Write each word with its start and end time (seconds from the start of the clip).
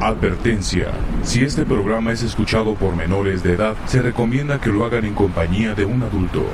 Advertencia. 0.00 0.92
Si 1.24 1.42
este 1.42 1.64
programa 1.66 2.12
es 2.12 2.22
escuchado 2.22 2.74
por 2.74 2.94
menores 2.94 3.42
de 3.42 3.54
edad, 3.54 3.74
se 3.86 4.00
recomienda 4.00 4.60
que 4.60 4.70
lo 4.70 4.84
hagan 4.84 5.04
en 5.04 5.14
compañía 5.14 5.74
de 5.74 5.84
un 5.84 6.04
adulto. 6.04 6.46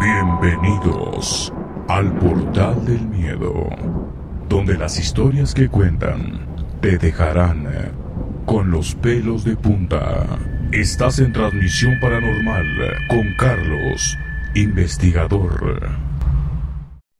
Bienvenidos 0.00 1.52
al 1.88 2.12
portal 2.18 2.84
del 2.86 3.04
miedo, 3.08 3.68
donde 4.48 4.78
las 4.78 5.00
historias 5.00 5.54
que 5.54 5.68
cuentan 5.68 6.46
te 6.80 6.98
dejarán 6.98 7.66
con 8.46 8.70
los 8.70 8.94
pelos 8.94 9.42
de 9.42 9.56
punta. 9.56 10.24
Estás 10.70 11.18
en 11.18 11.32
transmisión 11.32 11.98
paranormal 12.00 12.66
con 13.08 13.34
Carlos, 13.36 14.16
investigador. 14.54 16.07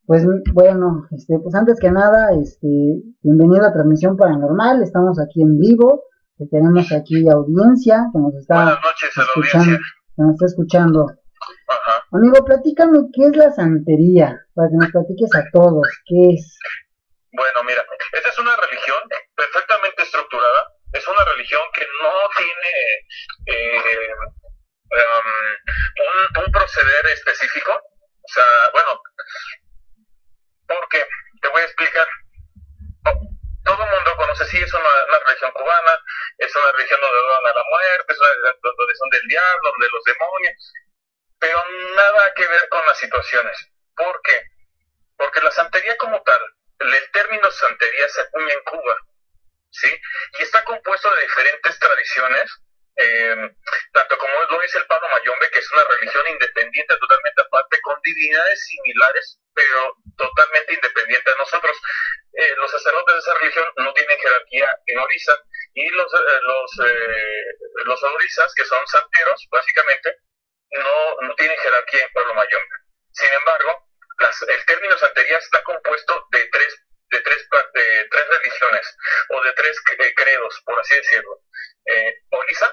Pues 0.08 0.24
bueno, 0.54 1.06
este, 1.10 1.38
pues 1.38 1.54
antes 1.54 1.76
que 1.78 1.90
nada, 1.90 2.32
este, 2.32 2.66
bienvenido 3.20 3.66
a 3.66 3.72
Transmisión 3.74 4.16
Paranormal, 4.16 4.82
estamos 4.82 5.20
aquí 5.20 5.42
en 5.42 5.58
vivo, 5.60 6.04
tenemos 6.50 6.90
aquí 6.92 7.28
audiencia 7.28 8.08
que 8.10 8.18
nos 8.18 8.34
está 8.36 8.54
Buenas 8.54 8.80
noches 8.80 9.12
escuchando, 9.12 9.76
que 9.76 10.22
nos 10.24 10.32
está 10.32 10.46
escuchando. 10.46 11.06
Ajá. 11.68 12.08
Amigo, 12.12 12.42
platícame 12.42 13.00
qué 13.12 13.26
es 13.26 13.36
la 13.36 13.52
santería, 13.52 14.32
para 14.54 14.70
que 14.70 14.76
nos 14.80 14.90
platiques 14.92 15.28
a 15.36 15.44
todos, 15.52 15.86
qué 16.06 16.40
es. 16.40 16.56
Bueno, 17.36 17.60
mira, 17.68 17.84
esta 18.16 18.30
es 18.30 18.38
una 18.38 18.56
religión 18.56 19.04
perfectamente 19.36 20.04
estructurada. 20.04 20.72
Es 20.94 21.06
una 21.06 21.22
religión 21.36 21.60
que 21.76 21.84
no 21.84 22.14
tiene 22.32 22.72
eh, 23.44 24.08
um, 24.88 25.28
un, 26.00 26.44
un 26.46 26.50
proceder 26.50 27.04
específico. 27.12 27.72
O 27.76 28.30
sea, 28.32 28.44
bueno, 28.72 28.88
porque 30.68 31.04
te 31.40 31.48
voy 31.48 31.62
a 31.62 31.64
explicar. 31.64 32.06
Oh, 33.06 33.20
Todo 33.64 33.84
el 33.84 33.90
mundo 33.90 34.16
conoce, 34.16 34.44
sí, 34.46 34.58
es 34.62 34.72
una, 34.72 34.88
una 35.08 35.18
religión 35.20 35.50
cubana, 35.52 36.04
es 36.38 36.54
una 36.54 36.72
religión 36.72 37.00
donde 37.00 37.18
adoran 37.18 37.46
a 37.46 37.58
la 37.58 37.64
muerte, 37.70 38.12
es 38.12 38.18
una 38.20 38.28
donde 38.62 38.94
son 38.94 39.10
del 39.10 39.28
diablo, 39.28 39.70
donde 39.70 39.88
los 39.92 40.04
demonios, 40.04 40.72
pero 41.38 41.64
nada 41.96 42.34
que 42.34 42.46
ver 42.46 42.68
con 42.68 42.84
las 42.86 42.98
situaciones. 42.98 43.68
¿Por 43.96 44.20
qué? 44.22 44.42
Porque 45.16 45.40
la 45.40 45.50
santería 45.50 45.96
como 45.96 46.22
tal, 46.22 46.40
el 46.78 47.10
término 47.10 47.50
santería 47.50 48.08
se 48.08 48.20
acuña 48.20 48.52
en 48.54 48.64
Cuba, 48.64 48.96
¿sí? 49.70 49.88
Y 50.38 50.42
está 50.42 50.62
compuesto 50.64 51.12
de 51.14 51.22
diferentes 51.22 51.78
tradiciones, 51.78 52.50
eh, 52.98 53.36
tanto 53.92 54.18
como 54.18 54.32
lo 54.50 54.60
dice 54.60 54.78
el 54.78 54.86
Pablo 54.86 55.08
Mayombe, 55.08 55.50
que 55.50 55.58
es 55.58 55.72
una 55.72 55.84
religión 55.84 56.26
independiente, 56.28 56.96
totalmente 56.96 57.42
aparte, 57.42 57.80
con 57.82 57.96
divinidades 58.02 58.66
similares, 58.66 59.40
pero 59.54 59.94
totalmente 60.16 60.74
independiente. 60.74 61.30
Nosotros, 61.38 61.76
eh, 62.34 62.54
los 62.56 62.70
sacerdotes 62.70 63.14
de 63.14 63.20
esa 63.20 63.34
religión, 63.38 63.66
no 63.76 63.92
tienen 63.94 64.18
jerarquía 64.18 64.68
en 64.86 64.98
Orisa, 64.98 65.38
y 65.74 65.88
los, 65.90 66.12
eh, 66.12 66.40
los, 66.42 66.88
eh, 66.88 67.44
los 67.84 68.02
orisas, 68.02 68.52
que 68.54 68.64
son 68.64 68.84
santeros, 68.88 69.46
básicamente, 69.50 70.16
no, 70.70 71.20
no 71.22 71.34
tienen 71.36 71.58
jerarquía 71.58 72.04
en 72.04 72.12
Pueblo 72.12 72.34
Mayombe. 72.34 72.76
Sin 73.12 73.32
embargo, 73.32 73.88
el 74.48 74.64
término 74.66 74.98
santería 74.98 75.38
está 75.38 75.62
compuesto 75.62 76.26
de 76.32 76.48
tres, 76.50 76.82
de 77.10 77.20
tres, 77.20 77.48
de 77.74 78.08
tres 78.10 78.28
religiones, 78.28 78.96
o 79.30 79.42
de 79.42 79.52
tres 79.52 79.76
eh, 79.98 80.14
credos, 80.14 80.60
por 80.64 80.78
así 80.80 80.96
decirlo. 80.96 81.40
Eh, 81.86 82.14
Orisa, 82.30 82.70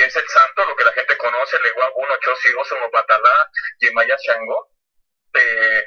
que 0.00 0.06
es 0.06 0.16
el 0.16 0.28
santo, 0.28 0.64
lo 0.64 0.74
que 0.76 0.84
la 0.84 0.92
gente 0.92 1.14
conoce, 1.18 1.60
Legua, 1.60 1.92
Uno, 1.94 2.16
Chosi, 2.20 2.48
Osumo, 2.54 2.90
Batalá, 2.90 3.50
Yemaya, 3.80 4.16
Shango. 4.16 4.70
Eh, 5.34 5.84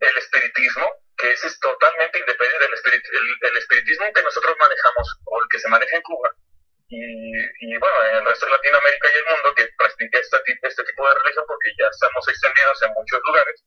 el 0.00 0.16
espiritismo, 0.18 0.92
que 1.16 1.30
es 1.32 1.58
totalmente 1.58 2.18
independiente 2.18 2.64
del 2.64 2.74
espirit 2.74 3.02
el, 3.12 3.48
el 3.48 3.56
espiritismo 3.56 4.12
que 4.12 4.22
nosotros 4.22 4.54
manejamos, 4.58 5.20
o 5.24 5.42
el 5.42 5.48
que 5.48 5.58
se 5.58 5.68
maneja 5.68 5.96
en 5.96 6.02
Cuba, 6.02 6.30
y, 6.88 7.76
bueno, 7.78 8.04
en 8.04 8.16
el 8.16 8.24
resto 8.26 8.46
de 8.46 8.52
Latinoamérica 8.52 9.08
y 9.08 9.16
el 9.16 9.24
mundo 9.34 9.54
que 9.54 9.68
practica 9.78 10.18
este, 10.18 10.38
ti- 10.44 10.84
tipo 10.84 11.08
de 11.08 11.14
religión, 11.14 11.44
porque 11.46 11.70
ya 11.78 11.86
estamos 11.86 12.28
extendidos 12.28 12.82
en 12.82 12.92
muchos 12.92 13.20
lugares, 13.26 13.64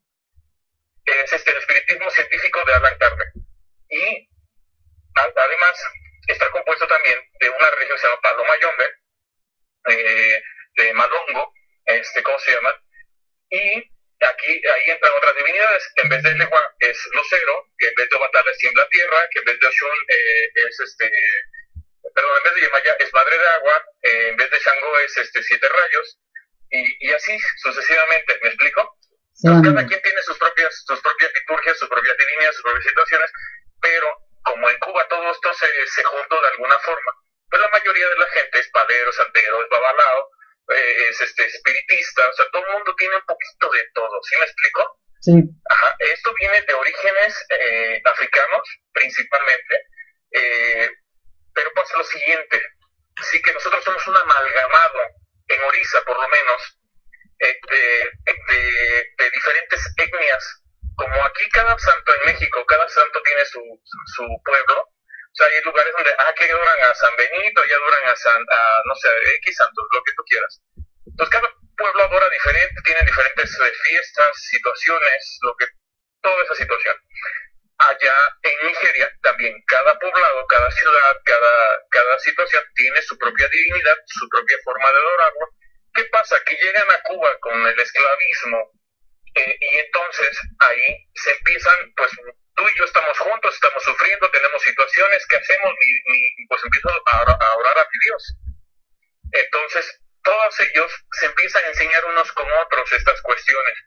es 1.05 1.33
este, 1.33 1.51
el 1.51 1.57
espiritismo 1.57 2.09
científico 2.11 2.63
de 2.65 2.73
Alan 2.73 2.97
Kardec. 2.99 3.33
Y 3.89 4.29
además 5.15 5.75
está 6.27 6.49
compuesto 6.51 6.87
también 6.87 7.19
de 7.39 7.49
una 7.49 7.69
religión 7.71 7.97
que 7.97 8.01
se 8.01 8.07
llama 8.07 8.21
Palo 8.21 8.43
Mayombe, 8.45 9.02
eh, 9.89 10.43
de 10.75 10.93
Malongo, 10.93 11.53
este, 11.85 12.23
¿cómo 12.23 12.39
se 12.39 12.51
llama? 12.51 12.73
Y 13.49 13.91
aquí, 14.21 14.61
ahí 14.67 14.89
entran 14.89 15.13
otras 15.17 15.35
divinidades. 15.35 15.91
En 15.97 16.09
vez 16.09 16.23
de 16.23 16.33
Legua 16.35 16.75
es 16.79 16.97
Lucero, 17.13 17.69
que 17.77 17.87
en 17.87 17.95
vez 17.95 18.09
de 18.09 18.15
Obatala 18.15 18.51
es 18.51 18.57
tiembla 18.57 18.87
tierra, 18.89 19.27
que 19.31 19.39
en 19.39 19.45
vez 19.45 19.59
de 19.59 19.67
Oshun 19.67 19.97
eh, 20.07 20.49
es 20.55 20.79
este, 20.79 21.11
perdón, 22.15 22.37
en 22.37 22.43
vez 22.43 22.55
de 22.55 22.61
Yemaya 22.61 22.95
es 22.99 23.13
madre 23.13 23.37
de 23.37 23.47
agua, 23.49 23.85
eh, 24.03 24.27
en 24.29 24.37
vez 24.37 24.49
de 24.49 24.59
Shango 24.59 24.99
es 24.99 25.17
este 25.17 25.43
siete 25.43 25.67
rayos, 25.69 26.19
y, 26.69 27.07
y 27.07 27.11
así 27.13 27.37
sucesivamente, 27.57 28.39
¿me 28.41 28.49
explico? 28.49 28.97
Sí, 29.33 29.47
Entonces, 29.47 29.69
amigo. 29.69 29.75
cada 29.75 29.87
quien 29.87 30.01
tiene 30.01 30.21
sus 30.21 30.37
propias, 30.37 30.83
sus 30.85 31.01
propias 31.01 31.31
liturgias, 31.33 31.77
sus 31.77 31.89
propias 31.89 32.17
divinidades, 32.17 32.55
sus 32.55 32.63
propias 32.63 32.85
situaciones, 32.85 33.31
pero 33.81 34.07
como 34.43 34.69
en 34.69 34.79
Cuba 34.79 35.07
todo 35.07 35.31
esto 35.31 35.53
se, 35.53 35.67
se 35.87 36.03
juntó 36.03 36.41
de 36.41 36.47
alguna 36.49 36.79
forma, 36.79 37.11
pues 37.53 37.61
la 37.61 37.69
mayoría 37.69 38.09
de 38.09 38.15
la 38.15 38.27
gente 38.29 38.57
es 38.57 38.67
padero, 38.69 39.11
santero, 39.13 39.61
es 39.61 39.69
babalao, 39.69 40.27
eh, 40.69 41.07
es 41.11 41.21
este 41.21 41.45
espiritista, 41.45 42.27
o 42.27 42.33
sea, 42.33 42.45
todo 42.51 42.65
el 42.65 42.73
mundo 42.73 42.95
tiene 42.97 43.15
un 43.15 43.25
poquito 43.27 43.69
de 43.69 43.83
todo, 43.93 44.19
¿sí 44.23 44.35
me 44.39 44.45
explico? 44.45 44.99
Sí, 45.21 45.33
Ajá, 45.69 45.95
esto 45.99 46.33
viene 46.33 46.59
de 46.63 46.73
orígenes 46.73 47.45
eh, 47.49 48.01
africanos, 48.05 48.67
principalmente, 48.91 49.75
eh, 50.31 50.89
pero 51.53 51.71
pasa 51.73 51.95
lo 51.95 52.03
siguiente, 52.05 52.59
sí 53.21 53.39
que 53.43 53.53
nosotros 53.53 53.83
somos 53.83 54.07
un 54.07 54.17
amalgamado, 54.17 54.99
en 55.49 55.61
Orisa 55.61 56.01
por 56.05 56.19
lo 56.19 56.27
menos, 56.29 56.79
eh, 57.37 57.59
de, 57.69 58.33
de- 58.49 59.05
de 59.15 59.29
diferentes 59.29 59.93
etnias, 59.97 60.63
como 60.95 61.23
aquí 61.23 61.47
cada 61.49 61.77
santo 61.77 62.15
en 62.15 62.33
México, 62.33 62.65
cada 62.65 62.89
santo 62.89 63.21
tiene 63.21 63.45
su, 63.45 63.61
su 64.15 64.25
pueblo, 64.43 64.89
o 65.33 65.35
sea, 65.35 65.47
hay 65.47 65.63
lugares 65.65 65.91
donde, 65.97 66.13
ah, 66.15 66.33
que 66.37 66.45
adoran 66.45 66.81
a 66.83 66.93
San 66.93 67.15
Benito, 67.17 67.65
ya 67.65 67.75
adoran 67.75 68.05
a 68.05 68.15
San, 68.15 68.37
a, 68.37 68.81
no 68.85 68.93
sé, 68.93 69.09
X 69.41 69.57
santos, 69.57 69.85
lo 69.91 70.03
que 70.03 70.13
tú 70.13 70.23
quieras. 70.29 70.61
Entonces 71.07 71.33
cada 71.33 71.49
pueblo 71.75 72.03
adora 72.03 72.29
diferente, 72.29 72.75
tienen 72.85 73.05
diferentes 73.05 73.59
eh, 73.59 73.73
fiestas, 73.89 74.29
situaciones, 74.37 75.39
lo 75.41 75.55
que, 75.57 75.65
toda 76.21 76.43
esa 76.43 76.53
situación. 76.53 76.95
Allá 77.79 78.13
en 78.43 78.67
Nigeria 78.67 79.11
también 79.23 79.57
cada 79.65 79.97
poblado, 79.97 80.45
cada 80.45 80.69
ciudad, 80.69 81.17
cada, 81.25 81.81
cada 81.89 82.19
situación 82.19 82.63
tiene 82.75 83.01
su 83.01 83.17
propia 83.17 83.47
divinidad, 83.49 83.97
su 84.05 84.29
propia 84.29 84.57
forma 84.63 84.87
de 84.91 84.97
adorarlo. 84.97 85.49
¿Qué 85.95 86.03
pasa? 86.05 86.37
Que 86.45 86.55
llegan 86.61 86.91
a 86.91 87.01
Cuba 87.01 87.39
con 87.39 87.55
el 87.65 87.79
esclavismo 87.79 88.71
eh, 89.35 89.57
y 89.59 89.77
entonces 89.77 90.39
ahí 90.59 91.07
se 91.15 91.31
empiezan, 91.31 91.93
pues 91.95 92.11
tú 92.55 92.63
y 92.67 92.77
yo 92.77 92.85
estamos 92.85 93.17
juntos, 93.17 93.53
estamos 93.53 93.83
sufriendo, 93.83 94.29
tenemos 94.31 94.61
situaciones, 94.61 95.25
¿qué 95.27 95.37
hacemos? 95.37 95.73
Y, 95.81 96.47
pues 96.47 96.63
empiezo 96.63 96.89
a 97.05 97.55
orar 97.57 97.77
a 97.79 97.87
mi 97.91 97.99
Dios. 98.05 98.35
Entonces, 99.31 99.99
todos 100.23 100.59
ellos 100.59 100.91
se 101.19 101.25
empiezan 101.25 101.63
a 101.63 101.67
enseñar 101.67 102.05
unos 102.05 102.31
con 102.31 102.49
otros 102.51 102.91
estas 102.93 103.21
cuestiones. 103.21 103.77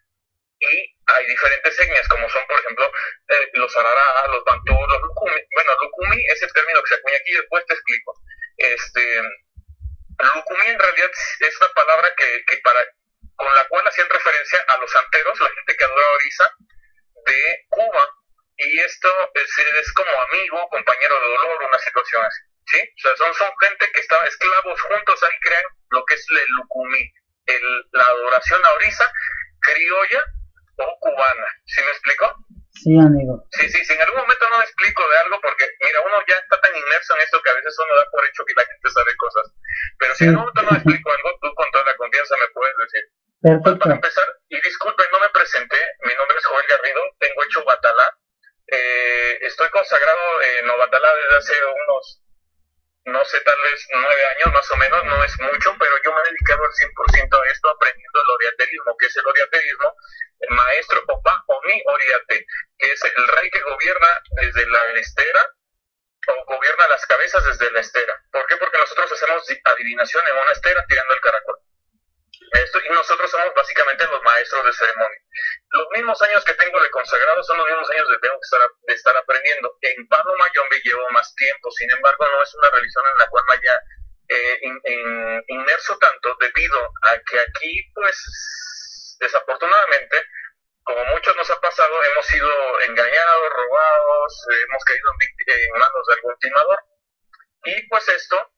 Y 0.59 0.97
hay 1.07 1.27
diferentes 1.27 1.79
etnias, 1.79 2.09
como 2.09 2.29
son, 2.31 2.47
por 2.47 2.59
ejemplo, 2.59 2.91
eh, 3.29 3.51
los 3.55 3.77
arará, 3.77 4.27
los 4.29 4.45
bantú, 4.45 4.75
los 4.89 5.03
lukumi. 5.03 5.41
Bueno, 5.55 5.73
lukumi 5.83 6.27
es 6.27 6.43
el 6.43 6.53
término 6.53 6.83
que 6.83 6.89
se 6.89 6.95
acuña 6.95 7.17
aquí, 7.17 7.33
después 7.33 7.67
te 7.67 7.75
explico. 7.75 8.15
Este, 8.57 9.23
lukumi 10.35 10.67
en 10.67 10.79
realidad 10.79 11.11
es 11.41 11.61
una 11.61 11.69
palabra 11.75 12.15
que, 12.17 12.45
que 12.47 12.57
para, 12.59 12.81
con 13.37 13.55
la 13.55 13.65
cual 13.69 13.87
hacían 13.87 14.09
referencia 14.09 14.65
a 14.69 14.79
los 14.79 14.91
santeros, 14.91 15.41
la 15.41 15.51
gente 15.51 15.77
que 15.77 15.85
adora 15.85 16.11
Orisa, 16.15 16.51
de 17.27 17.67
Cuba. 17.69 18.09
Y 18.59 18.81
esto 18.81 19.09
es, 19.35 19.51
es 19.81 19.93
como 19.93 20.11
amigo, 20.31 20.69
compañero 20.71 21.15
de 21.21 21.29
dolor, 21.29 21.63
una 21.69 21.79
situación 21.79 22.25
así. 22.25 22.41
¿sí? 22.67 22.81
O 22.81 23.01
sea, 23.01 23.17
son, 23.17 23.35
son 23.35 23.51
gente 23.61 23.91
que 23.93 24.01
estaban 24.01 24.27
esclavos 24.27 24.81
juntos, 24.81 25.23
ahí 25.23 25.37
crean 25.41 25.65
lo 25.91 26.05
que 26.07 26.15
es 26.15 26.27
el 26.31 26.51
lukumi, 26.57 27.13
el, 27.47 27.85
la 27.93 28.05
adoración 28.05 28.65
a 28.65 28.73
Orisa, 28.75 29.13
criolla 29.61 30.25
o 30.79 30.99
cubana. 31.01 31.47
¿Sí 31.67 31.83
me 31.83 31.91
explico? 31.91 32.35
sí, 32.77 32.93
amigo. 33.01 33.43
Sí, 33.53 33.69
sí, 33.71 33.85
si 33.85 33.93
en 33.95 34.03
algún 34.03 34.21
momento 34.21 34.45
no 34.51 34.59
me 34.59 34.65
explico 34.65 35.03
de 35.09 35.17
algo, 35.19 35.41
porque 35.41 35.65
mira, 35.81 35.99
uno 36.05 36.17
ya 36.29 36.37
está 36.37 36.61
tan 36.61 36.77
inmerso 36.77 37.17
en 37.17 37.23
esto 37.23 37.41
que 37.43 37.51
a 37.51 37.55
veces 37.55 37.75
uno 37.79 37.97
da 37.97 38.05
por 38.13 38.25
hecho 38.27 38.45
que 38.45 38.53
la 38.55 38.67
gente 38.67 38.91
sabe 38.91 39.17
cosas. 39.17 39.47
Pero 39.99 40.15
si 40.15 40.19
Sí. 40.19 40.25
en 40.25 40.31
algún 40.31 40.45
momento 40.45 40.63
no 40.63 40.71
me 40.73 40.77
explico 40.79 41.11
algo, 41.11 41.39
tú 41.41 41.55
con 41.55 41.71
toda 41.73 41.85
la 41.87 41.97
confianza 41.97 42.37
me 42.37 42.49
puedes 42.49 42.77
decir. 42.77 43.05
Perfecto. 43.47 43.79
para 43.79 43.95
empezar, 43.95 44.27
y 44.49 44.61
disculpen, 44.61 45.07
no 45.13 45.21
me 45.21 45.29
presenté, 45.31 45.79
mi 46.03 46.15
nombre 46.15 46.37
es 46.37 46.47
Joel 46.47 46.67
Garrido, 46.67 47.01
tengo 47.21 47.45
hecho 47.45 47.63
Batalá, 47.65 48.19
eh, 48.67 49.39
estoy 49.43 49.71
consagrado 49.71 50.43
en 50.43 50.69
Obatalá 50.69 51.15
desde 51.15 51.37
hace 51.37 51.55
unos 51.65 52.23
no 53.07 53.25
sé, 53.25 53.41
tal 53.43 53.57
vez 53.63 53.87
nueve 53.93 54.23
años 54.35 54.53
más 54.53 54.69
o 54.69 54.77
menos, 54.77 55.05
no 55.05 55.23
es 55.23 55.41
mucho, 55.41 55.77
pero 55.79 55.95
yo 56.05 56.13
me 56.13 56.21
he 56.23 56.33
dedicado 56.33 56.65
al 56.65 56.73
100% 56.73 57.41
a 57.41 57.51
esto 57.53 57.71
aprendiendo 57.71 58.21
el 58.21 58.31
orientalismo, 58.35 58.97
que 58.99 59.07
es 59.07 59.17
el 59.17 59.27
orientalismo, 59.27 59.95
el 60.41 60.51
maestro 60.51 61.05
Opa 61.07 61.45
mi 61.67 61.83
Oriate, 61.87 62.47
que 62.79 62.93
es 62.93 63.05
el 63.05 63.29
rey 63.29 63.51
que 63.51 63.61
gobierna 63.63 64.09
desde 64.43 64.69
la 64.69 64.81
estera 64.99 65.55
o 66.29 66.45
gobierna 66.47 66.89
las 66.89 67.07
cabezas 67.07 67.45
desde 67.45 67.71
la 67.71 67.81
estera. 67.81 68.21
¿Por 68.33 68.45
qué? 68.47 68.57
Porque 68.57 68.79
nosotros 68.79 69.13
hacemos 69.13 69.47
adivinación 69.65 70.25
en 70.27 70.37
una 70.37 70.53
estera 70.53 70.85
tirando 70.89 71.15
el 71.15 71.21
caracol. 71.21 71.59
Esto, 72.53 72.79
y 72.85 72.89
nosotros 72.91 73.31
somos 73.31 73.53
básicamente 73.55 74.07
los 74.07 74.23
maestros 74.23 74.65
de 74.65 74.73
ceremonia. 74.73 75.21
Los 75.71 75.89
mismos 75.91 76.21
años 76.23 76.45
que 76.45 76.55
tengo 76.55 76.81
de 76.81 76.91
consagrado 76.91 77.43
son 77.43 77.59
los 77.59 77.67
mismos 77.67 77.91
años 77.91 78.09
de 78.09 78.19
tengo 78.19 78.35
que 78.35 78.45
estar, 78.45 78.71
de 78.87 78.95
estar 78.95 79.17
aprendiendo. 79.17 79.77
En 79.83 80.09
Palo 80.09 80.33
me 80.71 80.81
llevo 80.81 81.09
más 81.11 81.35
tiempo, 81.35 81.71
sin 81.73 81.91
embargo 81.91 82.27
no 82.29 82.43
es 82.43 82.55
una 82.55 82.71
religión 82.71 83.05
en 83.13 83.19
la 83.19 83.29
cual 83.29 83.45
me 83.49 83.55
haya 83.55 83.81
eh, 84.29 84.61
inmerso 85.49 85.97
tanto 85.99 86.37
debido 86.41 86.79
a 87.03 87.19
que 87.19 87.41
aquí, 87.41 87.93
pues, 87.95 89.17
desafortunadamente, 89.21 90.23
como 90.83 91.05
muchos 91.07 91.35
nos 91.37 91.51
ha 91.51 91.61
pasado, 91.61 92.03
hemos 92.05 92.27
sido 92.27 92.81
engañados, 92.81 93.51
robados, 93.51 94.47
hemos 94.69 94.85
caído 94.85 95.11
en, 95.47 95.79
manos 95.79 96.07
de 96.07 96.15
algún 96.15 96.39
timador. 96.39 96.79
Y 97.65 97.89
pues 97.89 98.09
esto, 98.09 98.53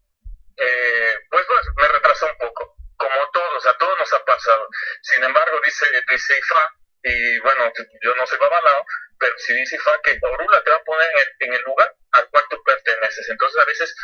eh, 0.56 1.14
pues, 1.30 1.46
pues 1.46 1.66
me 1.76 1.88
retrasó 1.88 2.26
un 2.26 2.38
poco 2.38 2.77
como 2.98 3.30
todos, 3.32 3.66
a 3.66 3.78
todos 3.78 3.98
nos 3.98 4.12
ha 4.12 4.24
pasado. 4.24 4.68
Sin 5.02 5.24
embargo, 5.24 5.58
dice, 5.64 5.86
dice 6.10 6.38
Ifa, 6.38 6.74
y 7.04 7.38
bueno, 7.38 7.72
yo 8.02 8.14
no 8.16 8.26
soy 8.26 8.38
babalao, 8.38 8.84
pero 9.18 9.38
si 9.38 9.54
dice 9.54 9.76
Ifa 9.76 10.00
que 10.02 10.18
Orula 10.20 10.62
te 10.62 10.70
va 10.70 10.76
a 10.76 10.84
poner 10.84 11.08
en 11.38 11.54
el, 11.54 11.62
lugar 11.62 11.94
al 12.12 12.28
cual 12.30 12.44
tú 12.50 12.60
perteneces. 12.64 13.28
Entonces, 13.30 13.62
a 13.62 13.64
veces, 13.64 13.94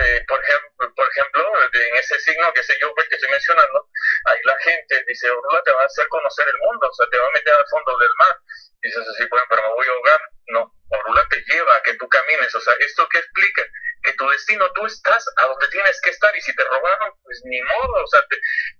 eh, 0.00 0.24
por, 0.26 0.42
ejemplo, 0.42 0.94
por 0.94 1.08
ejemplo, 1.08 1.62
en 1.72 1.96
ese 1.96 2.18
signo 2.18 2.52
que 2.52 2.62
sé 2.62 2.76
yo 2.80 2.92
que 2.94 3.02
estoy 3.02 3.30
mencionando, 3.30 3.88
ahí 4.24 4.38
la 4.44 4.58
gente 4.58 5.04
dice, 5.06 5.30
Orula 5.30 5.62
te 5.62 5.72
va 5.72 5.82
a 5.82 5.86
hacer 5.86 6.08
conocer 6.08 6.48
el 6.48 6.58
mundo, 6.58 6.88
o 6.88 6.92
sea, 6.94 7.06
te 7.10 7.18
va 7.18 7.26
a 7.26 7.32
meter 7.34 7.54
al 7.54 7.68
fondo 7.68 7.96
del 7.98 8.10
mar. 8.18 8.36
Dices 8.82 9.06
así, 9.08 9.24
bueno, 9.30 9.46
pero 9.48 9.62
me 9.68 9.74
voy 9.74 9.86
a 9.86 9.90
ahogar. 9.90 10.20
No, 10.48 10.74
Orula 10.90 11.26
te 11.30 11.40
lleva 11.46 11.76
a 11.76 11.82
que 11.82 11.94
tú 11.94 12.08
camines. 12.08 12.52
O 12.54 12.60
sea, 12.60 12.74
¿esto 12.80 13.08
qué 13.08 13.18
explica? 13.18 13.62
Que 14.02 14.12
tu 14.14 14.28
destino, 14.28 14.64
tú 14.74 14.86
estás 14.86 15.24
a 15.36 15.46
donde 15.46 15.68
tienes 15.68 16.00
que 16.00 16.10
estar 16.10 16.34
y 16.36 16.40
si 16.40 16.54
te 16.54 16.64
robaron, 16.64 17.14
pues 17.22 17.40
ni 17.44 17.60
modo, 17.62 18.02
o 18.02 18.06
sea, 18.06 18.22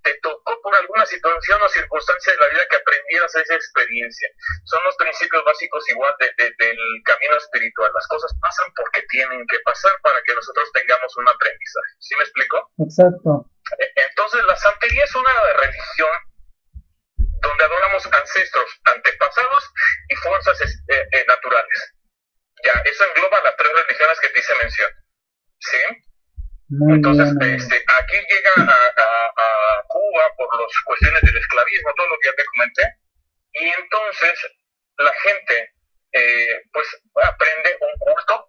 te, 0.03 0.15
tocó 0.23 0.61
por 0.63 0.75
alguna 0.77 1.07
situación 1.07 1.63
o 1.63 1.69
circunstancia 1.69 2.33
de 2.33 2.39
la 2.39 2.49
vida 2.49 2.67
que 2.71 2.77
aprendieras 2.77 3.35
esa 3.35 3.55
experiencia. 3.55 4.29
Son 4.65 4.83
los 4.85 4.97
principios 4.97 5.45
básicos 5.45 5.89
igual 5.91 6.15
de, 6.19 6.33
del 6.37 6.79
camino 7.05 7.37
espiritual. 7.37 7.91
Las 7.95 8.07
cosas 8.09 8.33
pasan 8.41 8.73
porque 8.77 9.03
tienen 9.09 9.47
que 9.47 9.59
pasar 9.61 9.93
para 10.03 10.23
que 10.25 10.35
nosotros 10.35 10.71
tengamos 10.73 11.17
un 11.17 11.29
aprendizaje. 11.29 11.93
¿Sí 11.99 12.15
me 12.17 12.25
explico? 12.25 12.71
Exacto. 12.79 13.47
E, 13.79 13.93
entonces, 14.09 14.45
la 14.45 14.57
santería 14.57 15.05
es 15.05 15.15
una 15.15 15.33
religión 15.55 16.11
donde 17.43 17.65
adoramos 17.65 18.07
ancestros, 18.07 18.81
antepasados 18.85 19.71
y 20.09 20.15
fuerzas 20.17 20.61
eh, 20.89 21.09
eh, 21.13 21.25
naturales. 21.27 21.95
Ya, 22.65 22.73
eso 22.85 23.05
engloba 23.05 23.43
las 23.43 23.57
tres 23.57 23.73
religiones 23.75 24.21
que 24.21 24.29
te 24.29 24.39
hice 24.39 24.55
mención. 24.55 24.91
¿Sí? 25.63 25.79
Entonces, 26.89 27.29
este, 27.29 27.85
aquí 27.99 28.17
llega 28.17 28.53
a, 28.57 29.83
Cuba 29.89 30.25
por 30.39 30.49
las 30.61 30.73
cuestiones 30.85 31.21
del 31.21 31.37
esclavismo, 31.37 31.93
todo 31.97 32.07
lo 32.09 32.19
que 32.19 32.29
ya 32.29 32.35
te 32.35 32.45
comenté, 32.47 32.83
y 33.53 33.69
entonces 33.69 34.33
la 34.97 35.13
gente, 35.21 35.75
eh, 36.13 36.63
pues, 36.73 36.87
aprende 37.23 37.77
un 37.81 37.99
culto 37.99 38.49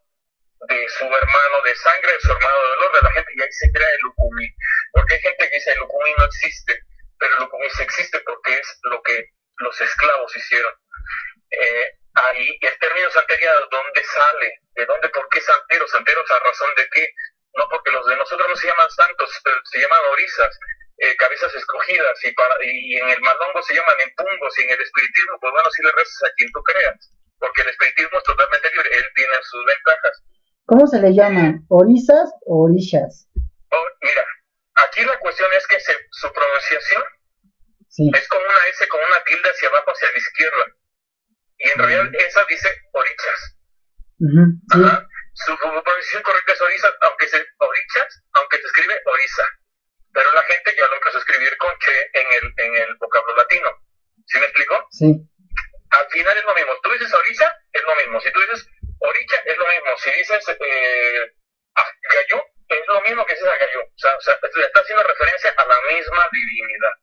de 0.70 0.88
su 0.88 1.04
hermano 1.04 1.62
de 1.66 1.76
sangre, 1.76 2.14
de 2.14 2.20
su 2.22 2.32
hermano 2.32 2.56
de 2.62 2.70
dolor, 2.70 2.94
de 2.94 3.02
la 3.02 3.12
gente, 3.12 3.32
y 3.36 3.42
ahí 3.42 3.52
se 3.52 3.72
crea 3.74 3.90
el 3.90 4.00
Lucumí. 4.04 4.50
Porque 4.94 5.16
hay 5.16 5.20
gente 5.20 5.50
que 5.50 5.56
dice 5.56 5.72
el 5.72 5.80
Lucumí 5.80 6.14
no 6.18 6.26
existe, 6.26 6.80
pero 7.20 7.36
el 7.36 7.40
Lucumí 7.42 7.70
sí 7.72 7.84
existe 7.84 8.20
porque 8.22 8.54
es 8.58 8.80
lo 8.84 9.02
que 9.04 9.26
los 9.58 9.82
esclavos 9.82 10.38
hicieron. 10.38 10.74
Eh, 11.52 11.98
ahí 12.14 12.58
el 12.62 12.80
término 12.80 13.10
santería, 13.12 13.52
¿de 13.52 13.68
dónde 13.72 14.04
sale? 14.04 14.60
¿De 14.76 14.86
dónde? 14.86 15.10
¿Por 15.10 15.28
qué 15.30 15.42
santeros? 15.42 15.90
¿Santeros 15.92 16.30
a 16.32 16.40
razón 16.40 16.70
de 16.78 16.88
qué? 16.94 17.08
No 17.56 17.68
porque 17.70 17.92
los 17.92 18.06
de 18.08 18.16
nosotros 18.18 18.48
no 18.50 18.56
se 18.56 18.68
llaman 18.68 18.90
santos, 18.90 19.30
se 19.72 19.80
llaman 19.80 20.00
orisas, 20.12 20.60
eh, 20.98 21.16
cabezas 21.18 21.54
escogidas, 21.54 22.26
y, 22.26 22.32
para, 22.34 22.56
y 22.64 22.98
en 22.98 23.10
el 23.10 23.22
malongo 23.22 23.62
se 23.62 23.76
llaman 23.76 23.96
empungos, 24.00 24.60
y 24.60 24.64
en 24.64 24.70
el 24.72 24.82
espiritismo, 24.82 25.38
pues 25.40 25.54
bueno, 25.54 25.70
si 25.72 25.84
le 25.84 25.92
rezas 25.92 26.24
a 26.24 26.34
quien 26.36 26.52
tú 26.52 26.64
creas, 26.64 27.12
porque 27.40 27.62
el 27.62 27.70
espiritismo 27.70 28.18
es 28.18 28.24
totalmente 28.24 28.70
libre, 28.72 28.98
él 28.98 29.06
tiene 29.16 29.34
sus 29.44 29.66
ventajas. 29.66 30.24
¿Cómo 30.66 30.88
se 30.88 31.00
le 31.00 31.14
llaman? 31.14 31.66
¿Orisas 31.70 32.32
o 32.46 32.66
orillas? 32.66 33.28
Oh, 33.70 33.86
mira, 34.02 34.26
aquí 34.76 35.04
la 35.04 35.20
cuestión 35.20 35.52
es 35.54 35.68
que 35.68 35.78
su 36.12 36.32
pronunciación 36.32 37.04
es 37.98 38.28
como 38.28 38.42
una 38.42 38.68
S 38.72 38.88
con 38.88 39.04
una 39.04 39.24
tilde 39.24 39.50
hacia 39.50 39.70
abajo, 39.70 39.92
hacia 39.92 40.12
la 40.12 40.18
izquierda. 40.18 40.66
Y 41.64 41.70
en 41.70 41.80
realidad 41.80 42.12
esa 42.14 42.46
dice 42.50 42.70
orichas. 42.92 43.56
Su 45.34 45.58
pronunciación 45.58 46.24
correcta 46.24 46.54
es 46.54 46.62
oriza, 46.62 46.94
aunque 47.02 47.28
se, 47.28 47.38
orichas, 47.58 48.24
aunque 48.34 48.58
se 48.58 48.68
escribe 48.68 49.02
oriza. 49.06 49.44
Pero 50.14 50.32
la 50.34 50.44
gente 50.44 50.76
ya 50.78 50.88
lo 50.88 50.96
empezó 50.96 51.18
a 51.18 51.22
escribir 51.22 51.58
con 51.58 51.72
che 51.80 52.10
en 52.14 52.28
el, 52.34 52.54
en 52.58 52.76
el 52.84 52.96
vocablo 52.98 53.36
latino. 53.36 53.70
¿Sí 54.28 54.40
me 54.40 54.46
explico? 54.46 54.88
Sí. 54.92 55.08
Al 55.90 56.08
final 56.10 56.38
es 56.38 56.44
lo 56.44 56.54
mismo. 56.54 56.74
Tú 56.84 56.92
dices 56.92 57.14
oriza, 57.14 57.56
es 57.72 57.82
lo 57.82 57.96
mismo. 57.96 58.20
Si 58.20 58.32
tú 58.32 58.42
dices 58.42 58.68
oricha, 59.00 59.42
es 59.46 59.58
lo 59.58 59.68
mismo. 59.68 59.98
Si 59.98 60.12
dices 60.12 60.46
eh, 60.50 61.34
gallo, 62.12 62.46
es 62.68 62.88
lo 62.88 63.02
mismo 63.02 63.26
que 63.26 63.34
dices 63.34 63.48
a 63.48 63.58
gallo. 63.58 63.82
O 63.84 63.98
sea, 63.98 64.16
o 64.18 64.22
sea, 64.22 64.34
está 64.36 64.80
haciendo 64.82 65.04
referencia 65.04 65.54
a 65.56 65.66
la 65.66 65.82
misma 65.96 66.28
divinidad. 66.32 66.94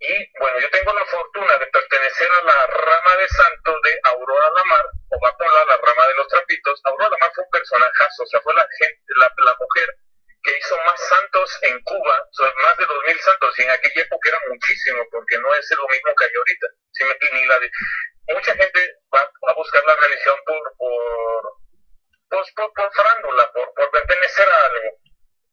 Y 0.00 0.38
bueno, 0.38 0.58
yo 0.60 0.70
tengo 0.70 0.94
la 0.94 1.04
fortuna 1.04 1.58
de 1.58 1.66
pertenecer 1.66 2.28
a 2.40 2.44
la 2.44 2.66
rama 2.68 3.16
de 3.16 3.28
santo 3.28 3.80
de 3.84 4.00
Aurora 4.04 4.50
Lamar, 4.56 4.86
o 5.10 5.20
Mapola, 5.20 5.64
la 5.66 5.76
rama 5.76 6.06
de 6.06 6.14
los 6.14 6.26
trapitos. 6.28 6.80
Aurora 6.84 7.10
Lamar 7.10 7.30
fue 7.34 7.44
un 7.44 7.50
personajazo, 7.50 8.22
o 8.22 8.26
sea, 8.26 8.40
fue 8.40 8.54
la, 8.54 8.66
gente, 8.78 9.02
la, 9.16 9.56
mujer 9.60 9.94
que 10.42 10.56
hizo 10.56 10.74
más 10.86 10.98
santos 11.06 11.58
en 11.62 11.82
Cuba, 11.82 12.26
son 12.32 12.50
más 12.62 12.78
de 12.78 12.86
dos 12.86 13.04
mil 13.06 13.20
santos, 13.20 13.58
y 13.58 13.62
en 13.62 13.70
aquella 13.70 14.00
época 14.00 14.28
era 14.30 14.38
muchísimo, 14.48 15.04
porque 15.10 15.36
no 15.36 15.54
es 15.54 15.70
lo 15.76 15.86
mismo 15.88 16.14
que 16.14 16.24
hay 16.24 16.34
ahorita. 16.34 16.66
Ni 17.32 17.44
la 17.44 17.58
de, 17.58 17.70
mucha 18.32 18.54
gente 18.54 18.80
va 19.14 19.20
a 19.20 19.52
buscar 19.52 19.84
la 19.86 19.96
religión 19.96 20.36
por, 20.46 20.76
por, 20.78 21.42
pues, 22.30 22.52
por, 22.56 22.72
por, 22.72 22.90
frándula, 22.94 23.52
por, 23.52 23.74
por 23.74 23.90
pertenecer 23.90 24.48
a 24.48 24.64
algo. 24.64 24.96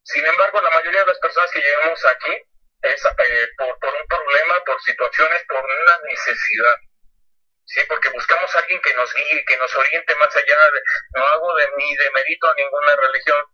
Sin 0.04 0.26
embargo, 0.26 0.62
la 0.62 0.70
mayoría 0.70 1.02
de 1.02 1.08
las 1.08 1.20
personas 1.20 1.52
que 1.52 1.60
llegamos 1.60 2.06
aquí 2.06 2.48
es 2.82 3.06
eh, 3.06 3.48
por, 3.58 3.94
un 3.94 4.08
problema, 4.08 4.64
por 4.66 4.82
situaciones, 4.82 5.44
por 5.48 5.64
una 5.64 6.00
necesidad. 6.10 6.76
Sí, 7.66 7.82
porque 7.88 8.10
buscamos 8.10 8.56
a 8.56 8.60
alguien 8.60 8.82
que 8.82 8.94
nos 8.94 9.14
guíe, 9.14 9.44
que 9.46 9.58
nos 9.58 9.76
oriente 9.76 10.16
más 10.16 10.36
allá. 10.36 10.56
De, 10.74 10.82
no 11.16 11.28
hago 11.28 11.56
de 11.56 11.70
ni 11.78 11.96
de 11.98 12.12
mérito 12.12 12.50
a 12.50 12.56
ninguna 12.56 12.96
religión, 12.96 13.46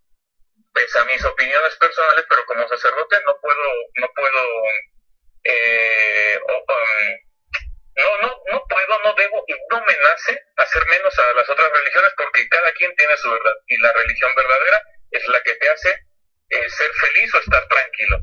pese 0.73 0.99
a 0.99 1.05
mis 1.05 1.23
opiniones 1.25 1.75
personales, 1.77 2.25
pero 2.29 2.45
como 2.45 2.67
sacerdote 2.67 3.21
no 3.25 3.35
puedo, 3.39 3.71
no 3.95 4.07
puedo, 4.15 4.41
eh, 5.45 6.39
um, 6.47 6.63
no, 7.95 8.17
no, 8.21 8.43
no 8.51 8.65
puedo, 8.67 8.99
no 9.03 9.13
debo 9.15 9.43
y 9.47 9.53
no 9.71 9.81
me 9.85 9.97
nace 9.97 10.39
hacer 10.57 10.85
menos 10.89 11.17
a 11.17 11.33
las 11.33 11.49
otras 11.49 11.71
religiones 11.71 12.11
porque 12.17 12.47
cada 12.49 12.71
quien 12.73 12.95
tiene 12.95 13.17
su 13.17 13.31
verdad 13.31 13.55
y 13.67 13.77
la 13.77 13.93
religión 13.93 14.33
verdadera 14.35 14.83
es 15.11 15.27
la 15.27 15.41
que 15.41 15.55
te 15.55 15.69
hace 15.69 15.89
eh, 16.49 16.69
ser 16.69 16.91
feliz 16.93 17.33
o 17.33 17.39
estar 17.39 17.67
tranquilo. 17.67 18.19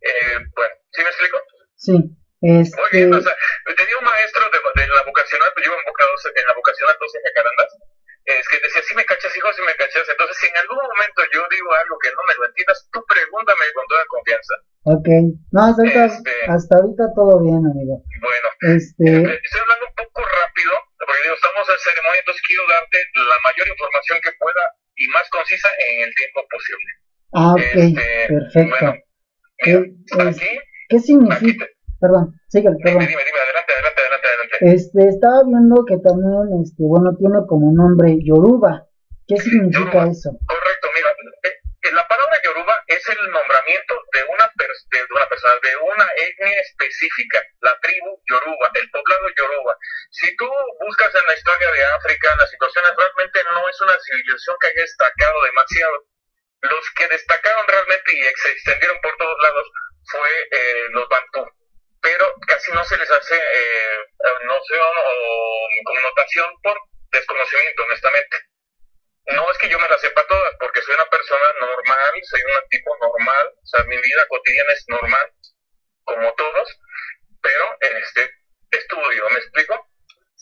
Eh, 0.00 0.38
bueno, 0.54 0.74
¿sí 0.92 1.02
me 1.02 1.08
explico? 1.08 1.38
Sí. 1.76 1.96
Este... 2.42 2.76
Muy 2.76 2.90
bien, 2.92 3.14
o 3.14 3.20
sea, 3.20 3.34
tenía 3.76 3.98
un 3.98 4.04
maestro 4.04 4.44
de, 4.50 4.58
de 4.60 4.88
la 4.88 5.02
vocacional, 5.02 5.50
pues 5.54 5.66
yo 5.66 5.72
en, 5.72 5.80
en 5.80 6.46
la 6.46 6.54
vocacional 6.54 6.96
12 7.00 7.18
jacarandas, 7.24 7.70
es 8.26 8.48
que 8.48 8.58
decía, 8.58 8.82
si 8.82 8.94
me 8.94 9.04
cachas, 9.06 9.30
hijo, 9.36 9.52
si 9.54 9.62
me 9.62 9.74
cachas. 9.76 10.02
Entonces, 10.08 10.36
si 10.38 10.46
en 10.50 10.56
algún 10.58 10.78
momento 10.82 11.22
yo 11.32 11.46
digo 11.50 11.70
algo 11.72 11.96
que 12.02 12.10
no 12.10 12.22
me 12.26 12.34
lo 12.34 12.46
entiendas, 12.50 12.88
tú 12.90 12.98
pregúntame 13.06 13.64
con 13.72 13.86
toda 13.86 14.04
confianza. 14.06 14.54
Ok, 14.82 15.08
no, 15.54 15.60
hasta 15.62 15.82
ahorita, 15.82 16.04
este, 16.06 16.34
hasta 16.50 16.72
ahorita 16.76 17.04
todo 17.14 17.38
bien, 17.42 17.62
amigo. 17.62 18.02
Bueno, 18.02 18.48
este... 18.74 19.06
Eh, 19.06 19.40
estoy 19.46 19.60
hablando 19.62 19.86
un 19.86 19.94
poco 19.94 20.20
rápido, 20.26 20.74
porque 20.98 21.22
digo, 21.22 21.34
estamos 21.38 21.64
en 21.70 21.78
ceremonia, 21.78 22.18
entonces 22.18 22.42
quiero 22.46 22.62
darte 22.66 22.98
la 23.14 23.38
mayor 23.46 23.66
información 23.70 24.18
que 24.22 24.32
pueda 24.42 24.64
y 24.98 25.06
más 25.14 25.26
concisa 25.30 25.70
en 25.78 26.10
el 26.10 26.14
tiempo 26.14 26.42
posible. 26.50 26.90
Ah, 27.30 27.54
ok, 27.54 27.62
este, 27.78 28.26
perfecto. 28.26 29.05
¿Qué, 29.58 29.92
¿Qué 30.88 30.98
significa? 31.00 31.66
Perdón, 32.00 32.34
sigue, 32.48 32.68
perdón. 32.84 33.06
Dime, 33.08 33.24
dime, 33.24 33.40
adelante, 33.40 33.72
adelante, 33.72 34.00
adelante, 34.00 34.28
adelante. 34.28 34.56
Este, 34.60 35.08
estaba 35.08 35.42
viendo 35.48 35.84
que 35.88 35.96
también, 36.04 36.60
este, 36.62 36.82
bueno, 36.84 37.16
tiene 37.16 37.40
como 37.48 37.72
nombre 37.72 38.20
Yoruba. 38.20 38.84
¿Qué 39.26 39.36
significa 39.40 40.06
eso? 40.06 40.30
Correcto, 40.46 40.86
mira, 40.94 41.10
eh, 41.42 41.50
eh, 41.50 41.92
la 41.92 42.06
palabra 42.06 42.36
Yoruba 42.44 42.78
es 42.86 43.02
el 43.08 43.18
nombramiento 43.26 43.94
de 44.12 44.22
una, 44.28 44.46
de 44.46 44.98
una 45.10 45.26
persona, 45.26 45.54
de 45.58 45.74
una 45.82 46.06
etnia 46.14 46.60
específica, 46.62 47.42
la 47.64 47.74
tribu 47.80 48.22
Yoruba, 48.28 48.70
el 48.76 48.86
poblado 48.92 49.26
Yoruba. 49.34 49.74
Si 50.14 50.30
tú 50.36 50.46
buscas 50.84 51.10
en 51.10 51.26
la 51.26 51.34
historia 51.34 51.68
de 51.72 51.82
África, 51.96 52.28
las 52.38 52.50
situaciones 52.52 52.92
realmente 52.94 53.40
no 53.50 53.66
es 53.66 53.76
una 53.82 53.96
civilización 53.98 54.54
que 54.60 54.66
haya 54.68 54.84
destacado 54.86 55.36
demasiado 55.42 55.94
Los 56.62 56.90
que 56.96 57.08
destacaron 57.08 57.66
realmente 57.68 58.12
y 58.12 58.22
se 58.22 58.50
extendieron 58.50 58.98
por 59.00 59.16
todos 59.16 59.36
lados 59.42 59.70
fue 60.10 60.30
eh, 60.50 60.86
los 60.90 61.08
Bantú, 61.08 61.46
pero 62.00 62.34
casi 62.46 62.72
no 62.72 62.84
se 62.84 62.96
les 62.96 63.10
hace 63.10 63.34
eh, 63.34 63.98
noción 64.44 64.92
o 64.96 65.68
connotación 65.84 66.50
por 66.62 66.78
desconocimiento, 67.12 67.82
honestamente. 67.84 68.36
No 69.26 69.50
es 69.50 69.58
que 69.58 69.68
yo 69.68 69.78
me 69.78 69.88
las 69.88 70.00
sepa 70.00 70.24
todas, 70.26 70.54
porque 70.60 70.82
soy 70.82 70.94
una 70.94 71.06
persona 71.06 71.44
normal, 71.60 72.12
soy 72.22 72.40
un 72.42 72.68
tipo 72.68 72.96
normal, 73.00 73.48
o 73.48 73.66
sea, 73.66 73.84
mi 73.84 73.96
vida 73.96 74.26
cotidiana 74.28 74.72
es 74.72 74.84
normal, 74.88 75.32
como 76.04 76.32
todos, 76.34 76.78
pero 77.42 77.76
este 77.80 78.30
estudio, 78.70 79.28
¿me 79.30 79.38
explico? 79.38 79.85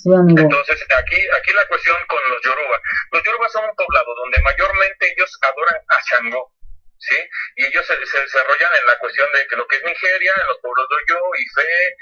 Entonces, 0.05 0.85
aquí, 0.99 1.17
aquí 1.17 1.53
la 1.53 1.67
cuestión 1.67 1.97
con 2.09 2.21
los 2.29 2.43
Yoruba. 2.43 2.81
Los 3.13 3.23
Yoruba 3.23 3.49
son 3.49 3.65
un 3.65 3.77
poblado 3.77 4.15
donde 4.17 4.43
mayormente 4.43 5.13
ellos 5.13 5.31
adoran 5.41 5.81
a 5.89 5.99
Shango, 6.05 6.53
¿sí? 6.99 7.17
Y 7.57 7.67
ellos 7.67 7.87
se, 7.87 7.97
desarrollan 7.97 8.71
en 8.81 8.87
la 8.87 8.99
cuestión 8.99 9.27
de 9.33 9.47
que 9.47 9.57
lo 9.57 9.67
que 9.67 9.77
es 9.77 9.85
Nigeria, 9.85 10.33
en 10.41 10.47
los 10.47 10.59
pueblos 10.61 10.87
de 10.89 10.97
Oyo, 10.97 11.21
Ife, 11.39 11.97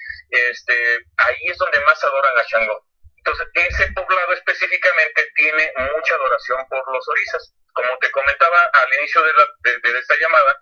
este, 0.51 0.75
ahí 1.19 1.47
es 1.47 1.59
donde 1.59 1.81
más 1.85 2.03
adoran 2.03 2.37
a 2.37 2.43
Shango. 2.43 2.87
Entonces, 3.19 3.47
ese 3.55 3.93
poblado 3.93 4.33
específicamente 4.33 5.29
tiene 5.37 5.73
mucha 5.95 6.15
adoración 6.15 6.59
por 6.69 6.83
los 6.93 7.09
orisas. 7.09 7.55
Como 7.73 7.97
te 7.99 8.11
comentaba 8.11 8.59
al 8.73 8.95
inicio 8.99 9.23
de, 9.23 9.33
la, 9.33 9.47
de, 9.63 9.99
esta 9.99 10.17
llamada, 10.19 10.61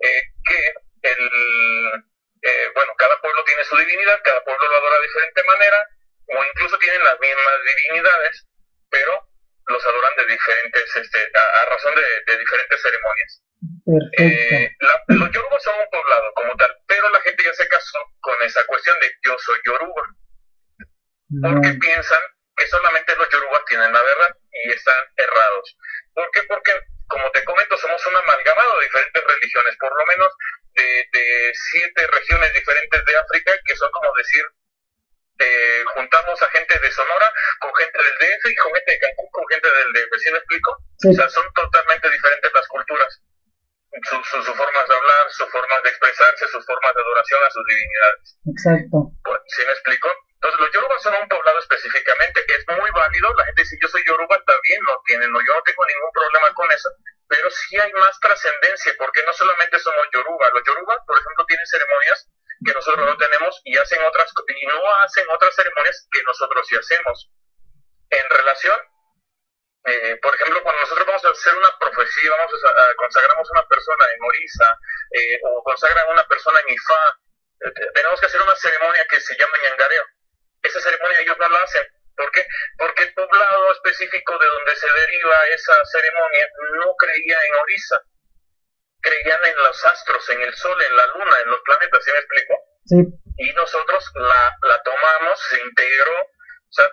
eh, 0.00 0.22
que 0.42 1.10
el, 1.10 2.04
eh, 2.42 2.70
bueno, 2.74 2.94
cada 2.96 3.20
pueblo 3.20 3.44
tiene 3.44 3.62
su 3.64 3.76
divinidad, 3.76 4.20
cada 4.24 4.42
pueblo 4.42 4.68
lo 4.68 4.76
adora 4.76 4.96
de 4.96 5.06
diferente 5.06 5.42
manera, 5.44 5.88
o 6.28 6.44
incluso 6.44 6.78
tienen 6.78 7.04
las 7.04 7.18
mismas 7.20 7.54
divinidades, 7.66 8.46
pero 8.90 9.28
los 9.66 9.86
adoran 9.86 10.12
de 10.16 10.26
diferentes, 10.26 10.96
este, 10.96 11.30
a, 11.34 11.64
razón 11.66 11.94
de, 11.94 12.38
diferentes 12.38 12.82
ceremonias. 12.82 13.42
Eh, 14.18 14.70
los 15.08 15.30
yorubas 15.30 15.62
son 15.62 15.80
un 15.80 15.90
poblado 15.90 16.32
como 16.34 16.56
tal, 16.56 16.74
pero 16.86 17.08
la 17.10 17.20
gente 17.20 17.44
ya 17.44 17.52
se 17.54 17.68
casó 17.68 17.98
con 18.20 18.40
esa 18.42 18.64
cuestión 18.64 18.98
de 19.00 19.10
yo 19.24 19.36
soy 19.38 19.58
yoruba, 19.64 20.02
porque 21.42 21.74
piensan 21.80 22.20
que 22.56 22.66
solamente 22.66 23.16
los 23.16 23.28
yorubas 23.28 23.64
tienen 23.66 23.92
la 23.92 24.02
verdad 24.02 24.36
y 24.64 24.72
están 24.72 25.04
errados. 25.16 25.76
¿Por 26.14 26.30
qué? 26.32 26.42
Porque, 26.48 26.72
como 27.06 27.30
te 27.30 27.44
comento, 27.44 27.76
somos 27.76 28.04
un 28.06 28.16
amalgamado 28.16 28.78
de 28.78 28.86
diferentes 28.86 29.24
religiones, 29.24 29.76
por 29.78 29.96
lo 29.98 30.06
menos 30.06 30.32
de, 30.74 31.08
de 31.12 31.52
siete 31.54 32.06
regiones 32.06 32.52
diferentes 32.54 33.04
de 33.04 33.16
África, 33.16 33.52
que 33.64 33.76
son 33.76 33.90
como 33.90 34.12
decir 34.16 34.44
eh, 35.38 35.84
juntamos 35.94 36.42
a 36.42 36.48
gente 36.48 36.78
de 36.78 36.90
Sonora 36.90 37.32
con 37.60 37.74
gente 37.74 37.98
del 37.98 38.18
DF 38.18 38.50
y 38.50 38.56
con 38.56 38.74
gente 38.74 38.92
de 38.92 38.98
Cancún 38.98 39.30
con 39.30 39.46
gente 39.48 39.68
del 39.70 39.92
DF, 39.92 40.18
¿sí 40.18 40.30
me 40.32 40.38
explico? 40.38 40.70
O 40.72 41.12
sea, 41.12 41.28
son 41.28 41.46
totalmente 41.54 42.10
diferentes 42.10 42.50
las 42.52 42.66
culturas. 42.68 43.22
Sus 44.02 44.26
su, 44.28 44.54
formas 44.54 44.88
de 44.88 44.94
hablar, 44.94 45.30
sus 45.30 45.48
formas 45.50 45.82
de 45.82 45.88
expresarse, 45.90 46.46
sus 46.48 46.64
formas 46.66 46.94
de 46.94 47.00
adoración 47.00 47.40
a 47.44 47.50
sus 47.50 47.64
divinidades. 47.66 48.38
Exacto. 48.46 49.10
Pues, 49.24 49.40
¿Sí 49.46 49.62
me 49.64 49.72
explico? 49.72 50.08
Entonces, 50.34 50.60
los 50.60 50.70
yorubas 50.72 51.02
son 51.02 51.14
un 51.14 51.28
poblado 51.28 51.58
específicamente, 51.58 52.44
que 52.46 52.54
es 52.54 52.64
muy 52.68 52.90
válido. 52.90 53.34
La 53.34 53.44
gente 53.46 53.62
dice, 53.62 53.78
yo 53.82 53.88
soy 53.88 54.04
yoruba, 54.06 54.38
también 54.46 54.78
lo 54.86 55.02
tienen, 55.06 55.32
no, 55.32 55.40
yo 55.40 55.54
no 55.54 55.62
tengo 55.62 55.84
ningún 55.86 56.12
problema 56.12 56.54
con 56.54 56.70
eso. 56.70 56.90
Pero 57.26 57.50
sí 57.50 57.78
hay 57.78 57.92
más 57.94 58.20
trascendencia, 58.20 58.94
porque 58.98 59.22
no 59.24 59.32
solamente 59.32 59.78
somos 59.80 60.06
yoruba. 60.12 60.50
Los 60.50 60.62
yorubas, 60.62 60.98
por 61.06 61.18
ejemplo, 61.18 61.44
tienen 61.46 61.66
ceremonias 61.66 62.28
que 62.64 62.72
nosotros 62.72 63.06
no 63.06 63.16
tenemos 63.16 63.60
y 63.64 63.76
hacen 63.76 64.02
otras 64.02 64.32
y 64.48 64.66
no 64.66 64.94
hacen 65.02 65.26
otras 65.30 65.54
ceremonias 65.54 66.08
que 66.10 66.22
nosotros 66.24 66.66
sí 66.68 66.76
hacemos. 66.76 67.30
En 68.10 68.30
relación, 68.30 68.76
eh, 69.84 70.18
por 70.20 70.34
ejemplo, 70.34 70.62
cuando 70.62 70.80
nosotros 70.80 71.06
vamos 71.06 71.24
a 71.24 71.30
hacer 71.30 71.54
una 71.54 71.78
profecía, 71.78 72.30
vamos 72.36 72.64
a, 72.64 72.94
consagramos 72.96 73.48
a 73.48 73.52
una 73.52 73.68
persona 73.68 74.04
en 74.14 74.22
Orisa 74.22 74.78
eh, 75.12 75.40
o 75.44 75.62
consagran 75.62 76.06
a 76.08 76.12
una 76.12 76.26
persona 76.26 76.60
en 76.60 76.74
Ifá, 76.74 77.18
eh, 77.60 77.72
tenemos 77.94 78.20
que 78.20 78.26
hacer 78.26 78.42
una 78.42 78.56
ceremonia 78.56 79.06
que 79.08 79.20
se 79.20 79.36
llama 79.36 79.56
ñangareo. 79.62 80.04
Esa 80.62 80.80
ceremonia 80.80 81.20
ellos 81.20 81.36
no 81.38 81.48
la 81.48 81.58
hacen. 81.60 81.86
¿Por 82.16 82.32
qué? 82.32 82.44
Porque 82.76 83.04
el 83.04 83.14
poblado 83.14 83.72
específico 83.72 84.38
de 84.38 84.46
donde 84.46 84.74
se 84.74 84.90
deriva 84.90 85.46
esa 85.54 85.84
ceremonia 85.84 86.48
no 86.74 86.96
creía 86.96 87.38
en 87.48 87.54
Orisa 87.54 88.02
creían 89.00 89.44
en 89.44 89.56
los 89.56 89.84
astros, 89.84 90.28
en 90.30 90.40
el 90.42 90.54
sol, 90.54 90.76
en 90.82 90.96
la 90.96 91.06
luna, 91.06 91.36
en 91.44 91.50
los 91.50 91.60
planetas, 91.62 92.04
¿sí 92.04 92.10
me 92.12 92.18
explico? 92.18 92.54
Sí. 92.84 92.96
Y 93.38 93.52
nosotros 93.54 94.10
la, 94.14 94.56
la 94.68 94.82
tomamos, 94.82 95.40
se 95.50 95.60
integró, 95.60 96.20
o 96.20 96.72
sea, 96.72 96.90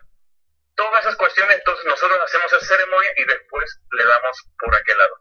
todas 0.75 1.01
esas 1.01 1.15
cuestiones, 1.15 1.57
entonces 1.57 1.85
nosotros 1.85 2.19
hacemos 2.23 2.51
esa 2.53 2.65
ceremonia 2.65 3.11
y 3.17 3.25
después 3.25 3.79
le 3.91 4.05
damos 4.05 4.37
por 4.59 4.75
aquel 4.75 4.97
lado. 4.97 5.17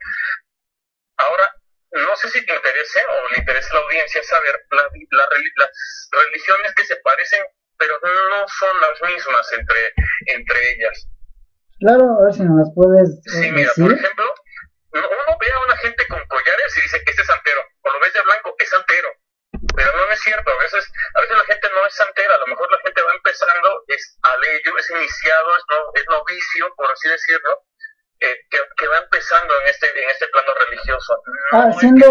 Ahora, 1.16 1.54
no 1.92 2.16
sé 2.16 2.28
si 2.28 2.44
te 2.44 2.54
interese 2.54 3.00
o 3.06 3.30
le 3.30 3.38
interesa 3.38 3.70
a 3.70 3.74
la 3.74 3.80
audiencia 3.80 4.22
saber 4.24 4.66
la, 4.70 4.88
las 5.10 5.28
religiones 6.10 6.74
que 6.74 6.84
se 6.84 6.96
parecen, 6.96 7.40
pero 7.78 7.98
no 8.02 8.48
son 8.48 8.80
las 8.80 9.10
mismas 9.10 9.52
entre, 9.52 9.92
entre 10.26 10.72
ellas. 10.72 11.08
Claro, 11.78 12.04
a 12.18 12.24
ver 12.24 12.34
si 12.34 12.42
nos 12.42 12.58
las 12.58 12.74
puedes. 12.74 13.08
Sí, 13.24 13.50
mira, 13.52 13.70
por 13.76 13.92
ejemplo, 13.92 14.34
uno 15.00 15.38
ve 15.40 15.50
a 15.50 15.64
una 15.64 15.76
gente 15.78 16.06
con 16.08 16.22
collares 16.26 16.76
y 16.76 16.82
dice, 16.82 17.02
este 17.04 17.22
es 17.22 17.26
santero, 17.26 17.62
o 17.82 17.90
lo 17.90 18.00
ves 18.00 18.12
de 18.12 18.22
blanco, 18.22 18.54
es 18.58 18.68
santero. 18.68 19.10
Pero 19.74 19.90
no 19.90 20.12
es 20.12 20.20
cierto, 20.20 20.50
a 20.50 20.58
veces, 20.62 20.86
a 21.14 21.20
veces 21.20 21.36
la 21.36 21.44
gente 21.44 21.68
no 21.74 21.86
es 21.86 21.94
santera, 21.94 22.34
a 22.34 22.38
lo 22.38 22.46
mejor 22.46 22.70
la 22.70 22.78
gente 22.78 23.02
va 23.02 23.12
empezando, 23.14 23.82
es 23.88 24.18
aleyo, 24.22 24.78
es 24.78 24.90
iniciado, 24.90 25.56
es, 25.56 25.64
no, 25.70 25.78
es 25.94 26.04
novicio, 26.10 26.74
por 26.76 26.90
así 26.90 27.08
decirlo, 27.08 27.62
eh, 28.20 28.36
que, 28.50 28.86
va 28.86 28.98
empezando 28.98 29.52
en 29.62 29.68
este, 29.68 29.86
en 29.90 30.10
este 30.10 30.26
plano 30.28 30.54
religioso. 30.68 31.22
Ah, 31.52 31.66
haciendo, 31.70 32.06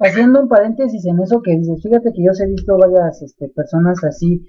haciendo 0.00 0.40
un 0.40 0.48
paréntesis 0.48 1.04
en 1.06 1.20
eso 1.22 1.40
que 1.42 1.52
dices, 1.56 1.80
fíjate 1.82 2.12
que 2.12 2.24
yo 2.24 2.32
he 2.36 2.48
visto 2.48 2.76
varias 2.76 3.22
este, 3.22 3.48
personas 3.56 4.02
así, 4.04 4.44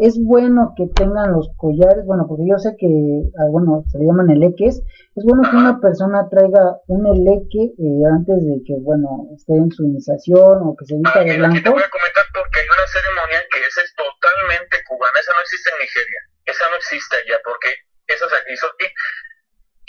es 0.00 0.16
bueno 0.16 0.72
que 0.76 0.88
tengan 0.96 1.32
los 1.32 1.52
collares, 1.56 2.04
bueno, 2.06 2.24
porque 2.26 2.48
yo 2.48 2.56
sé 2.56 2.72
que, 2.80 2.88
ah, 3.36 3.48
bueno, 3.52 3.84
se 3.92 3.98
le 3.98 4.08
llaman 4.08 4.30
eleques, 4.30 4.80
es 4.80 5.24
bueno 5.24 5.44
que 5.44 5.56
una 5.56 5.80
persona 5.80 6.24
traiga 6.32 6.80
un 6.88 7.04
eleque 7.04 7.76
eh, 7.76 8.02
antes 8.08 8.40
de 8.40 8.56
que, 8.64 8.80
bueno, 8.80 9.28
esté 9.36 9.52
en 9.52 9.68
su 9.68 9.84
iniciación 9.84 10.64
o 10.64 10.72
que 10.76 10.88
se 10.88 10.96
vista 10.96 11.20
de 11.20 11.36
blanco. 11.36 11.60
te 11.60 11.68
voy 11.68 11.84
a 11.84 11.92
comentar 11.92 12.24
porque 12.32 12.64
hay 12.64 12.68
una 12.72 12.88
ceremonia 12.88 13.40
que 13.52 13.60
esa 13.60 13.80
es 13.84 13.92
totalmente 13.92 14.80
cubana, 14.88 15.20
esa 15.20 15.32
no 15.36 15.40
existe 15.44 15.68
en 15.68 15.78
Nigeria, 15.84 16.20
esa 16.48 16.64
no 16.72 16.76
existe 16.76 17.12
allá, 17.16 17.36
porque 17.44 17.68
esa 18.08 18.24
se 18.32 18.36
hizo 18.48 18.66
aquí. 18.72 18.88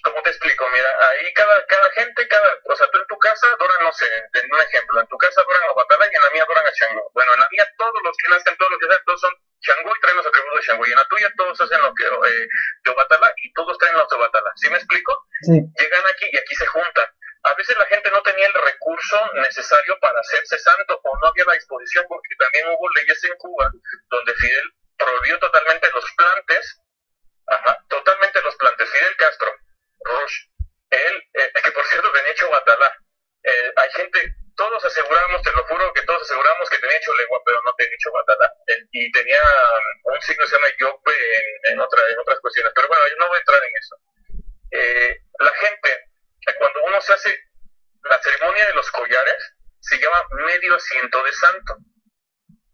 ¿Cómo 0.03 0.19
te 0.19 0.36
explico? 0.36 0.67
Mira, 0.75 0.91
ahí 1.00 1.31
cada, 1.31 1.55
cada 1.72 1.88
gente, 1.95 2.27
cada, 2.27 2.50
o 2.67 2.75
sea, 2.75 2.91
tú 2.91 3.00
en 3.00 3.07
tu 3.07 3.15
casa 3.24 3.48
adoran, 3.55 3.88
no 3.88 3.91
sé, 3.95 4.03
en 4.36 4.51
un 4.51 4.60
ejemplo, 4.60 5.00
en 5.00 5.07
tu 5.07 5.15
casa 5.15 5.39
adoran 5.39 5.63
a 5.63 5.79
Batala 5.79 6.12
y 6.12 6.15
en 6.15 6.24
la 6.27 6.31
mía 6.36 6.43
adoran 6.43 6.67
a 6.67 6.75
Shango. 6.75 7.07
Bueno, 7.15 7.31
en 7.31 7.39
la 7.39 7.48
mía 7.55 7.63
todos 7.79 8.03
los 8.03 8.12
que 8.19 8.27
nacen, 8.27 8.51
todos 8.60 8.67
los 8.75 8.79
que 8.83 8.91
sean, 8.91 9.00
todos 9.07 9.22
son 9.24 9.31
Shango 9.63 9.96
y 9.96 10.01
traen 10.01 10.17
los 10.17 10.27
atributos 10.27 10.60
de 10.60 10.65
Shango. 10.65 10.86
Y 10.86 10.91
en 10.91 10.98
la 10.98 11.08
tuya 11.08 11.32
todos 11.38 11.60
hacen 11.60 11.82
lo 11.82 11.93
que 11.96 12.03
eh, 12.03 12.48
de 12.84 12.91
Obatala 12.91 13.34
y 13.38 13.53
todos 13.53 13.77
traen 13.77 13.98
los 13.98 14.08
de 14.10 14.15
Obatala. 14.15 14.51
¿Sí 14.55 14.70
me 14.70 14.77
explico? 14.77 15.25
Sí. 15.41 15.60
Llegan 15.79 16.05
aquí 16.08 16.27
y 16.32 16.38
aquí 16.38 16.55
se 16.55 16.65
juntan. 16.67 17.08
A 17.43 17.53
veces 17.55 17.77
la 17.77 17.86
gente 17.86 18.10
no 18.12 18.22
tenía 18.22 18.48
el 18.48 18.53
recurso 18.53 19.20
necesario 19.36 19.98
para 20.00 20.20
hacerse 20.20 20.58
santo 20.60 21.00
o 21.03 21.17
no 21.20 21.27
había 21.27 21.43
la 21.46 21.55
disposición 21.55 22.05
porque 22.08 22.36
también 22.39 22.67
hubo 22.70 22.89
leyes 22.96 23.22
en 23.25 23.36
Cuba 23.36 23.70
donde 24.10 24.34
Fidel 24.36 24.74
prohibió 24.98 25.38
totalmente 25.39 25.91
los 25.91 26.05
plantes, 26.15 26.82
ajá, 27.48 27.84
totalmente 27.89 28.41
los 28.41 28.55
plantes. 28.55 28.89
Fidel 28.89 29.15
Castro 29.17 29.51
Rush. 30.05 30.48
Él, 30.89 31.24
eh, 31.34 31.51
que 31.62 31.72
por 31.72 31.86
cierto 31.86 32.12
tenía 32.12 32.32
hecho 32.32 32.48
Guatalá. 32.48 32.98
Eh, 33.43 33.74
hay 33.75 33.91
gente, 33.91 34.36
todos 34.55 34.86
aseguramos, 34.86 35.41
te 35.41 35.51
lo 35.51 35.63
juro 35.65 35.93
que 35.93 36.01
todos 36.03 36.22
aseguramos 36.22 36.69
que 36.69 36.77
tenía 36.77 36.98
hecho 36.98 37.13
lengua, 37.13 37.41
pero 37.45 37.62
no 37.63 37.74
tenía 37.75 37.95
hecho 37.95 38.12
Guatalá. 38.12 38.53
y 38.91 39.12
tenía 39.12 39.41
un 40.03 40.22
signo 40.22 40.43
que 40.43 40.50
se 40.50 40.55
llama 40.55 40.74
Yope 40.79 41.13
en, 41.63 41.79
otra, 41.79 42.01
en 42.10 42.19
otras 42.19 42.39
cuestiones. 42.39 42.72
Pero 42.75 42.88
bueno, 42.88 43.03
yo 43.10 43.15
no 43.17 43.27
voy 43.27 43.38
a 43.38 43.39
entrar 43.39 43.62
en 43.63 43.77
eso. 43.77 43.95
Eh, 44.72 45.17
la 45.39 45.51
gente, 45.51 46.10
cuando 46.57 46.83
uno 46.86 47.01
se 47.01 47.13
hace 47.13 47.39
la 48.03 48.19
ceremonia 48.19 48.67
de 48.67 48.74
los 48.74 48.89
collares, 48.91 49.53
se 49.79 49.98
llama 49.98 50.24
medio 50.45 50.75
asiento 50.75 51.24
de 51.24 51.33
santo. 51.33 51.77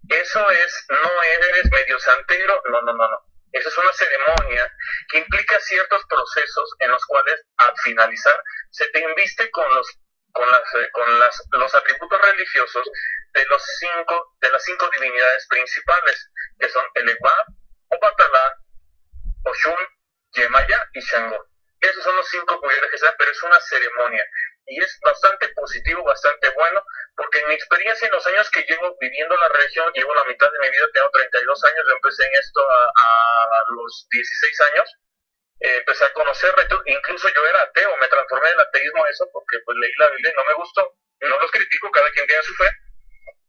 Eso 0.10 0.50
es, 0.52 0.86
no 0.90 1.24
eres 1.24 1.72
medio 1.72 2.00
santero, 2.00 2.62
no, 2.70 2.82
no, 2.82 2.94
no, 2.94 3.08
no. 3.08 3.30
Esa 3.52 3.70
es 3.70 3.78
una 3.78 3.94
ceremonia 3.94 4.72
que 5.10 5.20
implica 5.20 5.60
ciertos 5.60 6.04
procesos 6.08 6.76
en 6.80 6.92
los 6.92 7.04
cuales 7.06 7.42
al 7.58 7.74
finalizar 7.84 8.44
se 8.70 8.88
te 8.88 9.00
inviste 9.00 9.50
con 9.50 9.74
los 9.74 10.00
con 10.32 10.50
las 10.52 10.62
eh, 10.76 10.90
con 10.92 11.20
las, 11.20 11.44
los 11.52 11.76
atributos 11.76 12.22
religiosos 12.22 12.90
de 13.34 13.46
los 13.46 13.64
cinco 13.80 14.36
de 14.42 14.50
las 14.50 14.64
cinco 14.64 14.90
divinidades 14.94 15.48
principales 15.48 16.32
que 16.60 16.70
son 16.70 16.86
el 16.96 17.10
Ewa, 17.10 17.46
Obatalá, 17.90 18.58
Oshun, 19.44 19.88
Yemaya 20.34 20.90
y 20.94 21.00
Shango. 21.02 21.46
Esos 21.82 22.04
son 22.04 22.16
los 22.16 22.28
cinco 22.28 22.60
cuyares 22.60 22.92
que 22.92 22.98
se 22.98 23.06
dan, 23.06 23.16
pero 23.18 23.32
es 23.32 23.44
una 23.44 23.60
ceremonia 23.62 24.26
y 24.70 24.82
es 24.82 25.00
bastante 25.02 25.48
positivo, 25.50 26.04
bastante 26.04 26.50
bueno, 26.50 26.84
porque 27.16 27.40
en 27.40 27.48
mi 27.48 27.54
experiencia 27.56 28.08
en 28.08 28.14
los 28.14 28.26
años 28.28 28.50
que 28.52 28.64
llevo 28.64 28.96
viviendo 29.00 29.36
la 29.36 29.50
religión, 29.50 29.92
llevo 29.94 30.14
la 30.14 30.24
mitad 30.26 30.52
de 30.52 30.60
mi 30.60 30.70
vida, 30.70 30.86
tengo 30.94 31.10
32 31.10 31.64
años, 31.66 31.86
yo 31.88 31.96
empecé 31.96 32.24
en 32.26 32.36
esto 32.36 32.62
a, 32.62 33.64
los 33.76 34.08
16 34.12 34.62
años, 34.72 34.96
eh, 35.60 35.78
empecé 35.78 36.06
a 36.06 36.14
conocer, 36.14 36.54
incluso 36.86 37.30
yo 37.30 37.46
era 37.48 37.64
ateo, 37.64 37.98
me 37.98 38.08
transformé 38.08 38.50
del 38.50 38.60
ateísmo 38.60 39.06
eso 39.08 39.28
porque 39.34 39.60
pues 39.66 39.78
leí 39.78 39.92
la 39.98 40.10
Biblia 40.12 40.32
y 40.32 40.38
no 40.38 40.46
me 40.46 40.54
gustó, 40.54 40.96
no 41.22 41.40
los 41.40 41.52
critico, 41.52 41.92
cada 41.92 42.10
quien 42.12 42.28
tiene 42.28 42.44
su 42.44 42.54
fe, 42.56 42.70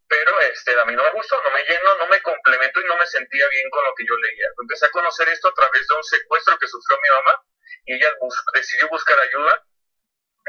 pero 0.07 0.39
este, 0.41 0.77
a 0.77 0.85
mí 0.85 0.93
no 0.93 1.03
me 1.03 1.11
gustó, 1.11 1.41
no 1.41 1.51
me 1.51 1.63
llenó, 1.63 1.97
no 1.97 2.07
me 2.07 2.21
complementó 2.21 2.81
y 2.81 2.85
no 2.85 2.97
me 2.97 3.05
sentía 3.05 3.47
bien 3.47 3.69
con 3.69 3.83
lo 3.85 3.95
que 3.95 4.05
yo 4.05 4.17
leía. 4.17 4.47
Empecé 4.61 4.87
a 4.87 4.91
conocer 4.91 5.29
esto 5.29 5.47
a 5.47 5.53
través 5.53 5.87
de 5.87 5.95
un 5.95 6.03
secuestro 6.03 6.57
que 6.59 6.67
sufrió 6.67 6.99
mi 7.01 7.09
mamá 7.09 7.41
y 7.85 7.95
ella 7.95 8.09
decidió 8.53 8.89
buscar 8.89 9.17
ayuda 9.17 9.63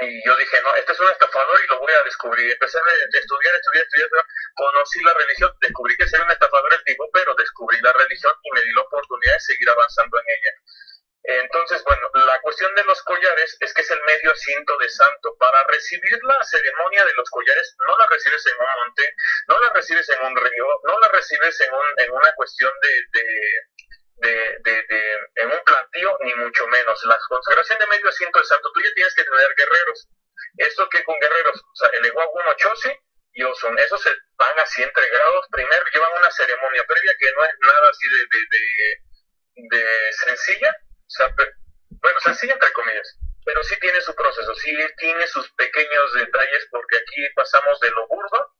y 0.00 0.26
yo 0.26 0.36
dije, 0.36 0.60
no, 0.62 0.74
este 0.74 0.92
es 0.92 1.00
un 1.00 1.08
estafador 1.08 1.60
y 1.62 1.68
lo 1.68 1.78
voy 1.78 1.92
a 1.92 2.02
descubrir. 2.02 2.50
Empecé 2.50 2.78
a 2.78 2.80
estudiar, 3.18 3.54
estudiar, 3.54 3.84
estudiar, 3.84 4.08
conocí 4.54 5.02
la 5.02 5.14
religión, 5.14 5.52
descubrí 5.60 5.96
que 5.96 6.08
sería 6.08 6.24
un 6.24 6.32
estafador 6.32 6.72
el 6.72 6.82
tipo, 6.84 7.08
pero 7.12 7.34
descubrí 7.34 7.78
la 7.82 7.92
religión 7.92 8.34
y 8.42 8.50
me 8.52 8.62
di 8.62 8.72
la 8.72 8.82
oportunidad 8.82 9.34
de 9.34 9.40
seguir 9.40 9.68
avanzando 9.68 10.18
en 10.18 10.24
ella. 10.26 10.52
Entonces, 11.24 11.84
bueno, 11.84 12.10
la 12.14 12.40
cuestión 12.40 12.74
de 12.74 12.82
los 12.84 13.00
collares 13.04 13.56
es 13.60 13.72
que 13.72 13.82
es 13.82 13.90
el 13.90 14.00
medio 14.02 14.32
asiento 14.32 14.76
de 14.78 14.88
santo. 14.88 15.36
Para 15.38 15.62
recibir 15.68 16.18
la 16.24 16.42
ceremonia 16.44 17.04
de 17.04 17.14
los 17.14 17.30
collares, 17.30 17.76
no 17.86 17.96
la 17.96 18.06
recibes 18.08 18.44
en 18.46 18.54
un 18.58 18.66
monte, 18.84 19.14
no 19.48 19.60
la 19.60 19.70
recibes 19.70 20.08
en 20.08 20.24
un 20.24 20.36
río, 20.36 20.66
no 20.84 20.98
la 20.98 21.08
recibes 21.08 21.60
en, 21.60 21.72
un, 21.72 21.86
en 21.98 22.10
una 22.12 22.32
cuestión 22.34 22.72
de, 22.82 24.28
de, 24.28 24.58
de, 24.64 25.12
en 25.36 25.50
un 25.50 25.60
plantío, 25.64 26.18
ni 26.22 26.34
mucho 26.34 26.66
menos. 26.66 27.04
La 27.04 27.18
consagración 27.28 27.78
de 27.78 27.86
medio 27.86 28.08
asiento 28.08 28.40
de 28.40 28.44
santo, 28.44 28.72
tú 28.72 28.80
ya 28.80 28.92
tienes 28.94 29.14
que 29.14 29.24
tener 29.24 29.54
guerreros. 29.56 30.08
Esto 30.56 30.88
que 30.88 31.04
con 31.04 31.18
guerreros, 31.20 31.56
o 31.56 31.76
sea, 31.76 31.88
el 31.90 32.12
uno 32.12 32.54
Chosi 32.56 32.90
y 33.34 33.44
Osun, 33.44 33.78
esos 33.78 34.02
se 34.02 34.10
van 34.36 34.58
así 34.58 34.82
entregados. 34.82 35.46
Primero 35.52 35.84
llevan 35.92 36.18
una 36.18 36.30
ceremonia 36.32 36.84
previa 36.84 37.14
que 37.18 37.32
no 37.32 37.44
es 37.44 37.52
nada 37.60 37.90
así 37.90 38.08
de, 38.08 38.26
de, 39.68 39.82
bueno, 42.00 42.20
sencilla 42.20 42.54
entre 42.54 42.72
comillas, 42.72 43.18
pero 43.44 43.62
sí 43.64 43.76
tiene 43.80 44.00
su 44.00 44.14
proceso, 44.14 44.54
sí 44.54 44.76
tiene 44.98 45.26
sus 45.26 45.50
pequeños 45.52 46.12
detalles, 46.14 46.66
porque 46.70 46.96
aquí 46.96 47.28
pasamos 47.34 47.78
de 47.80 47.90
lo 47.90 48.06
burdo, 48.08 48.54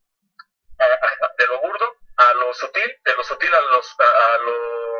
a, 0.78 1.32
de 1.38 1.46
lo 1.46 1.60
burdo 1.60 1.96
a 2.16 2.34
lo 2.34 2.52
sutil, 2.54 3.00
de 3.04 3.14
lo 3.14 3.24
sutil 3.24 3.54
a, 3.54 3.60
los, 3.60 3.94
a, 3.98 4.38
lo, 4.38 4.98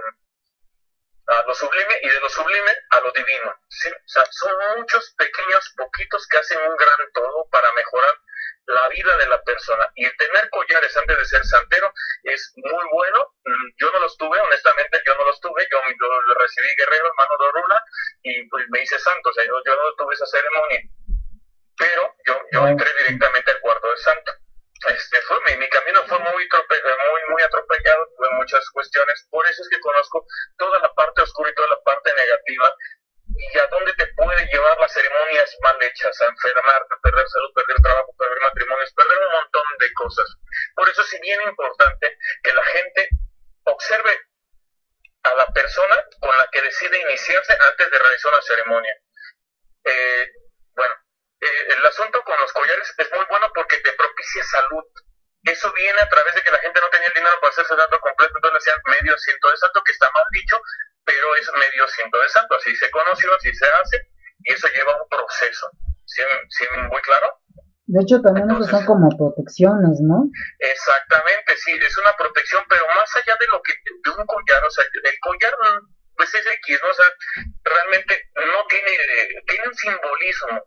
a 1.35 1.43
lo 1.47 1.55
sublime 1.55 1.99
y 2.03 2.09
de 2.09 2.21
lo 2.21 2.29
sublime 2.29 2.75
a 2.91 3.01
lo 3.01 3.13
divino. 3.13 3.55
¿sí? 3.69 3.91
O 3.91 4.09
sea, 4.09 4.25
son 4.31 4.53
muchos 4.79 5.15
pequeños 5.17 5.73
poquitos 5.77 6.27
que 6.29 6.39
hacen 6.39 6.59
un 6.59 6.77
gran 6.77 7.13
todo 7.13 7.49
para 7.51 7.73
mejorar 7.75 8.15
la 8.67 8.89
vida 8.89 9.17
de 9.17 9.27
la 9.29 9.43
persona. 9.43 9.91
Y 9.95 10.05
el 10.05 10.17
tener 10.17 10.49
collares 10.51 10.97
antes 10.97 11.19
de 11.19 11.25
ser 11.25 11.45
santero 11.45 11.93
es 12.25 12.53
muy 12.57 12.85
bueno. 12.93 13.35
Mm, 13.45 13.69
yo 13.79 13.91
no 13.93 14.01
los 14.01 14.17
tuve, 14.17 14.39
honestamente, 14.41 15.01
yo 15.07 15.15
no 15.15 15.25
los 15.25 15.41
tuve. 15.41 15.67
Yo, 15.71 15.79
yo 15.79 16.35
recibí 16.35 16.69
guerrero, 16.77 17.07
hermano 17.07 17.37
de 17.39 17.47
Orula, 17.47 17.85
y 18.23 18.49
pues 18.49 18.67
me 18.71 18.83
hice 18.83 18.99
santo. 18.99 19.31
O 19.31 19.33
sea, 19.33 19.45
yo, 19.45 19.53
no 19.53 19.95
tuve 19.97 20.15
esa 20.15 20.27
ceremonia. 20.27 20.81
Pero 21.79 22.15
yo, 22.27 22.41
yo 22.53 22.67
entré 22.69 22.91
directamente 22.99 23.51
al 23.51 23.61
cuarto 23.61 23.91
de 23.91 23.97
santo. 23.97 24.33
Este 24.89 25.21
fue, 25.23 25.39
mi, 25.47 25.57
mi 25.59 25.69
camino 25.69 26.03
fue 26.09 26.19
muy, 26.19 26.33
muy, 26.33 27.21
muy 27.31 27.43
atropellado, 27.43 28.09
tuve 28.17 28.29
muchas 28.33 28.69
cuestiones. 28.71 29.27
Por 29.31 29.47
eso 29.47 29.63
es 29.63 29.69
que 29.69 29.81
conozco 29.81 30.27
toda 30.59 30.81
la 30.81 30.93
parte 30.95 31.23
oscura 31.23 31.51
y 31.51 31.55
toda 31.55 31.69
la 31.69 31.81
parte 31.85 32.13
negativa 32.13 32.75
y 33.53 33.59
a 33.59 33.67
dónde 33.67 33.93
te 33.95 34.07
puede 34.15 34.47
llevar 34.47 34.79
las 34.79 34.93
ceremonias 34.93 35.57
mal 35.63 35.77
hechas, 35.83 36.21
a 36.21 36.27
enfermarte, 36.27 36.95
a 36.95 37.01
perder 37.03 37.29
salud, 37.29 37.53
perder 37.55 37.77
trabajo, 37.83 38.15
perder 38.17 38.41
matrimonios, 38.43 38.93
perder 38.93 39.19
un 39.19 39.33
montón 39.33 39.63
de 39.79 39.93
cosas. 39.95 40.27
Por 40.75 40.89
eso 40.89 41.03
es 41.03 41.21
bien 41.21 41.41
importante 41.43 42.19
que 42.43 42.53
la 42.53 42.65
gente 42.65 43.09
observe 43.65 44.19
a 45.23 45.35
la 45.35 45.47
persona 45.53 46.05
con 46.21 46.37
la 46.37 46.49
que 46.51 46.63
decide 46.63 47.01
iniciarse 47.01 47.53
antes 47.53 47.91
de 47.91 47.99
realizar 47.99 48.33
una 48.33 48.43
ceremonia. 48.43 48.97
Eh, 49.85 50.33
bueno, 50.75 50.95
eh, 51.41 51.67
el 51.77 51.87
asunto 51.87 52.23
con 52.25 52.39
los 52.41 52.53
collares 52.53 52.95
es 52.97 53.13
muy 53.13 53.25
bueno 53.29 53.51
porque 53.55 53.79
te 53.79 53.93
propicia 53.93 54.45
salud. 54.45 54.85
Eso 55.45 55.73
viene 55.73 56.01
a 56.01 56.09
través 56.09 56.35
de 56.35 56.43
que 56.43 56.51
la 56.51 56.59
gente 56.59 56.81
no 56.81 56.89
tenía 56.91 57.09
el 57.09 57.15
dinero 57.15 57.37
para 57.41 57.51
hacerse 57.51 57.75
santo 57.75 58.01
completo, 58.01 58.33
entonces 58.37 58.61
hacían 58.61 58.81
medio 58.87 59.19
ciento 59.19 59.51
de 59.51 59.57
santo, 59.57 59.83
que 59.85 59.93
está 59.93 60.11
mal 60.13 60.25
dicho, 60.31 60.61
pero 61.05 61.37
es 61.37 61.51
medio 61.53 61.87
santo, 62.29 62.55
así 62.57 62.75
se 62.77 62.91
conoció, 62.91 63.35
así 63.35 63.55
se 63.55 63.67
hace, 63.67 64.09
y 64.45 64.53
eso 64.53 64.69
lleva 64.69 65.01
un 65.01 65.09
proceso. 65.09 65.71
¿Sí, 66.05 66.65
muy 66.91 67.01
claro? 67.03 67.41
De 67.87 68.03
hecho, 68.03 68.21
también 68.23 68.49
son 68.65 68.85
como 68.85 69.09
protecciones, 69.17 70.01
¿no? 70.01 70.25
Exactamente, 70.59 71.57
sí, 71.57 71.73
es 71.73 71.99
una 71.99 72.13
protección, 72.17 72.65
pero 72.69 72.87
más 72.95 73.17
allá 73.17 73.37
de 73.39 73.47
lo 73.49 73.61
que 73.63 73.73
de 73.87 74.11
un 74.11 74.27
collar, 74.27 74.65
o 74.65 74.71
sea, 74.71 74.85
el 74.85 75.19
collar 75.21 75.55
pues 76.17 76.35
es 76.35 76.47
X, 76.47 76.81
¿no? 76.83 76.89
O 76.91 76.95
sea, 76.95 77.07
realmente 77.65 78.31
no 78.37 78.67
tiene, 78.69 78.93
tiene 79.47 79.69
un 79.69 79.75
simbolismo, 79.75 80.65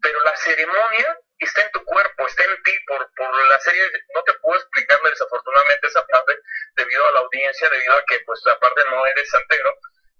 pero 0.00 0.22
la 0.24 0.36
ceremonia 0.36 1.18
está 1.44 1.62
en 1.62 1.70
tu 1.72 1.84
cuerpo, 1.84 2.26
está 2.26 2.44
en 2.44 2.62
ti, 2.62 2.72
por, 2.86 3.10
por 3.14 3.48
la 3.48 3.60
serie, 3.60 3.82
no 4.14 4.22
te 4.22 4.32
puedo 4.34 4.58
explicarle 4.58 5.10
desafortunadamente 5.10 5.86
esa 5.86 6.06
parte 6.06 6.38
debido 6.76 7.06
a 7.08 7.12
la 7.12 7.20
audiencia, 7.20 7.68
debido 7.70 7.94
a 7.94 8.04
que 8.04 8.20
pues 8.26 8.40
aparte 8.46 8.82
no 8.90 9.06
eres 9.06 9.28
santero, 9.30 9.70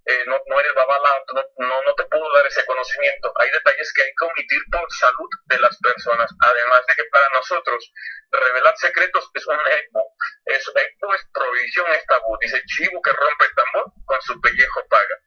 eh, 0.05 0.23
no, 0.27 0.39
no 0.45 0.59
eres 0.59 0.73
babalá, 0.75 1.23
no, 1.33 1.41
no, 1.65 1.81
no, 1.81 1.95
te 1.95 2.03
puedo 2.05 2.31
dar 2.33 2.45
ese 2.45 2.63
conocimiento. 2.65 3.33
Hay 3.37 3.49
detalles 3.49 3.91
que 3.91 4.03
hay 4.03 4.11
que 4.15 4.25
omitir 4.25 4.61
por 4.71 4.85
salud 4.93 5.29
de 5.45 5.59
las 5.59 5.75
personas, 5.79 6.29
además 6.41 6.85
de 6.87 6.93
que 6.93 7.03
para 7.05 7.27
nosotros 7.33 7.91
revelar 8.29 8.77
secretos 8.77 9.31
es 9.33 9.47
un 9.47 9.55
eco, 9.55 10.13
es, 10.45 10.67
eco 10.67 11.15
es 11.15 11.25
prohibición, 11.33 11.87
es 11.93 12.05
tabú. 12.05 12.37
Dice 12.39 12.61
chivo 12.67 13.01
que 13.01 13.13
rompe 13.13 13.45
el 13.45 13.55
tambor, 13.55 13.91
con 14.05 14.21
su 14.21 14.39
pellejo 14.41 14.87
paga. 14.89 15.17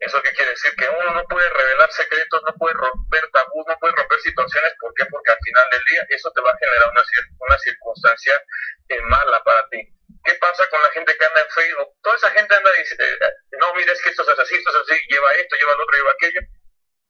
¿Eso 0.00 0.20
qué 0.22 0.30
quiere 0.32 0.50
decir? 0.50 0.74
Que 0.76 0.88
uno 0.88 1.14
no 1.14 1.24
puede 1.24 1.48
revelar 1.48 1.90
secretos, 1.90 2.42
no 2.44 2.54
puede 2.58 2.74
romper 2.74 3.30
tabús, 3.32 3.64
no 3.66 3.78
puede 3.78 3.94
romper 3.94 4.20
situaciones. 4.20 4.74
¿Por 4.78 4.92
qué? 4.94 5.06
Porque 5.06 5.30
al 5.30 5.38
final 5.42 5.70
del 5.70 5.84
día 5.84 6.06
eso 6.10 6.30
te 6.32 6.42
va 6.42 6.50
a 6.50 6.58
generar 6.58 6.90
una, 6.90 7.02
una 7.38 7.58
circunstancia 7.58 8.42
eh, 8.88 9.00
mala 9.02 9.42
para 9.42 9.68
ti. 9.70 9.88
¿Qué 10.24 10.34
pasa 10.34 10.68
con 10.68 10.82
la 10.82 10.90
gente 10.90 11.16
que 11.16 11.24
anda 11.24 11.40
en 11.40 11.50
Facebook? 11.50 11.94
Toda 12.02 12.16
esa 12.16 12.30
gente 12.30 12.54
anda 12.54 12.72
diciendo, 12.72 13.04
eh, 13.04 13.18
eh, 13.22 13.56
no, 13.58 13.74
mira, 13.74 13.92
es 13.92 14.02
que 14.02 14.10
esto 14.10 14.22
es 14.22 14.38
así, 14.38 14.56
esto 14.56 14.70
es 14.70 15.00
lleva 15.08 15.32
esto, 15.32 15.56
lleva 15.56 15.74
lo 15.74 15.82
otro, 15.82 15.96
lleva 15.96 16.12
aquello. 16.12 16.40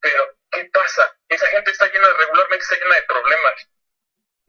Pero, 0.00 0.36
¿qué 0.50 0.64
pasa? 0.72 1.16
Esa 1.28 1.46
gente 1.48 1.70
está 1.72 1.86
llena, 1.86 2.06
regularmente 2.18 2.62
está 2.62 2.76
llena 2.76 2.94
de 2.94 3.02
problemas. 3.02 3.68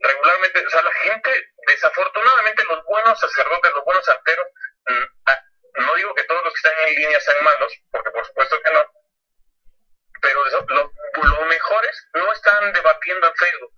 Regularmente, 0.00 0.64
o 0.64 0.70
sea, 0.70 0.82
la 0.82 0.92
gente, 0.92 1.30
desafortunadamente, 1.66 2.64
los 2.64 2.84
buenos 2.84 3.18
sacerdotes, 3.18 3.72
los 3.74 3.84
buenos 3.84 4.04
santeros, 4.04 4.46
mm, 4.86 5.30
no 5.78 5.94
digo 5.94 6.14
que 6.14 6.24
todos 6.24 6.44
los 6.44 6.52
que 6.52 6.68
están 6.68 6.88
en 6.88 6.94
línea 6.94 7.20
sean 7.20 7.44
malos, 7.44 7.72
porque 7.90 8.10
por 8.10 8.26
supuesto 8.26 8.60
que 8.62 8.72
no, 8.72 8.84
pero 10.20 10.40
los 11.22 11.46
mejores 11.46 12.08
no 12.14 12.32
están 12.32 12.72
debatiendo 12.72 13.26
en 13.26 13.34
Facebook. 13.34 13.72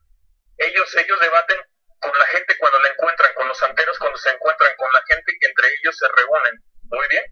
Ellos, 0.58 0.96
ellos 0.96 1.20
debaten 1.20 1.60
con 2.00 2.12
la 2.18 2.26
gente 2.26 2.56
cuando 2.58 2.80
la 2.80 2.88
encuentran, 2.88 3.34
con 3.34 3.48
los 3.48 3.58
santeros 3.58 3.98
cuando 3.98 4.18
se 4.18 4.30
encuentran, 4.30 4.72
con 4.76 4.92
la 4.92 5.02
gente 5.08 5.36
que 5.38 5.46
entre 5.46 5.68
ellos 5.68 5.96
se 5.96 6.08
reúnen. 6.08 6.62
Muy 6.82 7.06
bien. 7.08 7.24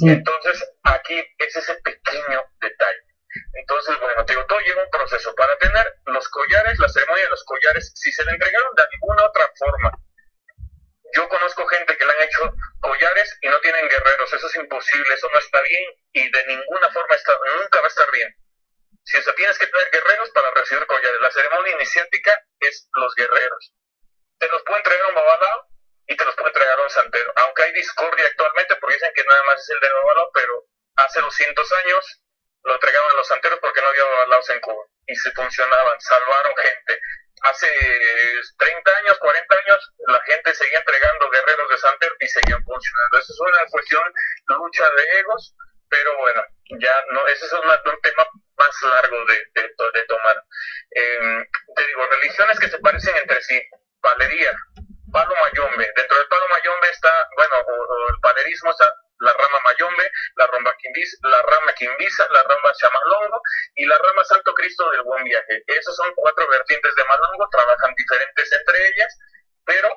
Entonces, 0.00 0.64
aquí 0.84 1.24
es 1.38 1.56
ese 1.56 1.74
pequeño 1.82 2.44
detalle. 2.60 3.02
Entonces, 3.54 3.98
bueno, 4.00 4.24
digo, 4.24 4.46
todo 4.46 4.60
lleva 4.60 4.84
un 4.84 4.90
proceso. 4.90 5.34
Para 5.34 5.56
tener 5.58 5.92
los 6.06 6.28
collares, 6.28 6.78
la 6.78 6.88
ceremonia 6.88 7.24
de 7.24 7.30
los 7.30 7.44
collares, 7.44 7.92
si 7.94 8.12
se 8.12 8.24
le 8.24 8.32
entregaron 8.32 8.74
de 8.74 8.82
alguna 8.82 9.26
otra 9.26 9.50
forma 9.58 9.90
yo 11.18 11.28
conozco 11.28 11.66
gente 11.66 11.96
que 11.96 12.06
le 12.06 12.12
han 12.12 12.22
hecho 12.22 12.54
collares 12.80 13.38
y 13.40 13.48
no 13.48 13.58
tienen 13.60 13.88
guerreros. 13.88 14.32
Eso 14.32 14.46
es 14.46 14.54
imposible, 14.54 15.14
eso 15.14 15.28
no 15.32 15.38
está 15.40 15.60
bien 15.62 15.92
y 16.12 16.30
de 16.30 16.46
ninguna 16.46 16.88
forma 16.90 17.16
está, 17.16 17.32
nunca 17.60 17.80
va 17.80 17.86
a 17.86 17.88
estar 17.88 18.08
bien. 18.12 18.32
Si 19.02 19.16
o 19.16 19.34
tienes 19.34 19.58
que 19.58 19.66
tener 19.66 19.90
guerreros 19.90 20.30
para 20.30 20.50
recibir 20.52 20.86
collares. 20.86 21.20
La 21.20 21.32
ceremonia 21.32 21.74
iniciática 21.74 22.40
es 22.60 22.88
los 22.92 23.12
guerreros. 23.16 23.74
Te 24.38 24.46
los 24.48 24.62
puede 24.62 24.78
entregar 24.78 25.06
un 25.08 25.14
babalao 25.16 25.66
y 26.06 26.16
te 26.16 26.24
los 26.24 26.36
puede 26.36 26.50
entregar 26.50 26.78
un 26.80 26.90
santero. 26.90 27.32
Aunque 27.34 27.62
hay 27.64 27.72
discordia 27.72 28.26
actualmente 28.26 28.76
porque 28.76 28.94
dicen 28.94 29.12
que 29.14 29.24
nada 29.24 29.42
más 29.44 29.58
es 29.58 29.70
el 29.70 29.80
de 29.80 29.92
babalao, 29.92 30.30
pero 30.32 30.66
hace 30.96 31.20
200 31.20 31.72
años 31.84 32.22
lo 32.62 32.74
entregaban 32.74 33.16
los 33.16 33.26
santeros 33.26 33.58
porque 33.58 33.80
no 33.80 33.88
había 33.88 34.04
babalaos 34.04 34.50
en 34.50 34.60
Cuba 34.60 34.84
y 35.06 35.16
se 35.16 35.32
funcionaban, 35.32 36.00
salvaron 36.00 36.54
gente 36.58 37.00
hace 37.42 37.68
30 38.58 38.90
años, 38.98 39.18
40 39.18 39.54
años, 39.54 39.92
la 40.08 40.20
gente 40.22 40.54
seguía 40.54 40.78
entregando 40.78 41.30
guerreros 41.30 41.68
de 41.70 41.78
Santer 41.78 42.12
y 42.20 42.28
seguían 42.28 42.62
funcionando. 42.64 43.18
Esa 43.18 43.32
es 43.32 43.40
una 43.40 43.66
cuestión, 43.70 44.02
lucha 44.48 44.90
de 44.90 45.18
egos, 45.20 45.54
pero 45.88 46.16
bueno, 46.18 46.42
ya 46.80 46.92
no, 47.12 47.26
ese 47.26 47.46
es 47.46 47.52
un, 47.52 47.62
tema 48.02 48.26
más 48.56 48.82
largo 48.82 49.24
de, 49.26 49.62
de, 49.62 50.02
tomar. 50.04 50.44
Em, 50.90 51.46
te 51.76 51.86
digo, 51.86 52.06
religiones 52.06 52.58
que 52.58 52.68
se 52.68 52.78
parecen 52.78 53.16
entre 53.16 53.42
sí, 53.42 53.60
palería, 54.00 54.52
palo 55.12 55.34
mayombe. 55.42 55.92
Dentro 55.96 56.18
del 56.18 56.28
palo 56.28 56.44
mayombe 56.50 56.90
está, 56.90 57.28
bueno, 57.36 57.56
el 58.10 58.20
palerismo 58.20 58.70
está 58.70 58.92
la 59.20 59.32
rama 59.32 59.60
Mayombe, 59.64 60.10
la 60.36 60.46
rama 60.46 60.74
Quimbisa, 60.78 61.16
la 61.22 61.42
rama 61.42 61.72
Quimbisa, 61.74 62.28
la 62.30 62.42
rama 62.42 62.72
Chamalongo 62.78 63.40
y 63.74 63.86
la 63.86 63.98
rama 63.98 64.24
Santo 64.24 64.54
Cristo 64.54 64.90
del 64.90 65.02
Buen 65.02 65.24
Viaje. 65.24 65.62
Esas 65.66 65.96
son 65.96 66.12
cuatro 66.14 66.48
vertientes 66.48 66.94
de 66.94 67.04
Malongo, 67.04 67.48
trabajan 67.50 67.94
diferentes 67.96 68.52
entre 68.52 68.88
ellas, 68.88 69.18
pero 69.64 69.88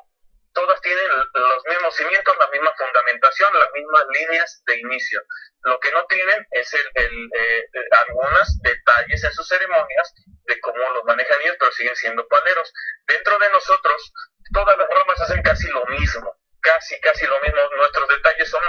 todas 0.54 0.82
tienen 0.82 1.08
los 1.34 1.66
mismos 1.66 1.96
cimientos, 1.96 2.36
la 2.40 2.50
misma 2.50 2.74
fundamentación, 2.78 3.58
las 3.58 3.72
mismas 3.74 4.06
líneas 4.14 4.64
de 4.66 4.80
inicio. 4.80 5.22
Lo 5.64 5.80
que 5.80 5.92
no 5.92 6.06
tienen 6.06 6.46
es 6.52 6.74
el, 6.74 7.30
eh, 7.34 7.66
algunos 8.08 8.62
detalles 8.62 9.24
en 9.24 9.32
sus 9.32 9.48
ceremonias 9.48 10.14
de 10.46 10.60
cómo 10.60 10.90
los 10.92 11.04
manejan 11.06 11.40
ellos, 11.42 11.56
pero 11.60 11.72
siguen 11.72 11.96
siendo 11.96 12.28
paleros. 12.28 12.74
Dentro 13.08 13.38
de 13.38 13.50
nosotros, 13.52 14.14
todas 14.54 14.78
las 14.78 14.90
ramas 14.90 15.22
hacen 15.22 15.42
casi 15.42 15.68
lo 15.70 15.86
mismo, 15.86 16.36
casi, 16.62 17.00
casi 17.00 17.26
lo 17.26 17.40
mismo. 17.42 17.60
Nuestros 17.78 18.08
detalles 18.10 18.50
son 18.50 18.62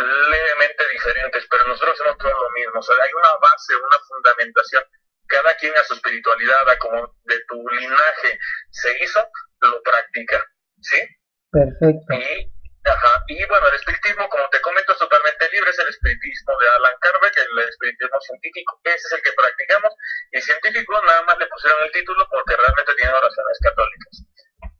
levemente 0.00 0.88
diferentes, 0.92 1.46
pero 1.50 1.66
nosotros 1.66 1.94
hacemos 1.94 2.18
todo 2.18 2.30
lo 2.30 2.50
mismo. 2.50 2.80
O 2.80 2.82
sea, 2.82 2.96
hay 3.02 3.12
una 3.12 3.32
base, 3.40 3.76
una 3.76 3.98
fundamentación. 4.08 4.84
Cada 5.26 5.54
quien 5.56 5.76
a 5.76 5.84
su 5.84 5.94
espiritualidad, 5.94 6.68
a 6.68 6.78
como 6.78 7.14
de 7.24 7.36
tu 7.48 7.56
linaje 7.68 8.38
se 8.70 9.04
hizo, 9.04 9.20
lo 9.60 9.82
practica. 9.82 10.44
¿Sí? 10.80 10.98
Perfecto. 11.50 12.14
Y, 12.14 12.52
ajá, 12.84 13.24
y 13.28 13.44
bueno, 13.46 13.68
el 13.68 13.74
espiritismo, 13.74 14.28
como 14.28 14.48
te 14.50 14.60
comento, 14.60 14.92
es 14.92 14.98
totalmente 14.98 15.48
libre. 15.52 15.70
Es 15.70 15.78
el 15.78 15.88
espiritismo 15.88 16.52
de 16.58 16.66
Alan 16.76 16.96
Kardec, 17.00 17.36
el 17.36 17.68
espiritismo 17.68 18.20
científico. 18.20 18.80
Ese 18.84 19.06
es 19.06 19.12
el 19.12 19.22
que 19.22 19.32
practicamos. 19.32 19.92
Y 20.32 20.40
científico 20.40 21.00
nada 21.06 21.22
más 21.22 21.38
le 21.38 21.46
pusieron 21.46 21.78
el 21.84 21.92
título 21.92 22.26
porque 22.30 22.56
realmente 22.56 22.94
tiene 22.96 23.12
oraciones 23.12 23.58
católicas. 23.62 24.24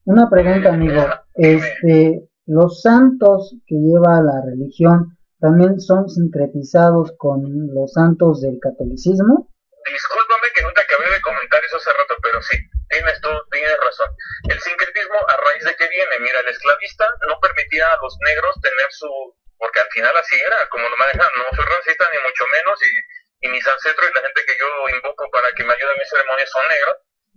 Una 0.04 0.28
pregunta, 0.28 0.68
amigo. 0.70 1.00
Este, 1.34 2.31
los 2.52 2.84
santos 2.84 3.56
que 3.64 3.80
lleva 3.80 4.20
la 4.20 4.44
religión 4.44 5.16
también 5.40 5.80
son 5.80 6.04
sincretizados 6.04 7.16
con 7.16 7.40
los 7.72 7.92
santos 7.96 8.44
del 8.44 8.60
catolicismo. 8.60 9.48
Discúlpame 9.88 10.52
que 10.54 10.62
no 10.62 10.70
te 10.76 10.84
acabé 10.84 11.08
de 11.10 11.20
comentar 11.24 11.64
eso 11.64 11.80
hace 11.80 11.90
rato, 11.96 12.14
pero 12.22 12.38
sí, 12.44 12.56
tienes 12.92 13.18
tú, 13.24 13.32
tienes 13.50 13.72
razón. 13.80 14.06
El 14.52 14.60
sincretismo, 14.60 15.16
¿a 15.16 15.34
raíz 15.36 15.64
de 15.64 15.74
qué 15.74 15.88
viene? 15.88 16.20
Mira, 16.20 16.40
el 16.44 16.48
esclavista 16.52 17.08
no 17.26 17.40
permitía 17.40 17.88
a 17.88 17.98
los 18.04 18.14
negros 18.20 18.54
tener 18.60 18.88
su... 18.92 19.10
Porque 19.58 19.80
al 19.80 19.90
final 19.90 20.14
así 20.16 20.36
era, 20.36 20.68
como 20.68 20.86
lo 20.88 20.96
manejan, 20.96 21.32
no 21.38 21.56
soy 21.56 21.64
racista 21.64 22.04
ni 22.12 22.18
mucho 22.20 22.44
menos, 22.52 22.76
y, 22.82 23.46
y 23.46 23.50
mis 23.50 23.66
ancestros 23.66 24.10
y 24.10 24.14
la 24.14 24.26
gente 24.28 24.44
que 24.44 24.58
yo 24.60 24.68
invoco 24.92 25.24
para 25.30 25.48
que 25.54 25.64
me 25.64 25.72
ayuden 25.72 25.94
en 25.94 26.02
mis 26.02 26.10
ceremonias 26.10 26.50
son 26.50 26.66
negros, 26.68 26.96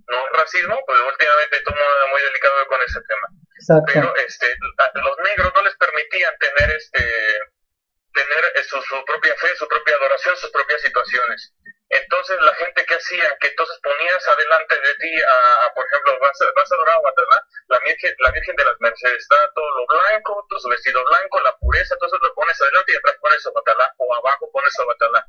no 0.10 0.18
es 0.18 0.32
racismo, 0.34 0.76
pues 0.86 1.00
últimamente 1.00 1.62
todo 1.62 1.78
muy 2.12 2.22
delicado 2.22 2.68
con 2.68 2.82
ese 2.82 3.00
tema. 3.08 3.45
Pero 3.94 4.16
este, 4.18 4.48
los 4.96 5.18
negros 5.24 5.52
no 5.56 5.64
les 5.64 5.76
permitían 5.78 6.34
tener 6.40 6.72
este 6.76 7.40
tener 8.16 8.44
eh, 8.56 8.64
su, 8.64 8.80
propia 9.06 9.36
fe, 9.36 9.56
su 9.58 9.68
propia 9.68 9.96
adoración, 9.96 10.36
sus 10.38 10.50
propias 10.50 10.82
situaciones. 10.82 11.54
Entonces 11.90 12.40
la 12.42 12.56
gente 12.56 12.86
que 12.86 12.96
hacía, 12.96 13.38
que 13.40 13.48
entonces 13.48 13.78
ponías 13.84 14.28
adelante 14.28 14.80
de 14.80 14.96
ti, 14.96 15.22
a, 15.22 15.74
por 15.76 15.86
ejemplo, 15.86 16.18
vas, 16.20 16.40
vas 16.56 16.72
a 16.72 16.76
adorar 16.76 16.96
a 16.98 17.44
la 17.68 17.80
Virgen, 17.80 18.16
la 18.20 18.32
Virgen 18.32 18.56
de 18.56 18.66
las 18.66 18.80
Mercedes, 18.80 19.22
está 19.22 19.36
todo 19.54 19.70
lo 19.72 19.86
blanco, 19.86 20.46
todo 20.50 20.60
su 20.60 20.70
vestido 20.70 21.04
blanco, 21.06 21.42
la 21.42 21.56
pureza, 21.58 21.94
entonces 21.94 22.20
lo 22.24 22.34
pones 22.34 22.60
adelante 22.60 22.94
y 22.94 22.96
atrás 22.96 23.16
pones 23.22 23.46
a 23.46 23.52
Batalá, 23.52 23.94
o 23.98 24.16
abajo 24.16 24.50
pones 24.52 24.80
a 24.80 24.86
Batalá. 24.86 25.28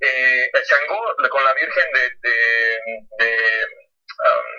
Eh, 0.00 0.50
el 0.52 0.62
Changó 0.64 1.16
con 1.30 1.44
la 1.44 1.54
Virgen 1.54 1.86
de, 1.94 2.28
de, 2.28 2.80
de 3.18 3.66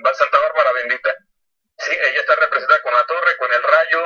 um, 0.07 0.13
Santa 0.13 0.39
Bárbara 0.39 0.71
bendita 0.73 1.15
Sí, 1.77 1.91
ella 1.91 2.19
está 2.21 2.35
representada 2.35 2.81
con 2.81 2.93
la 2.93 3.03
torre, 3.03 3.35
con 3.37 3.51
el 3.53 3.61
rayo, 3.61 3.99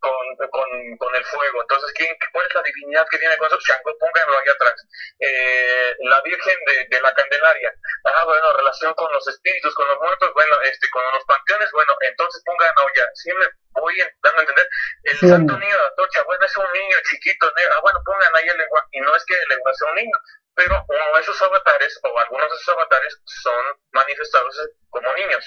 con, 0.00 0.48
con, 0.50 0.96
con 0.98 1.14
el 1.14 1.24
fuego. 1.24 1.62
Entonces, 1.62 1.92
¿quién, 1.94 2.16
¿cuál 2.32 2.46
es 2.46 2.54
la 2.54 2.62
divinidad 2.62 3.06
que 3.08 3.18
tiene 3.18 3.36
con 3.36 3.46
eso? 3.46 3.58
Shango, 3.60 3.96
pónganlo 3.98 4.38
ahí 4.38 4.48
atrás. 4.48 4.74
Eh, 5.20 5.96
la 6.00 6.20
Virgen 6.22 6.58
de, 6.66 6.86
de, 6.90 7.00
la 7.00 7.14
Candelaria. 7.14 7.72
Ah, 8.04 8.24
bueno, 8.24 8.52
relación 8.54 8.92
con 8.94 9.12
los 9.12 9.26
espíritus, 9.28 9.74
con 9.74 9.86
los 9.86 10.00
muertos, 10.00 10.32
bueno, 10.34 10.60
este, 10.62 10.90
con 10.90 11.02
los 11.14 11.24
panteones, 11.24 11.70
bueno, 11.72 11.96
entonces 12.00 12.42
pongan 12.44 12.74
ya. 12.96 13.08
Sí 13.14 13.30
me 13.38 13.46
voy 13.80 13.96
dando 14.22 14.38
a 14.38 14.42
entender. 14.42 14.68
El 15.04 15.18
Santo 15.18 15.58
Niño 15.58 15.76
de 15.76 15.86
Atocha, 15.86 16.22
bueno, 16.24 16.44
es 16.44 16.56
un 16.56 16.72
niño 16.72 16.96
chiquito, 17.08 17.46
ah, 17.46 17.80
bueno, 17.82 18.00
pongan 18.04 18.34
ahí 18.34 18.48
el 18.48 18.58
lenguaje. 18.58 18.88
Y 18.92 19.00
no 19.00 19.14
es 19.14 19.24
que 19.24 19.34
el 19.34 19.48
lenguaje 19.48 19.76
sea 19.78 19.90
un 19.90 19.96
niño, 19.96 20.18
pero 20.54 20.84
uno 20.88 21.04
de 21.14 21.20
esos 21.20 21.40
avatares 21.42 21.98
o 22.02 22.18
algunos 22.18 22.48
de 22.50 22.56
esos 22.56 22.74
avatares 22.74 23.18
son 23.24 23.62
manifestados 23.92 24.54
como 24.90 25.12
niños. 25.14 25.44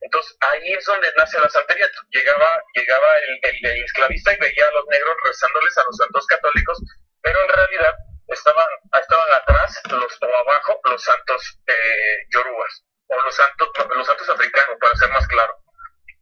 Entonces 0.00 0.36
ahí 0.52 0.72
es 0.72 0.84
donde 0.84 1.08
nace 1.16 1.40
la 1.40 1.48
santería. 1.48 1.86
Llegaba, 2.10 2.48
llegaba 2.74 3.08
el, 3.42 3.82
esclavista 3.84 4.34
y 4.34 4.38
veía 4.38 4.66
a 4.66 4.72
los 4.72 4.86
negros 4.86 5.16
rezándoles 5.24 5.78
a 5.78 5.84
los 5.84 5.96
santos 5.96 6.26
católicos, 6.26 6.78
pero 7.22 7.38
en 7.42 7.48
realidad 7.48 7.94
estaban, 8.28 8.68
estaban 9.00 9.32
atrás 9.32 9.82
los, 9.90 10.22
o 10.22 10.26
abajo 10.26 10.80
los 10.84 11.02
santos 11.02 11.60
eh, 11.66 12.26
yorubas 12.30 12.84
o 13.08 13.14
los 13.24 13.34
santos, 13.34 13.68
los 13.96 14.06
santos 14.06 14.28
africanos, 14.28 14.76
para 14.80 14.96
ser 14.96 15.10
más 15.10 15.26
claro. 15.28 15.54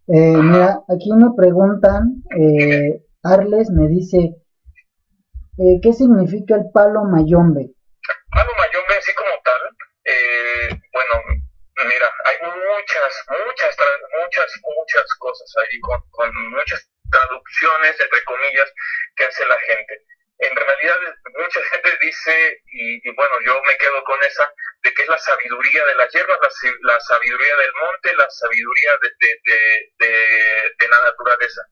Eh, 0.09 0.37
mira, 0.37 0.81
aquí 0.89 1.13
me 1.13 1.35
preguntan, 1.37 2.23
eh, 2.39 3.03
Arles 3.25 3.71
me 3.71 3.89
dice, 3.89 4.37
eh, 5.59 5.81
¿qué 5.83 5.93
significa 5.93 6.55
el 6.55 6.71
palo 6.73 7.05
mayombe? 7.05 7.73
Palo 8.37 8.53
mayombe 8.55 8.97
así 8.97 9.15
como 9.15 9.31
tal, 9.43 9.61
eh, 10.05 10.69
bueno, 10.93 11.23
mira, 11.89 12.13
hay 12.27 12.37
muchas, 12.43 13.25
muchas, 13.29 13.77
muchas, 14.13 14.53
muchas 14.63 15.15
cosas 15.15 15.55
ahí 15.57 15.81
con, 15.81 15.99
con 16.11 16.51
muchas 16.51 16.87
traducciones, 17.11 17.99
entre 17.99 18.25
comillas, 18.25 18.71
que 19.17 19.25
hace 19.25 19.47
la 19.47 19.59
gente. 19.61 20.03
En 20.41 20.55
realidad, 20.55 20.99
mucha 21.35 21.63
gente 21.63 21.99
dice, 22.03 22.61
y, 22.67 23.11
bueno, 23.15 23.41
yo 23.43 23.59
me 23.63 23.75
quedo 23.79 24.05
con 24.05 24.23
esa, 24.23 24.53
de 24.83 24.93
que 24.93 25.01
es 25.01 25.09
la 25.09 25.19
sabiduría 25.19 25.87
de 25.87 25.95
las 25.95 26.13
hierbas, 26.13 26.39
la, 26.83 27.01
sabiduría 27.01 27.57
del 27.57 27.73
monte, 27.73 28.17
la 28.17 28.29
sabiduría 28.29 28.91
de, 29.01 29.11
de, 29.97 30.75
de, 30.79 30.89
la 30.89 31.01
naturaleza. 31.05 31.63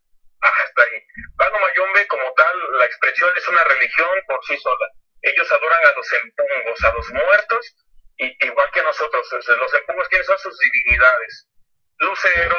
Hasta 0.41 0.83
ahí. 0.83 1.07
Palo 1.37 1.59
Mayombe, 1.59 2.07
como 2.07 2.33
tal, 2.33 2.79
la 2.79 2.87
expresión 2.87 3.31
es 3.37 3.47
una 3.49 3.65
religión 3.65 4.09
por 4.27 4.43
sí 4.47 4.57
sola 4.57 4.89
ellos 5.25 5.51
adoran 5.51 5.87
a 5.87 5.93
los 5.93 6.13
empungos, 6.13 6.85
a 6.85 6.93
los 6.93 7.11
muertos, 7.11 7.75
y, 8.19 8.47
igual 8.47 8.71
que 8.73 8.83
nosotros. 8.83 9.27
Los 9.33 9.75
empungos, 9.75 10.09
¿quiénes 10.09 10.27
son 10.27 10.39
sus 10.39 10.59
divinidades? 10.59 11.49
Lucero, 11.99 12.59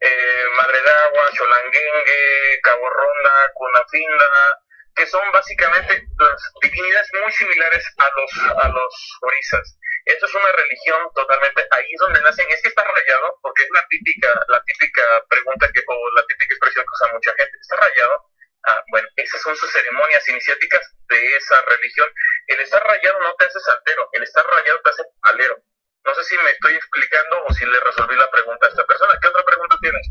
eh, 0.00 0.44
Madre 0.56 0.82
de 0.82 0.90
Agua, 0.90 1.30
Cholanguengue, 1.32 2.60
Cabo 2.62 2.90
Ronda, 2.90 3.52
Cunafinda, 3.54 4.60
que 4.94 5.06
son 5.06 5.32
básicamente 5.32 6.06
las 6.18 6.52
divinidades 6.62 7.08
muy 7.22 7.32
similares 7.32 7.84
a 7.98 8.10
los, 8.10 8.64
a 8.64 8.68
los 8.68 9.18
orisas. 9.22 9.78
Esto 10.04 10.26
es 10.26 10.34
una 10.34 10.52
religión 10.52 11.08
totalmente, 11.14 11.66
ahí 11.70 11.86
es 11.90 12.00
donde 12.00 12.20
nacen, 12.20 12.46
es 12.50 12.60
que 12.60 12.68
está 12.68 12.84
rayado, 12.84 13.38
porque 13.40 13.62
es 13.62 13.70
la 13.72 13.84
típica, 13.88 14.28
la 14.48 14.62
típica 14.64 15.02
pregunta 15.30 15.70
que, 15.72 15.82
o 15.86 16.10
la 16.14 16.26
típica 16.26 16.54
expresión 16.54 16.84
que 16.84 16.92
usa 16.92 17.12
mucha 17.14 17.32
gente, 17.32 17.58
está 17.58 17.76
rayado, 17.76 18.24
Ah, 18.66 18.82
bueno, 18.90 19.06
esas 19.16 19.40
son 19.42 19.54
sus 19.56 19.70
ceremonias 19.70 20.28
iniciáticas 20.28 20.80
de 21.08 21.36
esa 21.36 21.56
religión. 21.68 22.08
El 22.46 22.60
estar 22.60 22.82
rayado 22.82 23.20
no 23.20 23.34
te 23.38 23.44
hace 23.44 23.60
santero, 23.60 24.08
el 24.12 24.22
estar 24.22 24.44
rayado 24.44 24.80
te 24.82 24.90
hace 24.90 25.02
alero. 25.22 25.56
No 26.04 26.14
sé 26.14 26.24
si 26.24 26.36
me 26.36 26.50
estoy 26.50 26.74
explicando 26.74 27.44
o 27.46 27.52
si 27.52 27.64
le 27.64 27.80
resolví 27.80 28.16
la 28.16 28.30
pregunta 28.30 28.66
a 28.66 28.70
esta 28.70 28.84
persona. 28.84 29.18
¿Qué 29.20 29.28
otra 29.28 29.44
pregunta 29.44 29.76
tienes? 29.80 30.04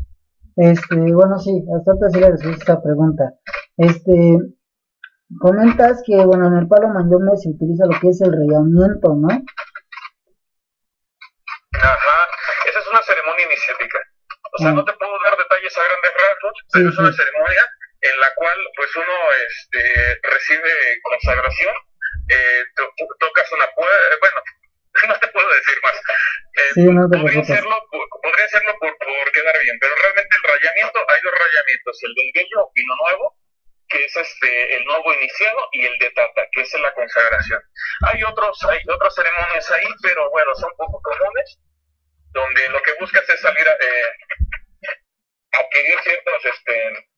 Este, 0.56 0.96
bueno, 1.14 1.38
sí, 1.38 1.50
hasta 1.66 1.90
ahora 1.90 2.10
sí 2.10 2.20
le 2.20 2.30
resolví 2.30 2.54
esta 2.54 2.82
pregunta. 2.82 3.24
Este, 3.76 4.38
comentas 5.40 6.02
que, 6.06 6.14
bueno, 6.24 6.46
en 6.46 6.54
el 6.62 6.68
palo 6.68 6.88
mayome 6.94 7.36
se 7.36 7.50
utiliza 7.50 7.86
lo 7.86 7.98
que 7.98 8.08
es 8.10 8.20
el 8.22 8.30
rayamiento, 8.30 9.14
¿no? 9.18 9.28
Ajá, 11.74 12.18
esa 12.70 12.78
es 12.78 12.86
una 12.86 13.02
ceremonia 13.02 13.46
iniciática. 13.46 13.98
O 14.54 14.58
sea, 14.58 14.70
ah. 14.70 14.74
no 14.78 14.84
te 14.84 14.92
puedo 14.94 15.10
dar 15.26 15.36
detalles 15.36 15.74
a 15.74 15.82
grandes 15.82 16.12
rasgos, 16.14 16.54
pero 16.72 16.88
es 16.90 16.98
una 16.98 17.12
ceremonia 17.12 17.62
en 18.04 18.20
la 18.20 18.34
cual 18.34 18.58
pues 18.76 18.94
uno 18.96 19.16
este, 19.48 20.20
recibe 20.22 21.00
consagración, 21.02 21.74
eh, 22.28 22.64
tocas 23.18 23.52
una 23.52 23.66
puerta, 23.74 24.16
bueno, 24.20 24.40
no 25.08 25.18
te 25.18 25.28
puedo 25.28 25.48
decir 25.48 25.78
más. 25.82 25.96
Eh, 26.54 27.18
podría, 27.18 27.40
hacerlo, 27.40 27.88
podría 28.22 28.44
hacerlo 28.44 28.76
por, 28.78 28.96
por, 28.98 29.32
quedar 29.32 29.58
bien, 29.60 29.78
pero 29.80 29.94
realmente 29.96 30.36
el 30.36 30.48
rayamiento, 30.52 30.98
hay 31.08 31.20
dos 31.22 31.32
rayamientos, 31.32 31.98
el 32.02 32.14
del 32.14 32.30
bello 32.34 32.70
pino 32.74 32.94
nuevo, 33.02 33.36
que 33.88 34.04
es 34.04 34.16
este 34.16 34.76
el 34.76 34.84
nuevo 34.84 35.12
iniciado, 35.14 35.68
y 35.72 35.86
el 35.86 35.98
de 35.98 36.10
tata, 36.10 36.46
que 36.52 36.60
es 36.60 36.74
la 36.80 36.92
consagración. 36.92 37.62
Hay 38.12 38.22
otros, 38.22 38.62
hay 38.68 38.80
otras 38.86 39.14
ceremonias 39.14 39.70
ahí, 39.70 39.88
pero 40.02 40.30
bueno, 40.30 40.54
son 40.56 40.70
poco 40.76 41.00
comunes, 41.02 41.58
donde 42.32 42.68
lo 42.68 42.82
que 42.82 42.92
buscas 43.00 43.28
es 43.30 43.40
salir 43.40 43.66
a 43.66 43.72
eh, 43.72 44.92
adquirir 45.52 45.98
ciertos 46.02 46.44
este, 46.44 47.08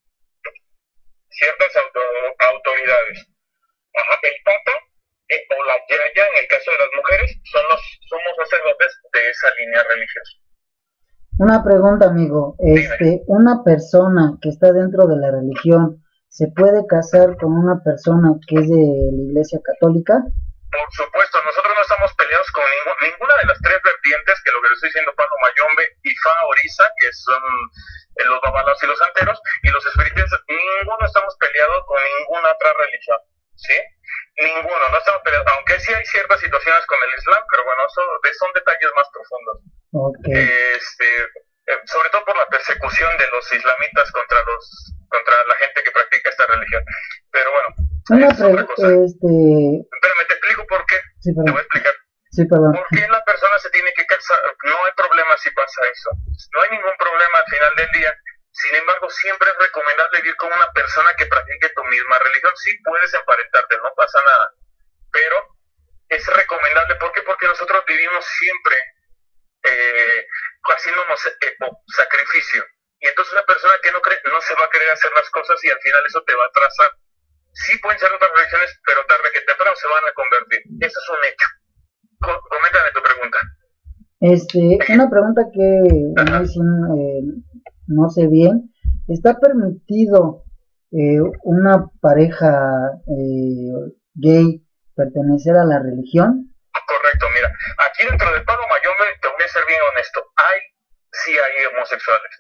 ciertas 1.36 1.72
autoridades. 1.76 3.28
Ajá, 3.94 4.18
el 4.22 4.36
papa 4.44 4.72
eh, 5.28 5.42
o 5.50 5.64
la 5.64 5.76
yaya, 5.88 6.24
en 6.32 6.36
el 6.42 6.48
caso 6.48 6.70
de 6.70 6.78
las 6.78 6.92
mujeres, 6.96 7.30
son 7.44 7.62
los 7.70 7.80
somos 8.08 8.32
sacerdotes 8.36 8.92
de 9.12 9.20
esa 9.30 9.48
línea 9.58 9.82
religiosa. 9.84 10.32
Una 11.38 11.64
pregunta, 11.64 12.06
amigo. 12.06 12.56
Este, 12.58 13.22
una 13.26 13.62
persona 13.64 14.38
que 14.40 14.48
está 14.48 14.72
dentro 14.72 15.06
de 15.06 15.16
la 15.16 15.30
religión, 15.30 16.02
¿se 16.28 16.48
puede 16.48 16.86
casar 16.86 17.36
con 17.36 17.52
una 17.52 17.82
persona 17.82 18.34
que 18.46 18.56
es 18.56 18.68
de 18.68 19.10
la 19.12 19.22
Iglesia 19.22 19.60
Católica? 19.62 20.24
Por 20.76 20.92
supuesto, 20.92 21.42
nosotros 21.42 21.72
no 21.74 21.82
estamos 21.82 22.12
peleados 22.14 22.50
con 22.52 22.64
ninguna 23.00 23.34
de 23.40 23.46
las 23.46 23.58
tres 23.62 23.80
vertientes, 23.82 24.42
que 24.42 24.50
lo 24.52 24.60
que 24.60 24.68
le 24.68 24.74
estoy 24.74 24.88
diciendo 24.90 25.14
Pablo 25.16 25.36
Mayombe, 25.40 25.88
Ifa, 26.02 26.34
Orisa, 26.46 26.90
que 27.00 27.12
son 27.12 27.42
eh, 28.16 28.24
los 28.24 28.40
babalos 28.40 28.82
y 28.82 28.86
los 28.86 28.98
santeros, 28.98 29.40
y 29.62 29.70
los 29.70 29.84
espíritus, 29.86 30.30
ninguno 30.48 31.06
estamos 31.06 31.36
peleados 31.40 31.84
con 31.86 32.00
ninguna 32.18 32.52
otra 32.52 32.72
religión, 32.74 33.18
¿sí? 33.56 33.76
Ninguno, 34.36 34.88
no 34.90 34.98
estamos 34.98 35.22
peleados, 35.22 35.46
aunque 35.56 35.80
sí 35.80 35.94
hay 35.94 36.04
ciertas 36.04 36.40
situaciones 36.40 36.84
con 36.86 36.98
el 37.02 37.18
Islam, 37.18 37.42
pero 37.50 37.64
bueno, 37.64 37.82
eso 37.88 38.02
son 38.38 38.52
detalles 38.52 38.90
más 38.96 39.08
profundos. 39.10 39.56
Este, 40.28 41.08
eh, 41.66 41.80
sobre 41.86 42.10
todo 42.10 42.24
por 42.24 42.36
la 42.36 42.46
persecución 42.48 43.16
de 43.16 43.26
los 43.28 43.52
islamitas 43.52 44.12
contra 44.12 44.42
los 44.44 44.92
contra 45.08 45.34
la 45.48 45.54
gente 45.54 45.82
que 45.82 45.90
practica 45.90 46.30
esta 46.30 46.46
religión. 46.46 46.84
Pero 47.30 47.50
bueno, 47.50 47.68
una 48.10 48.28
pregunta, 48.28 48.86
este... 49.04 49.26
Espérame, 49.26 49.64
te 49.66 49.80
explico 49.82 49.95
te 51.32 51.50
voy 51.50 51.58
a 51.58 51.62
explicar. 51.62 51.94
Sí, 52.30 52.44
perdón. 52.44 52.72
¿Por 52.72 52.86
qué 52.90 53.06
la 53.08 53.24
persona 53.24 53.58
se 53.58 53.70
tiene 53.70 53.92
que 53.94 54.06
casar? 54.06 54.42
No 54.64 54.76
hay 54.84 54.92
problema 54.96 55.36
si 55.38 55.50
pasa 55.50 55.80
eso. 55.90 56.10
No 56.52 56.62
hay 56.62 56.70
ningún 56.70 56.96
problema 56.98 57.38
al 57.38 57.50
final 57.50 57.72
del 57.76 57.90
día. 57.92 58.14
Sin 58.50 58.74
embargo, 58.74 59.08
siempre 59.10 59.48
es 59.50 59.56
recomendable 59.58 60.20
vivir 60.20 60.36
con 60.36 60.52
una 60.52 60.70
persona 60.72 61.14
que 61.16 61.26
practique 61.26 61.68
tu 61.70 61.84
misma 61.84 62.18
religión. 62.18 62.52
Sí 62.56 62.76
puedes 62.84 63.12
emparentarte, 63.14 63.76
no 63.78 63.92
pasa 63.96 64.18
nada. 64.24 64.52
Pero 65.12 65.36
es 66.08 66.26
recomendable. 66.26 66.96
¿Por 66.96 67.12
qué? 67.12 67.22
Porque 67.22 67.46
nosotros 67.46 67.84
vivimos 67.86 68.24
siempre 68.24 68.76
eh, 69.62 70.26
haciéndonos 70.64 71.26
eh, 71.26 71.56
sacrificio. 71.88 72.64
Y 73.00 73.08
entonces 73.08 73.32
una 73.32 73.44
persona 73.44 73.78
que 73.82 73.92
no 73.92 74.00
cree 74.00 74.20
no 74.24 74.40
se 74.40 74.54
va 74.54 74.64
a 74.64 74.70
querer 74.70 74.90
hacer 74.90 75.12
las 75.12 75.28
cosas 75.30 75.62
y 75.64 75.70
al 75.70 75.78
final 75.80 76.04
eso 76.06 76.22
te 76.24 76.34
va 76.34 76.44
a 76.44 76.48
atrasar 76.48 76.90
sí 77.56 77.78
pueden 77.80 77.98
ser 77.98 78.12
otras 78.12 78.30
religiones, 78.36 78.70
pero 78.84 79.06
tarde 79.08 79.32
que 79.32 79.40
temprano 79.40 79.76
se 79.76 79.88
van 79.88 80.04
a 80.04 80.12
convertir. 80.12 80.60
Eso 80.80 80.98
es 81.00 81.08
un 81.08 81.22
hecho. 81.24 81.48
coméntame 82.20 82.90
tu 82.92 83.02
pregunta. 83.02 83.38
Este, 84.20 84.92
una 84.92 85.08
pregunta 85.10 85.42
que 85.52 85.68
eh, 85.88 87.22
no 87.88 88.10
sé 88.10 88.26
bien. 88.28 88.72
¿Está 89.08 89.38
permitido 89.38 90.44
eh, 90.92 91.20
una 91.44 91.86
pareja 92.00 92.50
eh, 93.06 93.92
gay 94.14 94.62
pertenecer 94.94 95.56
a 95.56 95.64
la 95.64 95.78
religión? 95.78 96.52
Correcto, 96.86 97.26
mira, 97.34 97.50
aquí 97.86 98.06
dentro 98.08 98.32
del 98.32 98.44
Palo 98.44 98.62
Mayome, 98.68 99.18
te 99.20 99.28
voy 99.28 99.44
a 99.44 99.48
ser 99.48 99.62
bien 99.66 99.80
honesto, 99.92 100.22
hay, 100.36 100.60
sí 101.12 101.32
hay 101.32 101.66
homosexuales. 101.66 102.32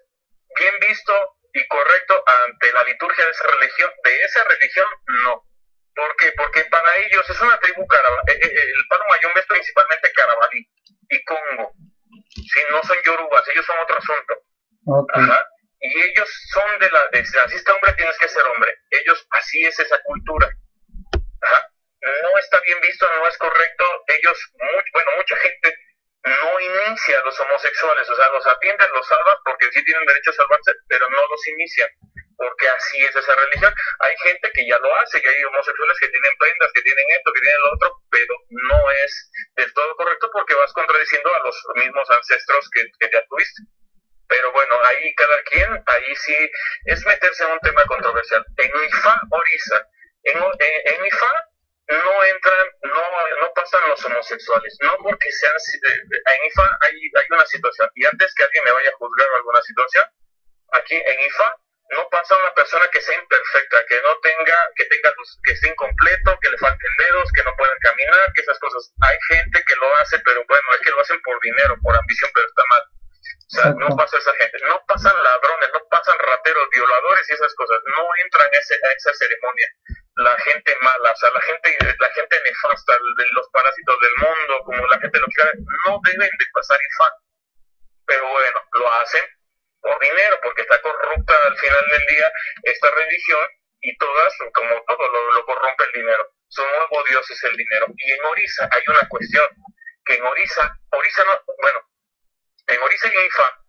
Bien 0.58 0.74
visto, 0.88 1.12
y 1.56 1.66
correcto 1.68 2.22
ante 2.44 2.70
la 2.72 2.84
liturgia 2.84 3.24
de 3.24 3.30
esa 3.30 3.46
religión, 3.46 3.90
de 4.04 4.22
esa 4.24 4.44
religión 4.44 4.86
no. 5.24 5.42
¿Por 5.94 6.16
qué? 6.16 6.30
Porque 6.36 6.64
para 6.66 6.96
ellos 6.96 7.28
es 7.30 7.40
una 7.40 7.58
tribu 7.60 7.86
carabali, 7.86 8.32
eh, 8.32 8.38
eh, 8.42 8.72
el 8.76 8.86
palo 8.88 9.04
mayombe 9.08 9.40
es 9.40 9.46
principalmente 9.46 10.12
carabalí 10.12 10.68
y 11.08 11.24
congo. 11.24 11.72
Si 12.28 12.60
no 12.70 12.82
son 12.82 12.98
yorubas, 13.02 13.48
ellos 13.48 13.64
son 13.64 13.78
otro 13.78 13.96
asunto. 13.96 14.34
Ajá. 15.14 15.48
Y 15.80 16.02
ellos 16.02 16.28
son 16.52 16.78
de 16.78 16.90
la, 16.90 17.08
de, 17.12 17.20
así 17.20 17.56
está 17.56 17.72
hombre, 17.72 17.94
tienes 17.94 18.18
que 18.18 18.28
ser 18.28 18.44
hombre. 18.44 18.74
Ellos, 18.90 19.26
así 19.30 19.64
es 19.64 19.78
esa 19.80 19.98
cultura. 20.02 20.50
Ajá. 21.40 21.70
No 22.02 22.38
está 22.38 22.60
bien 22.60 22.80
visto, 22.82 23.06
no 23.16 23.26
es 23.26 23.38
correcto. 23.38 23.84
Ellos, 24.08 24.52
bueno, 24.92 25.10
mucha 25.16 25.36
gente 25.36 25.74
no 26.26 26.60
inicia 26.60 27.20
a 27.20 27.24
los 27.24 27.38
homosexuales, 27.38 28.10
o 28.10 28.16
sea, 28.16 28.28
los 28.30 28.46
atienden, 28.46 28.88
los 28.92 29.06
salvan 29.06 29.36
porque 29.44 29.70
sí 29.72 29.84
tienen 29.84 30.04
derecho 30.06 30.30
a 30.30 30.34
salvarse, 30.34 30.72
pero 30.88 31.08
no 31.08 31.20
los 31.30 31.46
inician, 31.46 31.88
porque 32.36 32.68
así 32.68 33.04
es 33.04 33.14
esa 33.14 33.34
religión. 33.34 33.72
Hay 34.00 34.16
gente 34.18 34.50
que 34.52 34.66
ya 34.66 34.78
lo 34.78 34.94
hace, 34.96 35.22
que 35.22 35.28
hay 35.28 35.44
homosexuales 35.44 35.98
que 36.00 36.08
tienen 36.08 36.32
prendas, 36.38 36.72
que 36.74 36.82
tienen 36.82 37.06
esto, 37.10 37.32
que 37.32 37.40
tienen 37.40 37.60
lo 37.62 37.72
otro, 37.74 38.02
pero 38.10 38.34
no 38.50 38.90
es 38.90 39.30
del 39.54 39.72
todo 39.72 39.96
correcto 39.96 40.28
porque 40.32 40.54
vas 40.54 40.72
contradiciendo 40.72 41.34
a 41.34 41.42
los 41.44 41.66
mismos 41.76 42.10
ancestros 42.10 42.68
que, 42.70 42.90
que 42.98 43.10
ya 43.12 43.22
tuviste. 43.28 43.62
Pero 44.28 44.50
bueno, 44.50 44.74
ahí 44.88 45.14
cada 45.14 45.42
quien, 45.44 45.82
ahí 45.86 46.16
sí 46.16 46.50
es 46.86 47.06
meterse 47.06 47.44
en 47.44 47.52
un 47.52 47.60
tema 47.60 47.84
controversial. 47.86 48.44
En 48.56 48.70
IFA, 48.88 49.20
Orisa, 49.30 49.88
en, 50.24 50.38
en, 50.38 50.94
en 50.94 51.06
IFA 51.06 51.48
no 51.88 52.24
entran, 52.24 52.66
no, 52.82 53.02
no 53.40 53.52
pasan 53.54 53.88
los 53.88 54.04
homosexuales, 54.04 54.76
no 54.80 54.96
porque 55.02 55.30
sean, 55.32 55.52
en 55.82 56.46
IFA 56.46 56.78
hay, 56.80 56.92
hay 56.92 57.26
una 57.30 57.46
situación, 57.46 57.88
y 57.94 58.04
antes 58.04 58.34
que 58.34 58.44
alguien 58.44 58.64
me 58.64 58.72
vaya 58.72 58.90
a 58.90 58.96
juzgar 58.96 59.28
alguna 59.36 59.62
situación, 59.62 60.04
aquí 60.72 60.96
en 60.96 61.20
IFA 61.20 61.56
no 61.90 62.08
pasa 62.10 62.36
una 62.36 62.52
persona 62.54 62.88
que 62.90 63.00
sea 63.00 63.14
imperfecta, 63.14 63.86
que 63.86 64.00
no 64.02 64.18
tenga, 64.18 64.70
que 64.74 64.84
tenga 64.86 65.14
que 65.44 65.52
esté 65.52 65.68
incompleto, 65.68 66.38
que 66.40 66.50
le 66.50 66.58
falten 66.58 66.90
dedos, 66.98 67.30
que 67.32 67.44
no 67.44 67.54
puedan 67.56 67.78
caminar, 67.78 68.32
que 68.34 68.42
esas 68.42 68.58
cosas. 68.58 68.92
Hay 69.02 69.16
gente 69.28 69.62
que 69.66 69.76
lo 69.76 69.96
hace, 69.98 70.18
pero 70.20 70.44
bueno, 70.48 70.64
es 70.74 70.80
que 70.80 70.90
lo 70.90 71.00
hacen 71.00 71.20
por 71.22 71.40
dinero, 71.40 71.76
por 71.82 71.96
ambición, 71.96 72.30
pero 72.34 72.46
está 72.48 72.62
mal. 72.70 72.82
O 73.46 73.54
sea, 73.54 73.70
no 73.78 73.94
pasa 73.96 74.18
esa 74.18 74.32
gente, 74.34 74.58
no 74.66 74.82
pasan 74.86 75.14
ladrones, 75.22 75.70
no 75.72 75.80
pasan 75.88 76.18
rateros, 76.18 76.68
violadores 76.70 77.30
y 77.30 77.34
esas 77.34 77.54
cosas, 77.54 77.78
no 77.86 78.08
entran 78.24 78.48
a, 78.52 78.58
ese, 78.58 78.74
a 78.74 78.90
esa 78.92 79.14
ceremonia 79.14 79.68
la 80.16 80.36
gente 80.40 80.74
mala, 80.80 81.12
o 81.12 81.16
sea, 81.16 81.30
la 81.30 81.40
gente, 81.42 81.76
la 81.98 82.10
gente 82.10 82.40
nefasta, 82.44 82.98
los 83.32 83.48
parásitos 83.50 84.00
del 84.00 84.16
mundo, 84.16 84.62
como 84.64 84.86
la 84.86 84.98
gente 84.98 85.18
lo 85.18 85.26
quiera, 85.26 85.52
no 85.86 86.00
deben 86.04 86.30
de 86.38 86.46
pasar 86.52 86.78
IFA. 86.80 87.12
Pero 88.06 88.28
bueno, 88.28 88.62
lo 88.72 88.92
hacen 88.94 89.24
por 89.80 89.98
dinero, 90.00 90.38
porque 90.42 90.62
está 90.62 90.80
corrupta 90.80 91.34
al 91.44 91.58
final 91.58 91.84
del 91.90 92.06
día 92.06 92.32
esta 92.62 92.90
religión 92.92 93.46
y 93.80 93.96
todas, 93.98 94.34
como 94.54 94.82
todo, 94.86 95.32
lo, 95.32 95.44
corrompe 95.44 95.84
el 95.84 96.00
dinero. 96.00 96.32
Su 96.48 96.62
nuevo 96.62 97.04
Dios 97.10 97.30
es 97.30 97.44
el 97.44 97.56
dinero. 97.56 97.86
Y 97.96 98.12
en 98.12 98.24
Orisa 98.24 98.68
hay 98.72 98.82
una 98.88 99.06
cuestión, 99.08 99.48
que 100.04 100.14
en 100.14 100.24
Orisa, 100.24 100.78
Orisa 100.90 101.24
no, 101.24 101.54
bueno, 101.60 101.85
en 102.68 102.82
Orisa 102.82 103.08
y 103.08 103.16
en 103.16 103.26
IFA 103.26 103.60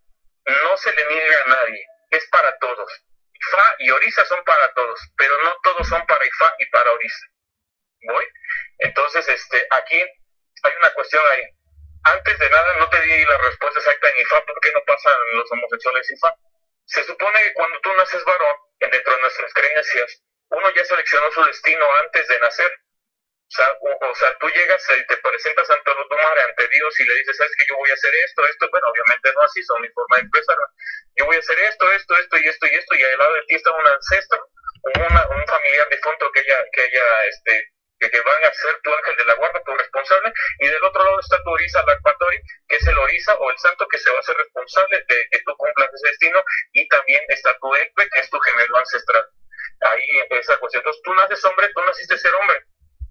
no 0.64 0.78
se 0.78 0.94
le 0.94 1.06
niega 1.08 1.44
a 1.44 1.48
nadie, 1.50 1.86
es 2.12 2.28
para 2.30 2.58
todos 2.60 3.04
IFA 3.38 3.76
y 3.80 3.92
Orisa 3.92 4.26
son 4.26 4.44
para 4.44 4.74
todos, 4.74 5.00
pero 5.18 5.38
no 5.44 5.56
todos 5.64 5.88
son 5.88 6.06
para 6.06 6.26
IFA 6.26 6.56
y 6.60 6.66
para 6.70 6.92
Orisa. 6.92 7.26
¿Voy? 8.08 8.26
Entonces, 8.80 9.28
este, 9.28 9.68
aquí 9.72 10.00
hay 10.64 10.74
una 10.80 10.94
cuestión 10.94 11.24
ahí. 11.32 11.44
Antes 12.04 12.40
de 12.40 12.50
nada, 12.50 12.76
no 12.80 12.90
te 12.90 13.02
di 13.02 13.26
la 13.26 13.38
respuesta 13.38 13.80
exacta 13.80 14.10
en 14.10 14.22
IFA, 14.22 14.46
¿por 14.46 14.60
qué 14.62 14.72
no 14.72 14.82
pasan 14.86 15.14
los 15.34 15.52
homosexuales 15.52 16.12
IFA? 16.12 16.36
Se 16.86 17.04
supone 17.04 17.44
que 17.44 17.54
cuando 17.54 17.80
tú 17.82 17.94
naces 17.94 18.24
varón, 18.24 18.56
dentro 18.80 19.16
de 19.16 19.22
nuestras 19.22 19.54
creencias, 19.54 20.24
uno 20.50 20.70
ya 20.74 20.86
seleccionó 20.86 21.32
su 21.32 21.44
destino 21.44 21.86
antes 22.04 22.28
de 22.28 22.40
nacer. 22.40 22.80
O 23.48 23.56
sea, 23.56 23.68
o, 23.80 24.16
sea, 24.16 24.38
tú 24.40 24.50
llegas 24.50 24.84
y 24.92 25.08
te 25.08 25.16
presentas 25.18 25.70
ante 25.70 25.92
tu 25.92 26.16
madre, 26.16 26.42
ante 26.44 26.68
Dios, 26.68 27.00
y 27.00 27.06
le 27.06 27.16
dices, 27.16 27.38
¿sabes 27.38 27.56
que 27.58 27.66
yo 27.70 27.78
voy 27.78 27.90
a 27.90 27.94
hacer 27.94 28.14
esto, 28.14 28.46
esto? 28.46 28.68
Bueno, 28.70 28.88
obviamente 28.92 29.32
no 29.34 29.42
así, 29.42 29.64
son 29.64 29.82
mi 29.82 29.90
forma 29.90 30.18
de 30.18 30.24
expresarlo. 30.24 30.68
Yo 31.16 31.26
voy 31.26 31.38
a 31.38 31.40
hacer 31.40 31.58
esto, 31.60 31.90
esto, 31.94 32.18
esto 32.18 32.38
y 32.38 32.48
esto 32.48 32.68
y 32.68 32.76
esto, 32.76 32.96
y 32.96 33.04
al 33.04 33.18
lado 33.18 33.34
de 33.36 33.42
ti 33.48 33.56
está 33.56 33.72
un 33.72 33.88
ancestro, 33.88 34.50
un 34.84 35.48
familiar 35.48 35.88
difunto 35.90 36.30
que 36.34 36.42
ella, 36.42 36.60
que 36.74 36.84
ella, 36.92 37.04
este, 37.30 37.72
que, 38.00 38.20
van 38.20 38.44
a 38.44 38.54
ser 38.54 38.82
tu 38.84 38.94
ángel 38.94 39.16
de 39.16 39.26
la 39.26 39.36
guarda, 39.36 39.64
tu 39.64 39.74
responsable, 39.76 40.34
y 40.60 40.68
del 40.68 40.84
otro 40.84 41.06
lado 41.06 41.20
está 41.22 41.42
tu 41.42 41.50
Orisa 41.50 41.84
Lacpatori, 41.88 42.38
que 42.68 42.76
es 42.76 42.86
el 42.86 42.98
Orisa 42.98 43.34
o 43.36 43.50
el 43.50 43.58
santo 43.60 43.88
que 43.88 43.98
se 43.98 44.12
va 44.12 44.18
a 44.18 44.20
hacer 44.20 44.36
responsable 44.36 45.06
de 45.08 45.28
que 45.32 45.40
tú 45.46 45.56
cumplas 45.56 45.90
ese 45.94 46.10
destino, 46.10 46.44
y 46.74 46.86
también 46.90 47.24
está 47.30 47.58
tu 47.60 47.74
Ekbe, 47.74 48.10
que 48.10 48.20
es 48.20 48.30
tu 48.30 48.40
gemelo 48.40 48.76
ancestral. 48.76 49.24
Ahí 49.82 50.04
esa 50.32 50.58
cuestión. 50.58 50.82
Entonces 50.82 51.02
tú 51.04 51.14
naces 51.16 51.46
hombre, 51.46 51.70
tú 51.74 51.82
naciste 51.86 52.18
ser 52.18 52.34
hombre 52.36 52.62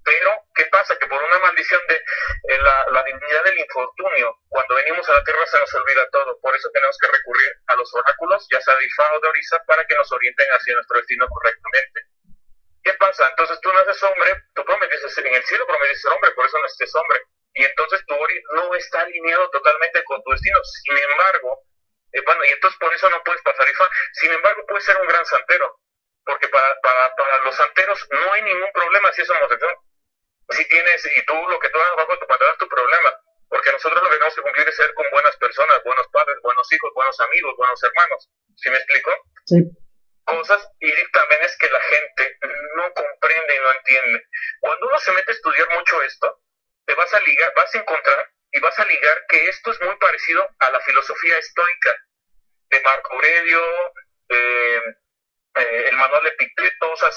pero, 0.07 0.31
¿qué 0.55 0.65
pasa? 0.67 0.97
Que 0.97 1.09
por 1.09 1.21
una 1.21 1.39
maldición 1.41 1.83
de 1.89 1.97
eh, 1.97 2.59
la, 2.93 3.03
dignidad 3.03 3.43
del 3.43 3.59
infortunio, 3.59 4.39
cuando 4.49 4.77
venimos 4.77 5.09
a 5.09 5.15
la 5.15 5.25
tierra 5.25 5.45
se 5.47 5.59
nos 5.59 5.75
olvida 5.75 6.09
todo. 6.11 6.39
Por 6.41 6.55
eso 6.55 6.71
tenemos 6.71 6.97
que 7.01 7.09
recurrir 7.09 7.53
a 7.67 7.75
los 7.75 7.93
oráculos, 7.93 8.47
ya 8.49 8.61
sea 8.61 8.77
de 8.77 8.87
Ifá 8.87 9.13
o 9.13 9.21
de 9.21 9.29
Orisa, 9.29 9.61
para 9.67 9.85
que 9.85 9.97
nos 9.97 10.11
orienten 10.13 10.47
hacia 10.47 10.75
nuestro 10.75 10.99
destino 10.99 11.27
correctamente. 11.27 12.01
¿Qué 12.85 12.93
pasa? 12.95 13.29
Entonces 13.31 13.61
tú 13.61 13.73
naces 13.73 14.01
hombre, 14.05 14.45
tú 14.55 14.65
prometiste 14.65 15.09
ser 15.09 15.27
en 15.27 15.35
el 15.35 15.43
cielo, 15.43 15.67
prometiste 15.67 15.99
ser 16.03 16.13
hombre, 16.13 16.31
por 16.31 16.47
eso 16.47 16.59
no 16.59 16.67
estés 16.67 16.95
hombre. 16.95 17.21
Y 17.55 17.65
entonces 17.65 18.07
tu 18.07 18.15
ori 18.15 18.41
no 18.55 18.75
está 18.77 19.01
alineado 19.01 19.51
totalmente 19.51 20.05
con 20.05 20.23
tu 20.23 20.31
destino. 20.31 20.63
Sin 20.63 20.97
embargo, 20.97 21.67
eh, 22.13 22.23
bueno, 22.25 22.45
y 22.45 22.51
entonces 22.51 22.79
por 22.79 22.95
eso 22.95 23.11
no 23.11 23.21
puedes 23.25 23.43
pasar 23.43 23.69
Ifá. 23.69 23.91
Sin 24.13 24.31
embargo, 24.31 24.63
puedes 24.69 24.85
ser 24.85 24.97
un 24.99 25.09
gran 25.09 25.27
santero. 25.27 25.81
Porque 26.25 26.47
para, 26.47 26.81
para, 26.81 27.15
para 27.17 27.45
los 27.45 27.57
santeros 27.57 28.07
no 28.11 28.33
hay 28.33 28.43
ningún 28.43 28.71
problema 28.73 29.13
si 29.13 29.23
es 29.23 29.31
homosexual 29.31 29.77
si 30.51 30.69
tienes, 30.69 31.05
y 31.17 31.25
tú 31.25 31.35
lo 31.49 31.59
que 31.59 31.69
tú 31.71 31.79
hagas 31.79 31.97
bajo 31.97 32.19
tu 32.19 32.27
pantalón 32.27 32.53
es 32.53 32.59
tu 32.59 32.69
problema, 32.69 33.13
porque 33.49 33.73
nosotros 33.73 34.03
lo 34.03 34.09
que 34.09 34.17
tenemos 34.17 34.35
que 34.35 34.43
cumplir 34.43 34.69
es 34.69 34.77
ser 34.77 34.95
con 34.95 35.07
buenas 35.11 35.37
personas, 35.37 35.83
buenos 35.85 36.07
padres, 36.09 36.37
buenos 36.43 36.73
hijos, 36.73 36.93
buenos 36.95 37.21
amigos, 37.21 37.57
buenos 37.57 37.83
hermanos. 37.83 38.31
¿Sí 38.57 38.71
me 38.71 38.77
explico? 38.77 39.11
Sí. 39.47 39.57
Cosas 40.25 40.69
y 40.81 40.91
dictámenes 40.91 41.57
que 41.59 41.71
la 41.71 41.81
gente 41.81 42.39
no 42.77 42.93
comprende 42.93 43.55
y 43.55 43.59
no 43.59 43.73
entiende. 43.73 44.27
Cuando 44.61 44.89
uno 44.89 44.99
se 44.99 45.13
mete 45.13 45.31
a 45.31 45.35
estudiar 45.35 45.69
mucho 45.71 46.03
esto, 46.03 46.41
te 46.85 46.95
vas 46.95 47.13
a 47.15 47.21
ligar, 47.21 47.53
vas 47.55 47.75
a 47.75 47.79
encontrar 47.79 48.31
y 48.53 48.61
vas 48.61 48.79
a 48.79 48.85
ligar 48.87 49.25
que 49.29 49.49
esto 49.49 49.71
es 49.71 49.81
muy 49.83 49.97
parecido 49.97 50.49
a 50.59 50.71
la 50.71 50.81
filosofía 50.81 51.39
estoica 51.39 51.95
de 52.71 52.81
Marco 52.81 53.13
Aurelio, 53.15 53.63
eh, 54.29 54.83
eh, 55.57 55.89
el 55.91 55.97
manual 55.97 56.23
de 56.25 56.31
Epicteto, 56.31 56.91
o 56.91 56.97
sea, 56.97 57.11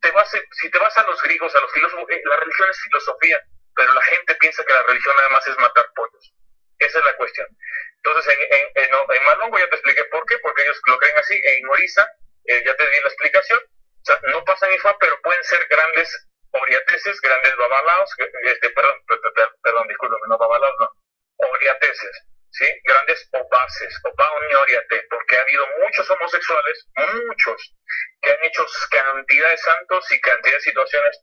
te 0.00 0.10
vas, 0.12 0.30
si 0.30 0.70
te 0.70 0.78
vas 0.78 0.96
a 0.96 1.02
los 1.04 1.22
griegos, 1.22 1.54
a 1.54 1.60
los 1.60 1.72
filósofos, 1.72 2.10
eh, 2.10 2.22
la 2.24 2.36
religión 2.36 2.70
es 2.70 2.80
filosofía, 2.80 3.40
pero 3.74 3.92
la 3.92 4.02
gente 4.02 4.34
piensa 4.36 4.64
que 4.64 4.72
la 4.72 4.82
religión 4.82 5.16
nada 5.16 5.28
más 5.30 5.46
es 5.46 5.58
matar 5.58 5.86
pollos. 5.94 6.32
Esa 6.78 6.98
es 6.98 7.04
la 7.04 7.16
cuestión. 7.16 7.48
Entonces, 7.96 8.34
en, 8.34 8.82
en, 8.82 8.94
en, 8.94 9.24
Malongo 9.24 9.58
ya 9.58 9.68
te 9.68 9.74
expliqué 9.74 10.04
por 10.04 10.24
qué, 10.26 10.38
porque 10.38 10.62
ellos 10.62 10.80
lo 10.86 10.98
creen 10.98 11.18
así, 11.18 11.40
en 11.42 11.68
Oriza 11.68 12.08
eh, 12.44 12.62
ya 12.64 12.74
te 12.76 12.88
di 12.88 13.00
la 13.00 13.08
explicación, 13.08 13.60
o 13.60 14.04
sea, 14.04 14.20
no 14.32 14.44
pasan 14.44 14.72
IFA, 14.72 14.96
pero 14.98 15.20
pueden 15.22 15.42
ser 15.44 15.66
grandes 15.68 16.28
oriateses, 16.50 17.20
grandes 17.20 17.56
babalaos, 17.56 18.10
este, 18.44 18.70
perdón, 18.70 18.94
perdón, 19.62 19.88
discúlpame, 19.88 20.22
no 20.28 20.38
babalaos, 20.38 20.74
no, 20.80 20.90
oriateses, 21.50 22.24
¿sí? 22.50 22.66
Grandes 22.84 23.28
opaces, 23.32 24.00
opa 24.04 24.30
oriate, 24.60 25.06
porque 25.10 25.36
ha 25.36 25.42
habido 25.42 25.64
muchos 25.84 26.10
homosexuales, 26.10 26.86
muchos, 26.96 27.74
que 28.22 28.30
han 28.30 28.44
hecho 28.44 28.66
cantidad 28.90 29.50
de 29.50 29.58
santos 29.58 30.12
y 30.12 30.20
cantidad 30.20 30.54
de 30.54 30.60
situaciones 30.60 31.22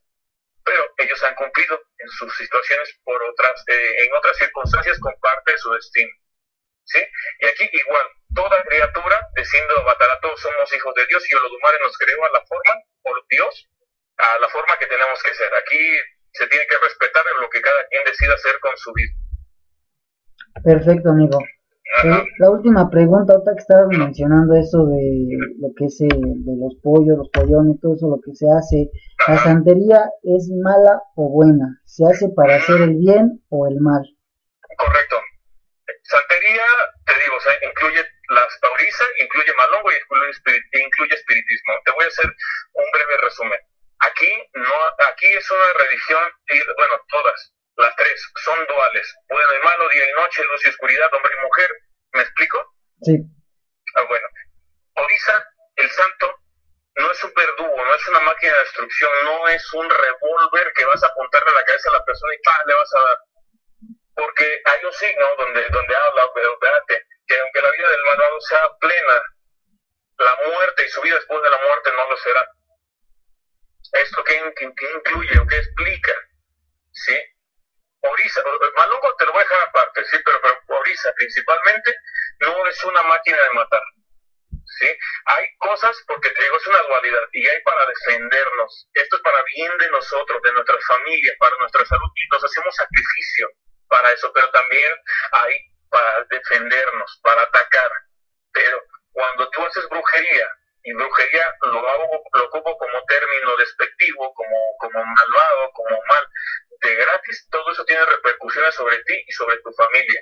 pero 0.66 0.84
ellos 0.98 1.24
han 1.24 1.36
cumplido 1.36 1.80
en 2.00 2.10
sus 2.10 2.36
situaciones 2.36 3.00
por 3.04 3.22
otras, 3.24 3.64
eh, 3.68 4.04
en 4.04 4.14
otras 4.14 4.36
circunstancias 4.36 5.00
con 5.00 5.14
parte 5.22 5.52
de 5.52 5.58
su 5.60 5.72
destino. 5.72 6.12
¿Sí? 6.86 7.00
Y 7.40 7.46
aquí 7.46 7.70
igual, 7.72 8.08
toda 8.36 8.64
criatura, 8.64 9.28
diciendo 9.36 9.84
matar 9.84 10.10
a 10.10 10.20
todos 10.20 10.42
somos 10.42 10.74
hijos 10.74 10.94
de 10.96 11.06
Dios 11.08 11.24
y 11.30 11.36
Olodumare 11.36 11.80
nos 11.80 11.98
creó 11.98 12.24
a 12.26 12.32
la 12.32 12.46
forma, 12.46 12.74
por 13.02 13.26
Dios, 13.28 13.70
a 14.18 14.40
la 14.40 14.50
forma 14.50 14.78
que 14.78 14.88
tenemos 14.88 15.22
que 15.22 15.34
ser. 15.34 15.54
Aquí 15.56 16.00
se 16.34 16.48
tiene 16.48 16.68
que 16.68 16.78
respetar 16.78 17.26
lo 17.40 17.50
que 17.50 17.62
cada 17.62 17.88
quien 17.88 18.04
decida 18.04 18.34
hacer 18.34 18.60
con 18.60 18.76
su 18.78 18.92
vida. 18.94 19.14
Perfecto, 20.64 21.10
amigo. 21.10 21.40
Eh, 22.04 22.24
la 22.40 22.50
última 22.50 22.90
pregunta, 22.90 23.34
ahorita 23.34 23.54
que 23.56 23.62
estabas 23.62 23.88
mencionando 23.88 24.56
eso 24.56 24.86
de 24.88 25.38
lo 25.62 25.70
que 25.78 25.86
es 25.86 25.98
de 26.00 26.56
los 26.60 26.76
pollos, 26.84 27.18
los 27.18 27.30
pollones, 27.30 27.80
todo 27.80 27.96
eso, 27.96 28.10
lo 28.10 28.20
que 28.20 28.36
se 28.36 28.46
hace, 28.52 28.90
¿la 29.28 29.38
santería 29.38 30.04
es 30.24 30.50
mala 30.62 31.02
o 31.16 31.30
buena? 31.30 31.80
¿Se 31.86 32.04
hace 32.06 32.28
para 32.36 32.58
hacer 32.58 32.82
el 32.82 32.96
bien 32.96 33.40
o 33.50 33.68
el 33.68 33.80
mal? 33.80 34.04
Correcto. 34.78 35.16
Santería, 36.04 36.68
te 37.06 37.14
digo, 37.24 37.36
o 37.38 37.40
sea, 37.40 37.54
incluye 37.64 38.02
las 38.30 38.50
taurizas, 38.60 39.08
incluye 39.22 39.52
malongo 39.56 39.90
y 39.92 39.96
incluye, 39.96 41.16
espiritismo. 41.16 41.74
Te 41.86 41.92
voy 41.94 42.06
a 42.06 42.08
hacer 42.08 42.28
un 42.28 42.86
breve 42.92 43.16
resumen. 43.24 43.60
Aquí 44.04 44.32
no, 44.54 44.78
aquí 45.10 45.28
es 45.32 45.50
una 45.50 45.70
religión, 45.80 46.24
bueno, 46.76 46.94
todas, 47.08 47.55
las 47.78 47.96
tres 47.96 48.32
son 48.44 48.66
duales, 48.68 49.16
bueno 49.28 49.50
y 49.54 49.66
malo, 49.66 49.90
día 49.90 50.10
y 50.10 50.14
noche, 50.22 50.44
luz 50.44 50.66
y 50.66 50.70
oscuridad, 50.70 51.14
hombre 51.14 51.32
y 51.38 51.44
mujer. 51.44 51.70
¿Me 52.14 52.22
explico? 52.22 52.74
Sí. 53.02 53.18
Ah, 53.96 54.04
bueno. 54.08 54.28
Orisa, 54.96 55.46
el 55.76 55.90
santo, 55.92 56.40
no 56.96 57.12
es 57.12 57.24
un 57.24 57.34
verdugo, 57.34 57.76
no 57.76 57.94
es 57.94 58.08
una 58.08 58.20
máquina 58.22 58.54
de 58.54 58.60
destrucción, 58.60 59.12
no 59.26 59.48
es 59.50 59.74
un 59.74 59.90
revólver 59.90 60.72
que 60.74 60.86
vas 60.86 61.04
a 61.04 61.08
apuntarle 61.08 61.52
a 61.52 61.56
la 61.56 61.64
cabeza 61.66 61.90
a 61.90 61.94
la 61.94 62.06
persona 62.06 62.34
y 62.34 62.42
¡pam! 62.42 62.68
le 62.68 62.74
vas 62.76 62.94
a 62.96 63.00
dar. 63.00 63.18
Porque 64.16 64.62
hay 64.64 64.86
un 64.86 64.94
signo 64.94 65.26
donde, 65.38 65.68
donde 65.70 65.96
habla, 65.96 66.32
pero 66.34 66.54
espérate, 66.54 67.06
que 67.28 67.40
aunque 67.40 67.62
la 67.62 67.72
vida 67.72 67.90
del 67.90 68.04
malvado 68.06 68.42
sea 68.42 68.72
plena, 68.80 69.24
la 70.20 70.38
muerte 70.48 70.86
y 70.86 70.90
su 70.90 71.02
vida 71.02 71.16
después 71.16 71.44
de 71.44 71.50
la 71.50 71.58
muerte 71.58 71.92
no 71.92 72.10
lo 72.10 72.18
será. 72.18 72.50
¿Esto 73.92 74.24
qué, 74.24 74.54
incluye 74.62 75.40
o 75.40 75.48
qué 75.48 75.58
explica? 75.58 76.14
¿Sí? 76.92 77.16
Orisa, 78.10 78.44
Malongo 78.76 79.16
te 79.16 79.26
lo 79.26 79.32
voy 79.34 79.42
a 79.42 79.44
dejar 79.44 79.68
aparte, 79.68 80.04
sí, 80.06 80.18
pero, 80.24 80.42
pero 80.42 80.80
Orisa 80.80 81.12
principalmente 81.14 81.96
no 82.40 82.68
es 82.68 82.84
una 82.84 83.04
máquina 83.04 83.38
de 83.42 83.50
matar. 83.52 83.82
¿sí? 84.80 84.88
Hay 85.26 85.46
cosas, 85.58 85.96
porque 86.08 86.30
te 86.30 86.44
digo, 86.44 86.58
es 86.58 86.68
una 86.68 86.82
dualidad, 86.84 87.22
y 87.34 87.48
hay 87.48 87.62
para 87.64 87.86
defendernos. 87.86 88.90
Esto 88.94 89.16
es 89.16 89.22
para 89.22 89.44
bien 89.56 89.78
de 89.78 89.90
nosotros, 89.90 90.42
de 90.42 90.54
nuestras 90.54 90.86
familias, 90.86 91.36
para 91.40 91.56
nuestra 91.58 91.86
salud, 91.86 92.12
y 92.16 92.28
nos 92.32 92.44
hacemos 92.44 92.76
sacrificio 92.76 93.50
para 93.88 94.12
eso, 94.12 94.32
pero 94.34 94.50
también 94.52 94.94
hay 95.32 95.56
para 95.90 96.24
defendernos, 96.30 97.20
para 97.24 97.44
atacar. 97.44 97.92
Pero 98.52 98.82
cuando 99.12 99.50
tú 99.50 99.66
haces 99.66 99.88
brujería, 99.90 100.48
y 100.86 100.94
brujería 100.94 101.44
lo, 101.64 101.80
hago, 101.80 102.24
lo 102.32 102.46
ocupo 102.46 102.78
como 102.78 103.04
término 103.08 103.58
despectivo, 103.58 104.32
como, 104.36 104.56
como 104.78 105.04
malvado, 105.04 105.72
como 105.74 106.00
mal, 106.08 106.24
de 106.82 106.96
gratis, 106.96 107.48
todo 107.50 107.72
eso 107.72 107.84
tiene 107.86 108.06
repercusiones 108.06 108.76
sobre 108.76 108.98
ti 109.04 109.18
y 109.28 109.32
sobre 109.32 109.58
tu 109.66 109.72
familia. 109.74 110.22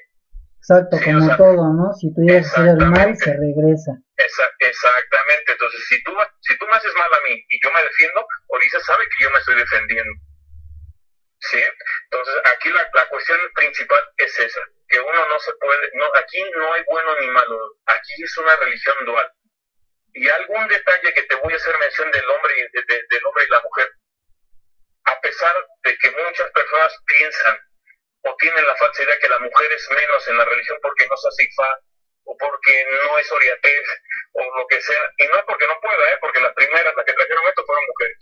Exacto, 0.64 0.96
como 1.04 1.36
todo, 1.36 1.64
¿no? 1.76 1.92
Si 2.00 2.08
tú 2.16 2.22
llegas 2.22 2.48
a 2.48 2.62
hacer 2.64 2.80
el 2.80 2.88
mal, 2.88 3.12
se 3.18 3.36
regresa. 3.36 3.92
exactamente, 4.16 5.52
entonces 5.52 5.84
si 5.90 6.02
tú, 6.04 6.16
si 6.40 6.58
tú 6.58 6.66
me 6.68 6.78
haces 6.78 6.94
mal 6.96 7.12
a 7.12 7.28
mí 7.28 7.36
y 7.36 7.60
yo 7.62 7.70
me 7.76 7.84
defiendo, 7.84 8.26
Orisa 8.48 8.80
sabe 8.80 9.04
que 9.04 9.24
yo 9.26 9.32
me 9.32 9.40
estoy 9.40 9.56
defendiendo. 9.56 10.14
¿Sí? 11.40 11.60
Entonces 11.60 12.36
aquí 12.56 12.70
la, 12.70 12.88
la 12.94 13.10
cuestión 13.10 13.38
principal 13.54 14.00
es 14.16 14.40
esa, 14.40 14.62
que 14.88 14.98
uno 15.02 15.28
no 15.28 15.40
se 15.40 15.52
puede, 15.60 15.92
no, 15.96 16.06
aquí 16.16 16.40
no 16.56 16.72
hay 16.72 16.84
bueno 16.88 17.20
ni 17.20 17.28
malo, 17.28 17.60
aquí 17.86 18.24
es 18.24 18.38
una 18.38 18.56
religión 18.56 18.96
dual. 19.06 19.28
Y 20.14 20.30
algún 20.30 20.68
detalle 20.68 21.14
que 21.14 21.24
te 21.24 21.36
voy 21.36 21.54
a 21.54 21.56
hacer 21.56 21.78
mención 21.80 22.12
del 22.12 22.30
hombre 22.30 22.54
y, 22.58 22.62
del 22.72 23.26
hombre 23.26 23.46
y 23.46 23.52
la 23.52 23.62
mujer, 23.62 23.92
a 25.06 25.20
pesar 25.22 25.56
de 25.84 25.98
que 25.98 26.12
muchas 26.12 26.52
personas 26.52 26.94
piensan 27.06 27.58
o 28.22 28.36
tienen 28.38 28.66
la 28.66 28.76
falsa 28.76 29.04
idea 29.04 29.20
que 29.20 29.28
la 29.28 29.40
mujer 29.40 29.72
es 29.72 29.90
menos 29.90 30.28
en 30.28 30.38
la 30.38 30.46
religión 30.46 30.78
porque 30.82 31.08
no 31.08 31.18
se 31.18 31.28
hace 31.28 31.50
o 32.26 32.38
porque 32.38 32.86
no 33.04 33.18
es 33.18 33.32
oriatez 33.32 33.86
o 34.34 34.58
lo 34.58 34.68
que 34.68 34.80
sea, 34.82 35.12
y 35.18 35.28
no 35.28 35.40
es 35.40 35.44
porque 35.46 35.68
no 35.68 35.80
pueda, 35.82 36.12
¿eh? 36.12 36.18
porque 36.22 36.40
las 36.40 36.54
primeras, 36.54 36.96
las 36.96 37.06
que 37.06 37.14
trajeron 37.14 37.48
esto 37.48 37.66
fueron 37.66 37.86
mujeres. 37.88 38.18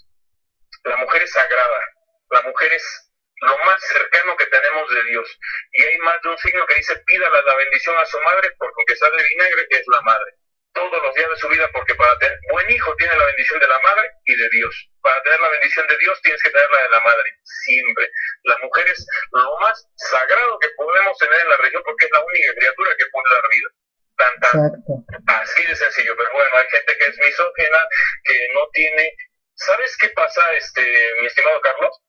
La 0.83 0.97
mujer 0.97 1.21
es 1.21 1.31
sagrada, 1.31 1.87
la 2.31 2.41
mujer 2.41 2.73
es 2.73 3.11
lo 3.41 3.57
más 3.65 3.81
cercano 3.81 4.35
que 4.37 4.45
tenemos 4.47 4.89
de 4.89 5.03
Dios. 5.03 5.39
Y 5.73 5.83
hay 5.83 5.97
más 5.99 6.21
de 6.21 6.29
un 6.29 6.37
signo 6.39 6.65
que 6.65 6.75
dice, 6.75 6.95
pídale 7.05 7.41
la 7.43 7.55
bendición 7.55 7.97
a 7.97 8.05
su 8.05 8.19
madre, 8.21 8.49
porque 8.57 8.73
aunque 8.77 8.95
sea 8.95 9.09
de 9.11 9.23
vinagre, 9.23 9.67
es 9.69 9.87
la 9.87 10.01
madre 10.01 10.40
todos 10.73 11.03
los 11.03 11.15
días 11.15 11.29
de 11.29 11.35
su 11.37 11.49
vida, 11.49 11.69
porque 11.73 11.95
para 11.95 12.17
tener 12.19 12.37
buen 12.51 12.69
hijo 12.69 12.95
tiene 12.95 13.15
la 13.15 13.25
bendición 13.25 13.59
de 13.59 13.67
la 13.67 13.79
madre 13.79 14.09
y 14.25 14.35
de 14.35 14.49
Dios. 14.49 14.89
Para 15.01 15.21
tener 15.23 15.39
la 15.39 15.49
bendición 15.49 15.87
de 15.87 15.97
Dios 15.97 16.21
tienes 16.21 16.41
que 16.41 16.49
tener 16.49 16.69
la 16.69 16.83
de 16.83 16.89
la 16.89 16.99
madre, 17.01 17.29
siempre. 17.43 18.09
La 18.43 18.57
mujer 18.59 18.87
es 18.89 19.05
lo 19.31 19.59
más 19.59 19.87
sagrado 19.95 20.59
que 20.59 20.69
podemos 20.77 21.17
tener 21.17 21.41
en 21.41 21.49
la 21.49 21.57
región 21.57 21.81
porque 21.85 22.05
es 22.05 22.11
la 22.11 22.23
única 22.23 22.53
criatura 22.55 22.95
que 22.97 23.05
puede 23.11 23.35
dar 23.35 23.49
vida. 23.49 23.69
Tan, 24.17 25.41
Así 25.41 25.65
de 25.65 25.75
sencillo, 25.75 26.15
pero 26.15 26.29
bueno, 26.33 26.51
hay 26.57 26.69
gente 26.69 26.97
que 26.97 27.05
es 27.05 27.17
misógena, 27.17 27.79
que 28.23 28.47
no 28.53 28.67
tiene... 28.73 29.15
¿Sabes 29.55 29.95
qué 29.97 30.09
pasa, 30.09 30.41
este, 30.55 30.81
mi 31.19 31.27
estimado 31.27 31.59
Carlos? 31.61 32.01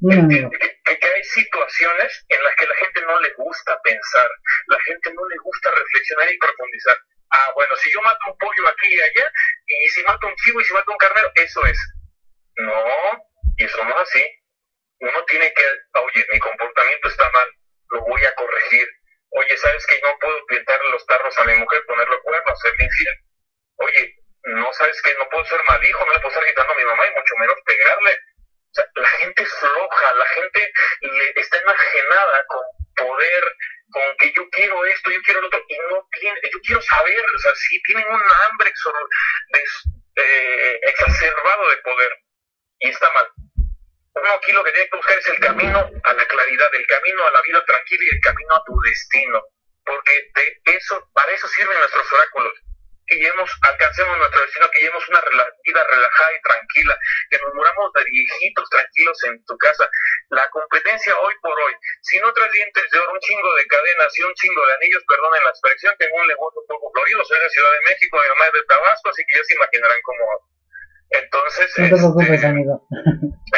que, 0.00 0.96
que, 0.98 1.06
hay 1.08 1.24
situaciones 1.24 2.24
en 2.28 2.42
las 2.44 2.54
que 2.54 2.66
la 2.66 2.74
gente 2.76 3.02
no 3.02 3.18
le 3.20 3.30
gusta 3.34 3.80
pensar, 3.82 4.30
la 4.68 4.80
gente 4.80 5.12
no 5.12 5.26
le 5.26 5.36
gusta 5.38 5.70
reflexionar 5.72 6.32
y 6.32 6.38
profundizar 6.38 6.96
ah, 7.30 7.52
bueno, 7.54 7.76
si 7.76 7.90
yo 7.92 8.00
mato 8.02 8.18
un 8.26 8.38
pollo 8.38 8.68
aquí 8.68 8.88
y 8.94 9.00
allá, 9.00 9.30
y 9.66 9.88
si 9.88 10.02
mato 10.02 10.26
un 10.26 10.36
chivo 10.36 10.60
y 10.60 10.64
si 10.64 10.72
mato 10.72 10.90
un 10.90 10.98
carnero, 10.98 11.30
eso 11.34 11.64
es. 11.66 11.78
No, 12.56 12.84
y 13.56 13.64
eso 13.64 13.84
no 13.84 13.90
es 13.90 14.08
así. 14.08 14.24
Uno 15.00 15.24
tiene 15.26 15.52
que, 15.52 15.64
oye, 16.00 16.26
mi 16.32 16.38
comportamiento 16.38 17.08
está 17.08 17.30
mal, 17.30 17.48
lo 17.90 18.00
voy 18.02 18.24
a 18.24 18.34
corregir. 18.34 18.88
Oye, 19.30 19.56
¿sabes 19.56 19.86
que 19.86 20.00
no 20.02 20.16
puedo 20.18 20.46
pintarle 20.46 20.90
los 20.90 21.06
tarros 21.06 21.36
a 21.38 21.44
mi 21.44 21.54
mujer, 21.54 21.84
ponerle 21.86 22.18
cuernos, 22.22 22.60
serle 22.60 22.84
infiel? 22.84 23.14
Oye, 23.76 24.16
no 24.44 24.72
sabes 24.72 25.00
que 25.02 25.14
no 25.14 25.28
puedo 25.28 25.44
ser 25.44 25.60
mal 25.68 25.84
hijo, 25.84 26.04
no 26.04 26.12
le 26.12 26.18
puedo 26.18 26.28
estar 26.28 26.44
gritando 26.44 26.72
a 26.72 26.76
mi 26.76 26.84
mamá 26.84 27.06
y 27.06 27.14
mucho 27.14 27.34
menos 27.38 27.56
pegarle. 27.64 28.10
O 28.10 28.74
sea, 28.74 28.86
la 28.94 29.08
gente 29.08 29.42
es 29.42 29.54
floja, 29.54 30.14
la 30.14 30.26
gente 30.26 30.72
está 31.36 31.58
enajenada 31.58 32.44
con 32.46 32.62
poder 32.96 33.52
con 33.90 34.02
que 34.18 34.32
yo 34.34 34.48
quiero 34.50 34.84
esto, 34.86 35.10
yo 35.10 35.20
quiero 35.22 35.40
lo 35.40 35.46
otro, 35.48 35.64
y 35.68 35.76
no 35.90 36.06
tiene, 36.18 36.40
yo 36.52 36.60
quiero 36.62 36.80
saber, 36.82 37.24
o 37.34 37.38
sea, 37.38 37.54
si 37.54 37.82
tienen 37.82 38.06
un 38.08 38.22
hambre 38.22 38.72
eh, 40.16 40.80
exacerbado 40.82 41.70
de 41.70 41.76
poder, 41.78 42.12
y 42.80 42.88
está 42.88 43.10
mal. 43.12 43.28
Uno 44.14 44.32
aquí 44.32 44.52
lo 44.52 44.64
que 44.64 44.72
tiene 44.72 44.88
que 44.88 44.96
buscar 44.96 45.18
es 45.18 45.26
el 45.28 45.38
camino 45.38 45.90
a 46.04 46.12
la 46.12 46.26
claridad, 46.26 46.74
el 46.74 46.86
camino 46.86 47.26
a 47.26 47.30
la 47.30 47.42
vida 47.42 47.64
tranquila 47.64 48.04
y 48.04 48.14
el 48.14 48.20
camino 48.20 48.54
a 48.54 48.64
tu 48.64 48.80
destino, 48.80 49.42
porque 49.84 50.30
de 50.34 50.60
eso, 50.76 51.08
para 51.14 51.32
eso 51.32 51.48
sirven 51.48 51.78
nuestros 51.78 52.12
oráculos 52.12 52.67
que 53.08 53.16
lleguemos, 53.16 53.50
alcancemos 53.62 54.18
nuestro 54.18 54.40
destino, 54.42 54.70
que 54.70 54.80
llevemos 54.80 55.08
una 55.08 55.20
vida 55.64 55.84
relajada 55.84 56.30
y 56.32 56.42
tranquila, 56.42 56.98
que 57.30 57.38
nos 57.38 57.54
muramos 57.54 57.92
de 57.94 58.04
viejitos 58.04 58.68
tranquilos 58.70 59.24
en 59.24 59.44
tu 59.44 59.56
casa. 59.56 59.88
La 60.30 60.48
competencia 60.50 61.18
hoy 61.20 61.34
por 61.40 61.58
hoy, 61.58 61.72
si 62.02 62.20
no 62.20 62.32
traes 62.32 62.52
dientes 62.52 62.84
de 62.92 62.98
oro, 62.98 63.12
un 63.12 63.20
chingo 63.20 63.54
de 63.56 63.66
cadenas 63.66 64.18
y 64.18 64.22
un 64.22 64.34
chingo 64.34 64.66
de 64.66 64.72
anillos, 64.74 65.04
perdonen 65.08 65.44
la 65.44 65.50
expresión, 65.50 65.94
tengo 65.98 66.16
un 66.16 66.28
un 66.28 66.66
poco 66.68 66.92
florido, 66.92 67.24
soy 67.24 67.40
de 67.40 67.48
Ciudad 67.48 67.72
de 67.72 67.90
México, 67.90 68.18
mi 68.20 68.28
mamá 68.28 68.46
es 68.46 68.52
de 68.52 68.64
Tabasco, 68.68 69.08
así 69.08 69.22
que 69.26 69.36
ya 69.38 69.44
se 69.44 69.54
imaginarán 69.54 69.98
cómo. 70.02 70.24
Entonces, 71.10 71.72
no 71.78 71.84
te 71.84 71.96
preocupes, 71.96 72.30
este, 72.30 72.46
amigo. 72.46 72.86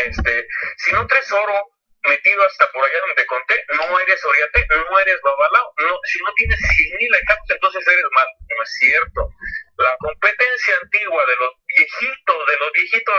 este, 0.07 0.47
si 0.77 0.93
no 0.93 1.07
traes 1.07 1.33
oro, 1.33 1.67
metido 2.05 2.45
hasta 2.45 2.71
por 2.73 2.85
allá 2.85 2.99
donde 3.07 3.27
conté, 3.27 3.65
no 3.77 3.99
eres 4.01 4.25
oriate, 4.25 4.67
no 4.69 4.99
eres 4.99 5.21
babalao, 5.23 5.75
no, 5.79 6.01
si 6.05 6.19
no 6.23 6.33
tienes 6.35 6.59
100 6.59 6.99
mil 6.99 7.15
entonces 7.49 7.87
eres 7.87 8.05
mal, 8.13 8.29
no 8.49 8.63
es 8.63 8.73
cierto. 8.79 9.29
La 9.77 9.97
competencia 9.99 10.79
antigua 10.83 11.27
de 11.27 11.37
los 11.37 11.51
viejitos, 11.67 12.47
de 12.47 12.57
los 12.59 12.73
viejitos, 12.73 13.15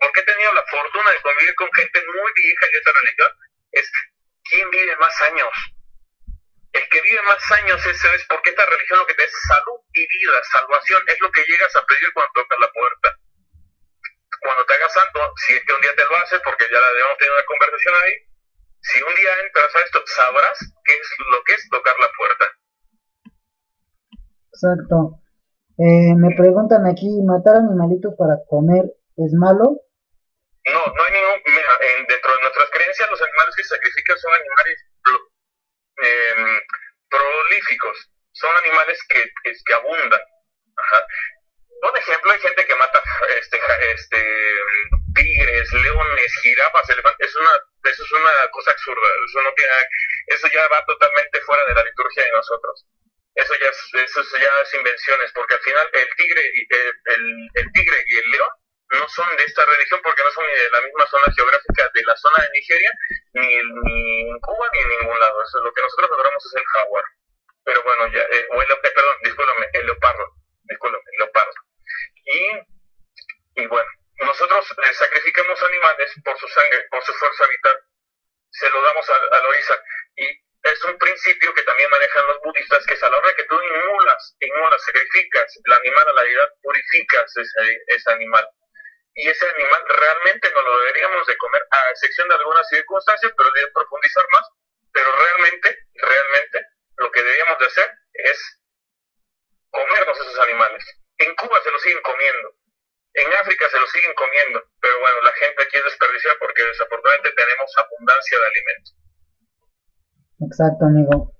porque 0.00 0.20
he 0.20 0.24
tenido 0.24 0.52
la 0.54 0.64
fortuna 0.66 1.10
de 1.10 1.22
convivir 1.22 1.54
con 1.56 1.72
gente 1.74 2.04
muy 2.06 2.32
vieja 2.34 2.66
de 2.72 2.78
esa 2.78 2.92
religión, 2.92 3.30
es 3.72 3.92
quién 4.44 4.70
vive 4.70 4.96
más 4.96 5.20
años. 5.22 5.50
El 6.72 6.88
que 6.88 7.00
vive 7.00 7.22
más 7.22 7.52
años 7.52 7.84
ese 7.84 8.14
es 8.14 8.24
porque 8.28 8.50
esta 8.50 8.64
religión 8.64 9.00
lo 9.00 9.06
que 9.06 9.14
te 9.14 9.24
es 9.24 9.32
salud 9.48 9.80
y 9.92 10.06
vida, 10.06 10.44
salvación, 10.44 11.02
es 11.08 11.20
lo 11.20 11.30
que 11.32 11.44
llegas 11.44 11.74
a 11.74 11.84
pedir 11.84 12.12
cuando 12.12 12.32
tocas 12.34 12.58
la 12.60 12.70
puerta. 12.70 13.18
Cuando 14.40 14.64
te 14.64 14.74
hagas 14.74 14.92
santo, 14.92 15.20
si 15.46 15.54
es 15.54 15.64
que 15.64 15.72
un 15.74 15.80
día 15.80 15.94
te 15.94 16.04
lo 16.04 16.16
haces, 16.16 16.40
porque 16.44 16.64
ya 16.70 16.80
la 16.80 16.92
debemos 16.92 17.18
tener 17.18 17.32
una 17.32 17.44
conversación 17.44 17.94
ahí, 18.02 18.14
si 18.82 19.02
un 19.02 19.14
día 19.14 19.32
entras 19.44 19.74
a 19.76 19.80
esto, 19.80 20.02
sabrás 20.06 20.58
qué 20.84 20.94
es 20.94 21.08
lo 21.30 21.42
que 21.44 21.52
es 21.52 21.68
tocar 21.68 21.94
la 22.00 22.10
puerta. 22.16 22.46
Exacto. 24.52 25.20
Eh, 25.78 26.14
me 26.16 26.34
preguntan 26.36 26.86
aquí, 26.86 27.08
¿matar 27.24 27.56
animalitos 27.56 28.14
para 28.16 28.36
comer 28.48 28.84
es 29.16 29.32
malo? 29.32 29.80
No, 30.68 30.80
no 30.92 31.00
hay 31.04 31.12
ningún. 31.12 31.40
Mira, 31.46 31.72
dentro 32.08 32.30
de 32.34 32.40
nuestras 32.42 32.70
creencias, 32.70 33.10
los 33.10 33.22
animales 33.22 33.54
que 33.56 33.62
se 33.64 33.74
sacrifican 33.76 34.18
son 34.18 34.32
animales 34.34 34.76
eh, 36.02 36.60
prolíficos, 37.08 38.10
son 38.32 38.50
animales 38.64 38.98
que, 39.08 39.24
que 39.42 39.74
abundan. 39.74 40.20
Ajá. 40.76 41.06
Por 41.80 41.96
ejemplo, 41.96 42.32
hay 42.32 42.40
gente 42.40 42.66
que 42.66 42.74
mata 42.74 43.02
este, 43.38 43.58
este, 43.92 44.20
tigres, 45.14 45.72
leones, 45.72 46.40
jirafas, 46.42 46.90
elefantes. 46.90 47.28
Es 47.28 47.36
una, 47.36 47.50
eso 47.84 48.04
es 48.04 48.12
una 48.12 48.30
cosa 48.52 48.70
absurda. 48.72 49.08
Eso, 49.26 49.42
no 49.42 49.52
tiene, 49.54 49.72
eso 50.26 50.48
ya 50.48 50.68
va 50.68 50.84
totalmente 50.84 51.40
fuera 51.40 51.64
de 51.64 51.74
la 51.74 51.84
liturgia 51.84 52.24
de 52.24 52.32
nosotros. 52.32 52.86
Eso 53.34 53.54
ya 53.60 53.68
es, 53.68 53.94
eso 53.94 54.38
ya 54.38 54.50
es 54.62 54.74
invenciones, 54.74 55.32
porque 55.32 55.54
al 55.54 55.60
final 55.60 55.88
el 55.92 56.08
tigre, 56.16 56.52
el, 57.06 57.50
el 57.54 57.72
tigre 57.72 58.04
y 58.06 58.18
el 58.18 58.30
león 58.32 58.50
no 58.90 59.08
son 59.08 59.36
de 59.36 59.44
esta 59.44 59.64
religión 59.64 60.00
porque 60.02 60.22
no 60.22 60.30
son 60.32 60.44
ni 60.46 60.52
de 60.52 60.70
la 60.70 60.80
misma 60.82 61.06
zona 61.06 61.32
geográfica 61.32 61.90
de 61.94 62.02
la 62.02 62.16
zona 62.16 62.42
de 62.42 62.50
Nigeria, 62.50 62.92
ni, 63.34 63.54
en 63.54 64.40
Cuba, 64.40 64.68
ni 64.72 64.80
en 64.80 64.88
ningún 64.88 65.18
lado. 65.18 65.42
Eso, 65.42 65.60
lo 65.60 65.72
que 65.72 65.82
nosotros 65.82 66.10
adoramos 66.10 66.44
es 66.44 66.54
el 66.54 66.64
jaguar. 66.66 67.04
Pero 67.64 67.82
bueno, 67.84 68.08
ya, 68.12 68.22
eh, 68.22 68.46
o 68.50 68.62
el, 68.62 68.70
eh, 68.70 68.76
perdón, 68.82 69.16
discúlpame, 69.22 69.66
el 69.74 69.86
leopardo, 69.86 70.26
discúlpame, 70.64 71.04
el 71.12 71.18
leopardo. 71.18 71.54
Y, 72.24 73.62
y 73.62 73.66
bueno, 73.66 73.90
nosotros 74.40 74.88
eh, 74.88 74.94
sacrificamos 74.94 75.62
animales 75.62 76.12
por 76.24 76.38
su 76.38 76.48
sangre, 76.48 76.86
por 76.90 77.04
su 77.04 77.12
fuerza 77.14 77.46
vital. 77.46 77.78
Se 78.50 78.70
lo 78.70 78.82
damos 78.82 79.10
a, 79.10 79.14
a 79.14 79.40
Lorisa. 79.40 79.82
Y 80.16 80.26
es 80.62 80.84
un 80.84 80.98
principio 80.98 81.52
que 81.54 81.62
también 81.62 81.90
manejan 81.90 82.26
los 82.26 82.40
budistas, 82.40 82.84
que 82.86 82.94
es 82.94 83.02
a 83.02 83.10
la 83.10 83.18
hora 83.18 83.34
que 83.34 83.44
tú 83.44 83.60
inmulas, 83.60 84.36
inmulas, 84.40 84.82
sacrificas 84.84 85.58
el 85.64 85.72
animal 85.72 86.08
a 86.08 86.12
la 86.12 86.22
deidad, 86.22 86.48
purificas 86.62 87.36
ese, 87.36 87.82
ese 87.86 88.12
animal 88.12 88.48
y 89.14 89.28
ese 89.28 89.46
animal 89.48 89.82
realmente 89.88 90.50
no 90.52 90.62
lo 90.62 90.78
deberíamos 90.80 91.26
de 91.26 91.36
comer, 91.36 91.66
a 91.70 91.90
excepción 91.90 92.28
de 92.28 92.34
algunas 92.36 92.68
circunstancias, 92.68 93.32
pero 93.36 93.48
deberíamos 93.50 93.74
profundizar 93.74 94.24
más, 94.32 94.46
pero 94.92 95.10
realmente, 95.16 95.78
realmente, 95.94 96.66
lo 96.96 97.10
que 97.10 97.22
deberíamos 97.22 97.58
de 97.58 97.66
hacer 97.66 97.90
es 98.14 98.60
comernos 99.70 100.20
esos 100.20 100.38
animales. 100.38 100.84
En 101.18 101.34
Cuba 101.36 101.60
se 101.62 101.70
lo 101.70 101.78
siguen 101.80 102.02
comiendo, 102.02 102.54
en 103.14 103.26
África 103.40 103.66
se 103.68 103.78
lo 103.78 103.86
siguen 103.86 104.14
comiendo, 104.14 104.62
pero 104.80 104.94
bueno, 105.00 105.18
la 105.24 105.32
gente 105.32 105.62
aquí 105.62 105.76
es 105.76 105.84
desperdiciada 105.84 106.36
porque 106.38 106.62
desafortunadamente 106.62 107.30
tenemos 107.34 107.68
abundancia 107.76 108.38
de 108.38 108.46
alimentos. 108.46 108.90
Exacto, 110.40 110.82
amigo. 110.86 111.34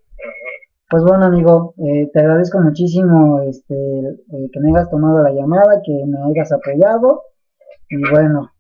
Pues 0.91 1.05
bueno, 1.07 1.27
amigo, 1.27 1.75
eh, 1.79 2.11
te 2.13 2.19
agradezco 2.19 2.59
muchísimo 2.59 3.47
este, 3.47 3.79
eh, 3.79 4.47
que 4.51 4.59
me 4.59 4.75
hayas 4.75 4.91
tomado 4.91 5.23
la 5.23 5.31
llamada, 5.31 5.79
que 5.87 5.95
me 6.03 6.19
hayas 6.27 6.51
apoyado 6.51 7.31
y 7.89 8.03
bueno. 8.11 8.51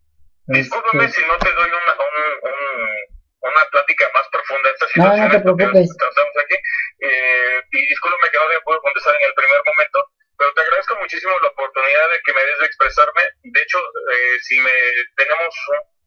Discúlpame 0.46 1.10
este 1.10 1.20
si 1.20 1.26
no 1.26 1.34
te 1.42 1.50
doy 1.50 1.66
una, 1.66 1.94
una 1.98 3.62
plática 3.70 4.06
más 4.14 4.26
profunda 4.30 4.62
de 4.62 4.74
esta 4.78 4.86
situación. 4.86 5.18
No, 5.18 5.26
no 5.26 5.34
te 5.34 5.42
preocupes. 5.42 5.90
Estamos 5.90 6.36
aquí. 6.38 6.56
Eh, 7.02 7.58
y 7.74 7.80
discúlpame 7.90 8.30
que 8.30 8.38
no 8.38 8.46
te 8.46 8.62
puedo 8.62 8.78
contestar 8.78 9.14
en 9.18 9.26
el 9.26 9.34
primer 9.34 9.60
momento, 9.66 9.98
pero 10.40 10.54
te 10.54 10.62
agradezco 10.62 10.96
muchísimo 10.96 11.36
la 11.42 11.48
oportunidad 11.48 12.06
de 12.16 12.20
que 12.24 12.32
me 12.32 12.40
des 12.40 12.58
de 12.60 12.64
expresarme. 12.64 13.22
De 13.44 13.60
hecho, 13.60 13.76
eh, 13.76 14.38
si 14.40 14.58
me 14.58 14.72
tenemos 15.14 15.52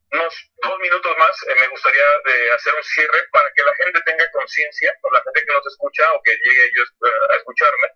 unos 0.09 0.33
dos 0.57 0.79
minutos 0.81 1.13
más, 1.19 1.37
eh, 1.45 1.55
me 1.61 1.67
gustaría 1.67 2.01
de 2.25 2.51
hacer 2.51 2.73
un 2.73 2.83
cierre 2.83 3.29
para 3.31 3.45
que 3.53 3.61
la 3.61 3.75
gente 3.75 4.01
tenga 4.01 4.25
conciencia, 4.31 4.91
o 5.03 5.11
la 5.11 5.21
gente 5.21 5.45
que 5.45 5.53
nos 5.53 5.67
escucha 5.67 6.11
o 6.13 6.21
que 6.23 6.33
llegue 6.33 6.65
yo 6.73 6.81
a 7.29 7.35
escucharme, 7.35 7.87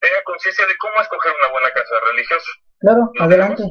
tenga 0.00 0.22
conciencia 0.24 0.66
de 0.66 0.76
cómo 0.78 0.98
escoger 1.02 1.32
una 1.36 1.48
buena 1.48 1.70
casa 1.70 2.00
religiosa. 2.00 2.50
Claro, 2.80 3.02
adelante. 3.20 3.62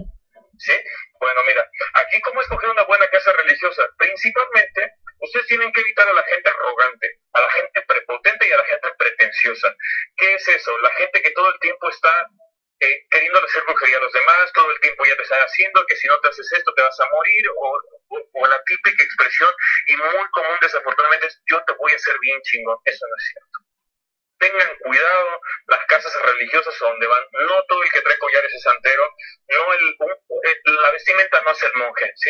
¿Sí? 0.60 0.74
Bueno, 1.20 1.42
mira, 1.48 1.66
aquí 1.96 2.22
cómo 2.22 2.42
escoger 2.42 2.70
una 2.70 2.84
buena 2.84 3.08
casa 3.08 3.34
religiosa. 3.34 3.90
Principalmente, 3.98 5.02
ustedes 5.24 5.48
tienen 5.48 5.72
que 5.72 5.82
evitar 5.82 6.08
a 6.08 6.14
la 6.14 6.24
gente 6.24 6.50
arrogante, 6.50 7.20
a 7.34 7.42
la 7.42 7.50
gente 7.52 7.82
prepotente 7.82 8.48
y 8.48 8.52
a 8.52 8.58
la 8.58 8.66
gente 8.66 8.94
pretenciosa. 8.98 9.76
¿Qué 10.18 10.34
es 10.34 10.48
eso? 10.48 10.78
La 10.80 10.90
gente 10.92 11.22
que 11.22 11.32
todo 11.32 11.50
el 11.50 11.60
tiempo 11.60 11.90
está 11.90 12.10
eh, 12.80 13.06
queriendo 13.10 13.40
hacer 13.40 13.64
brujería 13.64 13.98
a 13.98 14.02
los 14.02 14.14
demás, 14.14 14.52
todo 14.54 14.70
el 14.72 14.80
tiempo 14.82 15.06
ya 15.06 15.16
te 15.16 15.24
están 15.24 15.40
haciendo 15.40 15.86
que 15.86 15.96
si 15.96 16.08
no 16.08 16.20
te 16.20 16.30
haces 16.30 16.52
esto 16.52 16.74
te 16.74 16.82
vas 16.82 17.00
a 17.00 17.10
morir, 17.10 17.46
o, 17.58 17.82
la 18.48 18.62
típica 18.66 19.04
expresión 19.04 19.50
y 19.88 19.96
muy 19.96 20.30
común 20.32 20.58
desafortunadamente 20.62 21.28
es 21.28 21.42
yo 21.50 21.64
te 21.64 21.74
voy 21.74 21.92
a 21.94 21.96
hacer 21.96 22.16
bien 22.20 22.40
chingón. 22.42 22.78
Eso 22.84 23.06
no 23.08 23.16
es 23.16 23.24
cierto 23.32 23.64
tengan 24.40 24.78
cuidado 24.80 25.42
las 25.68 25.86
casas 25.86 26.14
religiosas 26.22 26.78
donde 26.78 27.08
van. 27.08 27.24
No 27.48 27.64
todo 27.70 27.82
el 27.82 27.92
que 27.92 28.02
trae 28.02 28.18
collares 28.18 28.54
es 28.54 28.62
santero, 28.62 29.10
no 29.48 29.74
el, 29.74 29.96
la 30.84 30.92
vestimenta 30.92 31.42
no 31.46 31.52
es 31.52 31.64
el 31.64 31.74
monje. 31.76 32.12
¿sí? 32.16 32.30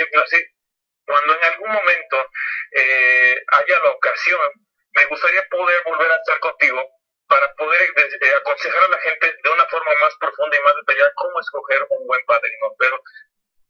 Cuando 1.05 1.35
en 1.35 1.43
algún 1.43 1.69
momento 1.69 2.29
eh, 2.71 3.43
haya 3.47 3.79
la 3.79 3.89
ocasión, 3.91 4.51
me 4.95 5.05
gustaría 5.05 5.45
poder 5.49 5.83
volver 5.83 6.11
a 6.11 6.15
estar 6.15 6.39
contigo 6.39 6.87
para 7.27 7.53
poder 7.55 7.81
eh, 8.21 8.33
aconsejar 8.39 8.83
a 8.83 8.89
la 8.89 8.97
gente 8.99 9.35
de 9.43 9.49
una 9.49 9.65
forma 9.65 9.91
más 10.01 10.15
profunda 10.19 10.57
y 10.57 10.61
más 10.61 10.75
detallada 10.75 11.11
cómo 11.15 11.39
escoger 11.39 11.85
un 11.89 12.07
buen 12.07 12.23
padrino. 12.25 12.73
Pero 12.77 13.01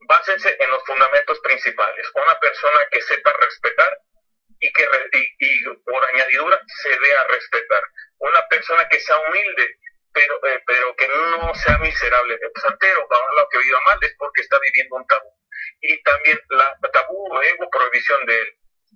básense 0.07 0.55
en 0.59 0.69
los 0.69 0.83
fundamentos 0.85 1.39
principales. 1.39 2.05
Una 2.13 2.39
persona 2.39 2.79
que 2.91 3.01
sepa 3.01 3.33
respetar 3.41 3.97
y 4.59 4.71
que 4.71 4.87
y, 5.39 5.63
por 5.85 6.05
añadidura 6.05 6.59
se 6.81 6.89
dé 6.89 7.17
a 7.17 7.23
respetar. 7.25 7.83
Una 8.19 8.47
persona 8.47 8.87
que 8.89 8.99
sea 8.99 9.17
humilde, 9.27 9.77
pero, 10.13 10.35
eh, 10.47 10.63
pero 10.65 10.95
que 10.95 11.07
no 11.07 11.53
sea 11.55 11.77
miserable. 11.79 12.39
El 12.41 12.61
santero, 12.61 13.07
lo 13.35 13.49
que 13.49 13.57
viva 13.59 13.79
mal 13.85 13.97
es 14.01 14.13
porque 14.17 14.41
está 14.41 14.59
viviendo 14.59 14.95
un 14.95 15.07
tabú. 15.07 15.29
Y 15.83 16.01
también 16.03 16.39
la 16.49 16.77
tabú, 16.91 17.41
ego, 17.41 17.69
prohibición 17.69 18.25
de 18.25 18.39
él. 18.39 18.55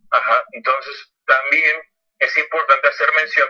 Ajá. 0.10 0.44
Entonces, 0.54 1.14
también 1.26 1.82
es 2.20 2.38
importante 2.38 2.88
hacer 2.88 3.10
mención 3.16 3.48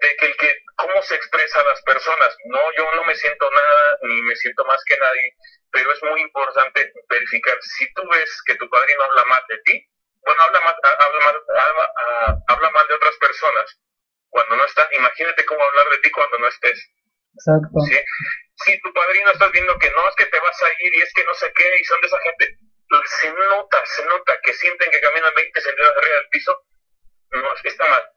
de 0.00 0.16
que 0.16 0.26
el 0.26 0.36
que, 0.36 0.58
cómo 0.76 1.02
se 1.02 1.14
expresa 1.14 1.60
a 1.60 1.64
las 1.64 1.82
personas. 1.82 2.36
No, 2.46 2.60
yo 2.76 2.84
no 2.96 3.04
me 3.04 3.14
siento 3.14 3.48
nada, 3.50 3.98
ni 4.02 4.22
me 4.22 4.36
siento 4.36 4.64
más 4.64 4.82
que 4.84 4.98
nadie, 4.98 5.36
pero 5.70 5.92
es 5.92 6.02
muy 6.02 6.20
importante 6.20 6.92
verificar. 7.08 7.56
Si 7.62 7.92
tú 7.94 8.02
ves 8.10 8.42
que 8.46 8.56
tu 8.56 8.68
padrino 8.68 9.04
habla 9.04 9.24
mal 9.24 9.42
de 9.48 9.58
ti, 9.64 9.86
bueno, 10.24 10.42
habla 10.42 10.60
mal, 10.60 10.74
habla 10.82 11.24
mal, 11.24 11.42
habla, 11.48 12.42
habla 12.48 12.70
mal 12.70 12.88
de 12.88 12.94
otras 12.94 13.16
personas 13.16 13.78
cuando 14.28 14.56
no 14.56 14.64
está. 14.64 14.88
Imagínate 14.92 15.44
cómo 15.46 15.62
hablar 15.62 15.88
de 15.92 15.98
ti 15.98 16.10
cuando 16.10 16.38
no 16.38 16.48
estés. 16.48 16.90
Exacto. 17.34 17.80
¿Sí? 17.88 17.96
Si 18.64 18.80
tu 18.80 18.92
padrino 18.92 19.30
estás 19.30 19.52
viendo 19.52 19.78
que 19.78 19.90
no 19.90 20.08
es 20.08 20.14
que 20.16 20.26
te 20.26 20.40
vas 20.40 20.62
a 20.62 20.68
ir 20.80 20.94
y 20.94 21.02
es 21.02 21.12
que 21.12 21.24
no 21.24 21.34
sé 21.34 21.52
qué, 21.54 21.76
y 21.80 21.84
son 21.84 22.00
de 22.00 22.06
esa 22.06 22.20
gente, 22.20 22.58
se 23.18 23.30
nota, 23.32 23.84
se 23.84 24.04
nota 24.06 24.38
que 24.42 24.52
sienten 24.54 24.90
que 24.90 25.00
caminan 25.00 25.34
20 25.34 25.60
centímetros 25.60 25.96
arriba 25.96 26.16
del 26.16 26.28
piso, 26.28 26.64
no, 27.30 27.54
está 27.64 27.86
mal. 27.86 28.10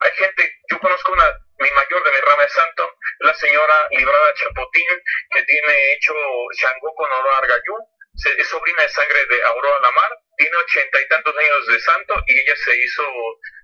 Hay 0.00 0.10
gente, 0.12 0.52
yo 0.70 0.78
conozco 0.80 1.12
una, 1.12 1.24
mi 1.58 1.70
mayor 1.70 2.04
de 2.04 2.10
mi 2.10 2.18
rama 2.18 2.42
de 2.42 2.48
santo, 2.48 2.94
la 3.20 3.34
señora 3.34 3.88
Librada 3.90 4.34
Chapotín, 4.34 5.02
que 5.30 5.42
tiene 5.44 5.92
hecho 5.92 6.14
Shango 6.58 6.94
con 6.94 7.10
oro 7.10 7.34
argayú, 7.36 7.76
es 8.14 8.48
sobrina 8.48 8.82
de 8.82 8.88
sangre 8.88 9.26
de 9.26 9.42
Aurora 9.44 9.80
Lamar, 9.80 10.18
tiene 10.36 10.56
ochenta 10.56 11.00
y 11.00 11.08
tantos 11.08 11.36
años 11.36 11.66
de 11.66 11.80
santo 11.80 12.14
y 12.26 12.38
ella 12.38 12.56
se 12.56 12.76
hizo 12.76 13.02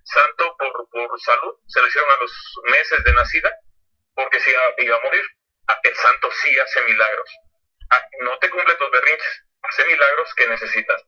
santo 0.05 0.57
por, 0.59 0.89
por 0.91 1.21
salud, 1.21 1.55
se 1.67 1.81
le 1.81 1.89
hicieron 1.89 2.11
a 2.11 2.17
los 2.17 2.61
meses 2.65 3.05
de 3.05 3.13
nacida, 3.13 3.53
porque 4.15 4.41
si 4.41 4.51
iba, 4.51 4.97
a 4.97 5.01
morir. 5.01 5.25
El 5.83 5.97
santo 5.97 6.31
sí 6.43 6.59
hace 6.59 6.81
milagros. 6.83 7.31
Ah, 7.91 8.03
no 8.21 8.39
te 8.39 8.51
cumple 8.51 8.75
tus 8.75 8.91
berrinches, 8.91 9.45
hace 9.63 9.87
milagros 9.87 10.35
que 10.35 10.47
necesitas. 10.49 11.03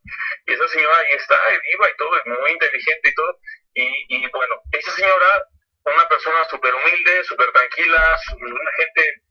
Y 0.47 0.53
esa 0.53 0.69
señora 0.69 0.97
ahí 0.99 1.15
está, 1.15 1.41
viva 1.49 1.91
y 1.91 1.97
todo, 1.97 2.17
es 2.19 2.27
muy 2.27 2.51
inteligente 2.53 3.09
y 3.09 3.15
todo. 3.15 3.39
Y, 3.75 4.07
y 4.09 4.27
bueno, 4.31 4.61
esa 4.73 4.91
señora, 4.93 5.45
una 5.85 6.09
persona 6.09 6.45
súper 6.49 6.75
humilde, 6.75 7.25
súper 7.25 7.51
tranquila, 7.53 8.19
una 8.41 8.73
gente 8.77 9.23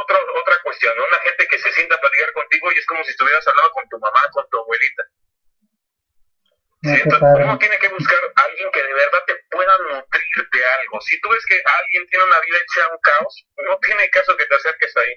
otra, 0.00 0.18
otra 0.34 0.56
cuestión, 0.62 0.94
una 0.98 1.18
gente 1.18 1.46
que 1.48 1.58
se 1.58 1.72
sienta 1.72 1.96
a 1.96 2.00
platicar 2.00 2.32
contigo 2.32 2.70
y 2.72 2.78
es 2.78 2.86
como 2.86 3.02
si 3.04 3.10
estuvieras 3.10 3.46
hablando 3.46 3.72
con 3.72 3.88
tu 3.88 3.98
mamá, 3.98 4.28
con 4.32 4.48
tu 4.48 4.58
abuelita. 4.58 5.02
Uno 6.82 7.58
tiene 7.58 7.78
que 7.78 7.88
buscar 7.88 8.18
a 8.36 8.42
alguien 8.42 8.70
que 8.70 8.82
de 8.82 8.94
verdad 8.94 9.22
te 9.26 9.34
pueda 9.50 9.72
nutrir 9.90 10.48
de 10.52 10.64
algo. 10.64 11.00
Si 11.00 11.20
tú 11.20 11.30
ves 11.30 11.44
que 11.46 11.62
alguien 11.64 12.06
tiene 12.06 12.24
una 12.24 12.40
vida 12.40 12.58
hecha 12.58 12.92
un 12.92 12.98
caos, 13.00 13.46
no 13.68 13.78
tiene 13.78 14.08
caso 14.10 14.36
que 14.36 14.46
te 14.46 14.54
acerques 14.54 14.96
ahí. 14.96 15.14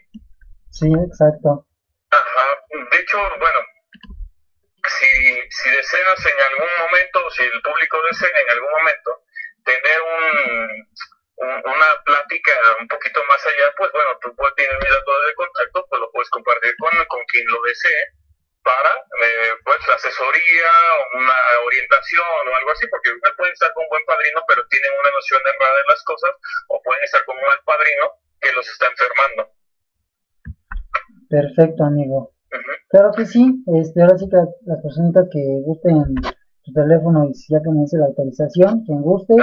Sí, 0.71 0.87
exacto. 0.87 1.65
Ajá. 2.11 2.45
De 2.91 2.97
hecho, 2.97 3.19
bueno, 3.39 3.59
si, 4.87 5.07
si 5.49 5.69
deseas 5.69 6.25
en 6.25 6.39
algún 6.41 6.69
momento, 6.79 7.29
si 7.31 7.43
el 7.43 7.61
público 7.61 7.97
desea 8.09 8.29
en 8.29 8.49
algún 8.51 8.71
momento 8.71 9.23
tener 9.63 9.99
un, 10.01 10.87
una 11.39 12.03
plática 12.05 12.51
un 12.79 12.87
poquito 12.87 13.21
más 13.27 13.45
allá, 13.45 13.73
pues 13.77 13.91
bueno, 13.91 14.09
tú 14.21 14.35
puedes 14.35 14.55
tener 14.55 14.73
mi 14.79 14.89
dato 14.89 15.11
de 15.27 15.33
contacto, 15.35 15.85
pues 15.89 16.01
lo 16.01 16.11
puedes 16.11 16.29
compartir 16.29 16.73
con, 16.77 17.05
con 17.05 17.23
quien 17.25 17.45
lo 17.47 17.61
desee 17.63 18.07
para 18.69 18.93
eh, 19.25 19.51
pues 19.65 19.81
asesoría, 19.89 20.71
una 21.17 21.37
orientación 21.65 22.41
o 22.45 22.55
algo 22.55 22.71
así, 22.71 22.85
porque 22.93 23.09
pueden 23.33 23.53
estar 23.53 23.73
con 23.73 23.83
un 23.83 23.89
buen 23.89 24.05
padrino, 24.05 24.45
pero 24.45 24.61
tienen 24.69 24.93
una 25.01 25.09
noción 25.09 25.41
errada 25.41 25.77
de 25.81 25.89
las 25.89 26.01
cosas, 26.05 26.31
o 26.69 26.81
pueden 26.85 27.03
estar 27.03 27.25
con 27.25 27.33
un 27.33 27.49
mal 27.49 27.61
padrino 27.65 28.05
que 28.39 28.53
los 28.53 28.65
está 28.69 28.85
enfermando. 28.93 29.41
Perfecto, 31.29 31.83
amigo. 31.83 32.33
Claro 32.89 33.11
que 33.17 33.25
sí, 33.25 33.63
este, 33.81 34.01
ahora 34.01 34.17
sí 34.17 34.29
que 34.29 34.37
las 34.37 34.81
personitas 34.81 35.25
que 35.33 35.41
gusten 35.65 36.15
tu 36.63 36.71
teléfono 36.73 37.25
y 37.25 37.33
ya 37.49 37.61
que 37.61 37.69
me 37.69 37.81
dice 37.85 37.97
la 37.97 38.09
autorización, 38.09 38.85
quien 38.85 39.01
guste, 39.01 39.33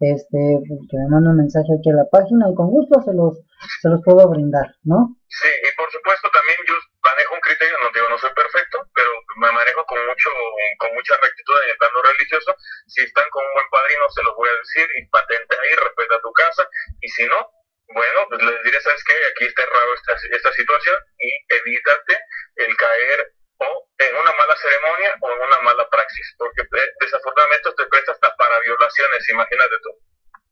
este, 0.00 0.40
pues, 0.64 0.80
que 0.88 0.96
me 0.96 1.08
mande 1.08 1.28
un 1.30 1.36
mensaje 1.36 1.68
aquí 1.76 1.90
a 1.92 2.00
la 2.00 2.08
página 2.08 2.48
y 2.48 2.54
con 2.54 2.68
gusto 2.72 3.00
se 3.04 3.12
los, 3.12 3.40
se 3.80 3.88
los 3.88 4.00
puedo 4.04 4.28
brindar, 4.28 4.68
¿no? 4.84 5.16
Sí, 5.28 5.48
y 5.48 5.70
por 5.76 5.88
supuesto 5.92 6.28
también 6.32 6.58
yo 6.68 6.74
manejo 7.20 7.34
un 7.34 7.40
criterio, 7.40 7.76
no 7.82 7.90
digo 7.92 8.08
no 8.08 8.18
soy 8.18 8.30
perfecto, 8.32 8.80
pero 8.94 9.10
me 9.36 9.52
manejo 9.52 9.84
con 9.84 10.06
mucho, 10.06 10.30
con 10.78 10.94
mucha 10.94 11.16
rectitud 11.18 11.62
en 11.64 11.70
el 11.70 11.76
plano 11.76 12.02
religioso. 12.02 12.56
Si 12.86 13.02
están 13.02 13.28
con 13.30 13.44
un 13.44 13.52
buen 13.54 13.68
padrino, 13.70 14.08
se 14.08 14.22
los 14.22 14.34
voy 14.36 14.48
a 14.48 14.56
decir 14.56 14.88
y 14.96 15.06
patente 15.08 15.56
ahí, 15.60 15.74
respeta 15.76 16.20
tu 16.22 16.32
casa, 16.32 16.68
y 17.00 17.08
si 17.08 17.26
no, 17.26 17.50
bueno, 17.92 18.26
pues 18.28 18.42
les 18.42 18.62
diré, 18.62 18.80
¿sabes 18.80 19.04
qué? 19.04 19.14
Aquí 19.32 19.44
está 19.44 19.62
errado 19.62 19.94
esta, 19.94 20.16
esta 20.30 20.52
situación 20.52 20.96
y 21.18 21.30
evítate 21.48 22.18
el 22.56 22.76
caer 22.76 23.32
o 23.58 23.88
en 23.98 24.16
una 24.16 24.32
mala 24.38 24.56
ceremonia 24.56 25.16
o 25.20 25.32
en 25.32 25.40
una 25.42 25.58
mala 25.60 25.88
praxis, 25.90 26.34
porque 26.38 26.62
eh, 26.62 26.92
desafortunadamente 27.00 27.70
te 27.76 27.86
presta 27.86 28.12
hasta 28.12 28.34
para 28.36 28.60
violaciones, 28.60 29.28
imagínate 29.28 29.76
tú. 29.82 30.09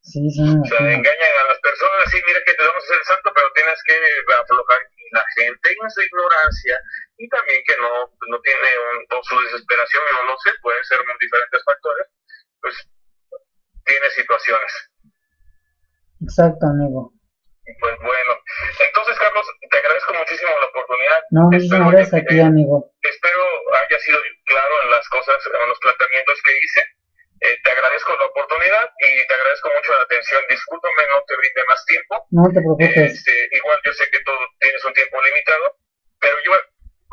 Sí, 0.09 0.25
sí, 0.33 0.41
o 0.41 0.65
sea, 0.65 0.81
engañan 0.81 1.35
a 1.45 1.49
las 1.53 1.61
personas, 1.61 2.09
sí, 2.09 2.17
mira 2.25 2.41
que 2.47 2.55
te 2.55 2.65
vamos 2.65 2.81
a 2.81 2.87
hacer 2.89 3.05
santo, 3.05 3.29
pero 3.35 3.53
tienes 3.53 3.77
que 3.85 3.93
aflojar 4.41 4.81
la 5.13 5.25
gente 5.37 5.69
en 5.69 5.91
su 5.91 6.01
ignorancia 6.01 6.81
y 7.19 7.29
también 7.29 7.61
que 7.67 7.77
no, 7.77 8.09
no 8.09 8.41
tiene 8.41 8.69
un, 8.89 9.05
o 9.05 9.23
su 9.23 9.37
desesperación, 9.41 10.03
no 10.17 10.33
lo 10.33 10.39
sé, 10.41 10.51
pueden 10.63 10.83
ser 10.85 10.99
diferentes 11.21 11.63
factores, 11.63 12.07
pues 12.61 12.75
tiene 13.85 14.09
situaciones. 14.11 14.73
Exacto, 16.25 16.67
amigo. 16.67 17.13
Pues 17.69 17.97
bueno, 18.01 18.33
entonces 18.81 19.19
Carlos, 19.19 19.45
te 19.71 19.77
agradezco 19.77 20.15
muchísimo 20.15 20.51
la 20.59 20.67
oportunidad. 20.73 21.21
No, 21.31 21.43
muchísimas 21.53 21.93
gracias 21.93 22.23
a 22.23 22.25
ti, 22.25 22.41
amigo. 22.41 22.93
Espero 23.03 23.45
haya 23.77 23.99
sido 24.01 24.19
claro 24.47 24.75
en 24.85 24.91
las 24.91 25.07
cosas, 25.11 25.37
en 25.45 25.69
los 25.69 25.79
planteamientos 25.81 26.41
que 26.41 26.53
hice. 26.65 26.98
Eh, 27.39 27.55
te 27.63 27.71
agradezco 27.71 28.17
la 28.19 28.27
oportunidad 28.27 28.85
y 28.99 29.11
te 29.27 29.35
agradezco 29.35 29.71
mucho 29.71 29.91
la 29.95 30.05
atención. 30.05 30.43
Discúlpame, 30.51 31.03
no 31.15 31.23
te 31.23 31.35
brinde 31.39 31.63
más 31.71 31.81
tiempo. 31.87 32.15
No 32.35 32.45
te 32.51 32.59
preocupes. 32.59 33.15
Este, 33.15 33.33
igual 33.55 33.79
yo 33.87 33.93
sé 33.95 34.05
que 34.11 34.21
tú 34.27 34.35
tienes 34.59 34.83
un 34.85 34.95
tiempo 34.95 35.23
limitado, 35.23 35.67
pero 36.19 36.35
yo 36.43 36.53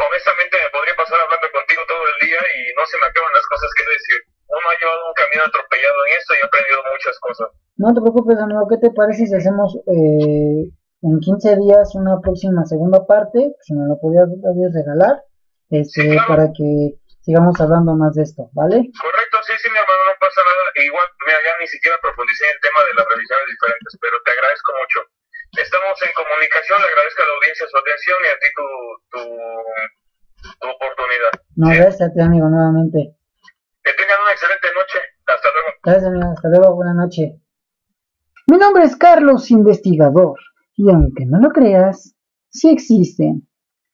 honestamente 0.01 0.57
me 0.57 0.73
podría 0.73 0.95
pasar 0.97 1.21
hablando 1.21 1.47
contigo 1.53 1.81
todo 1.85 2.03
el 2.09 2.17
día 2.25 2.41
y 2.41 2.73
no 2.73 2.83
se 2.89 2.97
me 2.97 3.05
acaban 3.05 3.33
las 3.37 3.45
cosas 3.45 3.69
que 3.77 3.85
decir. 3.85 4.19
Uno 4.49 4.65
ha 4.65 4.77
llevado 4.77 5.01
un 5.09 5.17
camino 5.17 5.43
atropellado 5.45 5.99
en 6.05 6.11
esto 6.17 6.31
y 6.33 6.39
he 6.41 6.45
aprendido 6.45 6.79
muchas 6.89 7.15
cosas. 7.21 7.47
No 7.77 7.89
te 7.93 8.01
preocupes, 8.01 8.37
amigo. 8.41 8.65
¿Qué 8.69 8.77
te 8.81 8.91
parece 8.93 9.29
si 9.29 9.35
hacemos 9.35 9.77
eh, 9.89 10.73
en 11.05 11.13
15 11.21 11.61
días 11.65 11.93
una 11.95 12.17
próxima 12.21 12.65
segunda 12.65 13.05
parte? 13.05 13.53
Si 13.61 13.73
me 13.73 13.85
lo 13.85 13.97
podías 14.01 14.29
regalar, 14.73 15.21
este, 15.69 16.17
para 16.27 16.49
que 16.53 16.97
sigamos 17.25 17.57
hablando 17.59 17.97
más 17.97 18.13
de 18.13 18.21
esto, 18.21 18.45
¿vale? 18.53 18.85
Correcto, 18.93 19.35
sí, 19.49 19.53
sí, 19.57 19.67
mi 19.73 19.81
hermano, 19.81 20.01
no 20.13 20.15
pasa 20.21 20.45
nada. 20.45 20.63
Igual, 20.77 21.09
mira, 21.25 21.41
ya 21.41 21.53
ni 21.57 21.65
siquiera 21.65 21.97
profundicé 21.97 22.45
en 22.45 22.53
el 22.53 22.61
tema 22.61 22.79
de 22.85 22.93
las 22.93 23.05
religiones 23.09 23.47
diferentes, 23.49 23.91
pero 23.97 24.15
te 24.21 24.31
agradezco 24.31 24.69
mucho. 24.77 24.99
Estamos 25.57 25.97
en 26.05 26.13
comunicación, 26.13 26.77
le 26.77 26.89
agradezco 26.93 27.19
a 27.23 27.25
la 27.25 27.35
audiencia 27.41 27.65
su 27.65 27.77
atención 27.81 28.17
y 28.21 28.29
a 28.29 28.37
ti 28.37 28.49
tu, 28.53 28.67
tu, 29.09 29.21
tu 30.61 30.65
oportunidad. 30.69 31.33
No, 31.57 31.67
gracias 31.73 32.05
a 32.05 32.13
ti, 32.13 32.21
amigo, 32.21 32.45
nuevamente. 32.45 33.17
Que 33.81 33.93
tengan 33.97 34.21
una 34.21 34.33
excelente 34.37 34.69
noche. 34.77 34.99
Hasta 35.25 35.49
luego. 35.49 35.69
Gracias, 35.81 36.05
amigo. 36.05 36.27
Hasta 36.29 36.49
luego. 36.53 36.67
Buenas 36.77 36.95
noches. 36.95 37.27
Mi 38.47 38.57
nombre 38.61 38.83
es 38.85 38.93
Carlos 38.95 39.49
Investigador 39.49 40.37
y 40.77 40.91
aunque 40.93 41.25
no 41.25 41.39
lo 41.39 41.49
creas, 41.49 42.13
sí 42.49 42.69
existen. 42.69 43.47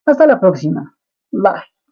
Hasta 0.06 0.28
la 0.28 0.40
próxima. 0.40 0.98
Bye. 1.32 1.71